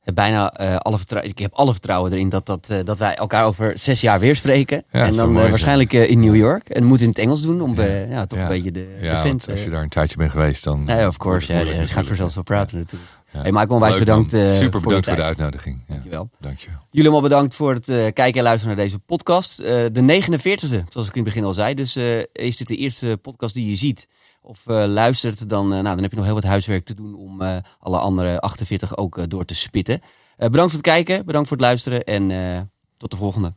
heb 0.00 0.14
bijna 0.14 0.52
eh, 0.52 0.76
alle 0.76 0.96
vertrouwen. 0.96 1.30
Ik 1.30 1.38
heb 1.38 1.52
alle 1.52 1.72
vertrouwen 1.72 2.12
erin 2.12 2.28
dat, 2.28 2.46
dat, 2.46 2.72
dat 2.84 2.98
wij 2.98 3.14
elkaar 3.14 3.44
over 3.44 3.78
zes 3.78 4.00
jaar 4.00 4.20
weer 4.20 4.36
spreken. 4.36 4.84
Ja, 4.90 5.06
en 5.06 5.16
dan 5.16 5.32
waarschijnlijk 5.34 5.92
in 5.92 6.20
New 6.20 6.36
York. 6.36 6.68
En 6.68 6.84
moet 6.84 7.00
in 7.00 7.08
het 7.08 7.18
Engels 7.18 7.42
doen 7.42 7.60
om 7.60 7.80
ja, 7.80 8.26
toch 8.26 8.38
een 8.38 8.48
beetje 8.48 8.72
de, 8.72 8.96
de 9.00 9.04
Ja, 9.04 9.22
vent. 9.22 9.44
want 9.44 9.48
als 9.50 9.64
je 9.64 9.70
daar 9.70 9.82
een 9.82 9.88
tijdje 9.88 10.16
bent 10.16 10.30
geweest, 10.30 10.64
dan... 10.64 10.84
Nee, 10.84 11.06
of 11.06 11.16
course. 11.16 11.52
Ja, 11.52 11.58
je 11.58 11.64
gaat 11.64 11.76
moeilijk 11.76 12.06
vanzelf 12.06 12.34
wel 12.34 12.42
praten 12.42 12.78
natuurlijk. 12.78 13.10
Hey, 13.32 13.52
Michael, 13.52 13.74
onwijs 13.74 13.98
bedankt 13.98 14.32
eh, 14.32 14.52
Super 14.52 14.80
voor 14.80 14.82
bedankt 14.82 15.06
voor, 15.06 15.16
de 15.16 15.22
uitnodiging. 15.22 15.80
Ja. 15.86 15.94
Dankjewel. 15.94 16.30
Dankjewel. 16.40 16.78
Jullie 16.90 17.10
allemaal 17.10 17.28
bedankt 17.28 17.54
voor 17.54 17.74
het 17.74 17.88
eh, 17.88 17.96
kijken 17.96 18.34
en 18.34 18.42
luisteren 18.42 18.76
naar 18.76 18.84
deze 18.84 18.98
podcast. 18.98 19.58
Eh, 19.58 19.84
de 19.92 20.02
49e, 20.02 20.84
zoals 20.88 21.08
ik 21.08 21.14
in 21.14 21.22
het 21.22 21.24
begin 21.24 21.44
al 21.44 21.52
zei. 21.52 21.74
Dus 21.74 21.96
is 22.32 22.56
dit 22.56 22.68
de 22.68 22.76
eerste 22.76 23.18
podcast 23.22 23.54
die 23.54 23.68
je 23.68 23.76
ziet 23.76 24.08
of 24.42 24.62
luistert, 24.66 25.48
dan, 25.48 25.68
nou, 25.68 25.82
dan 25.82 26.02
heb 26.02 26.10
je 26.10 26.16
nog 26.16 26.24
heel 26.24 26.34
wat 26.34 26.42
huiswerk 26.42 26.84
te 26.84 26.94
doen 26.94 27.14
om 27.14 27.42
alle 27.78 27.98
andere 27.98 28.40
48 28.40 28.96
ook 28.96 29.30
door 29.30 29.44
te 29.44 29.54
spitten. 29.54 30.00
Bedankt 30.36 30.72
voor 30.72 30.82
het 30.82 30.90
kijken, 30.90 31.26
bedankt 31.26 31.48
voor 31.48 31.56
het 31.56 31.66
luisteren 31.66 32.04
en 32.04 32.70
tot 32.96 33.10
de 33.10 33.16
volgende. 33.16 33.54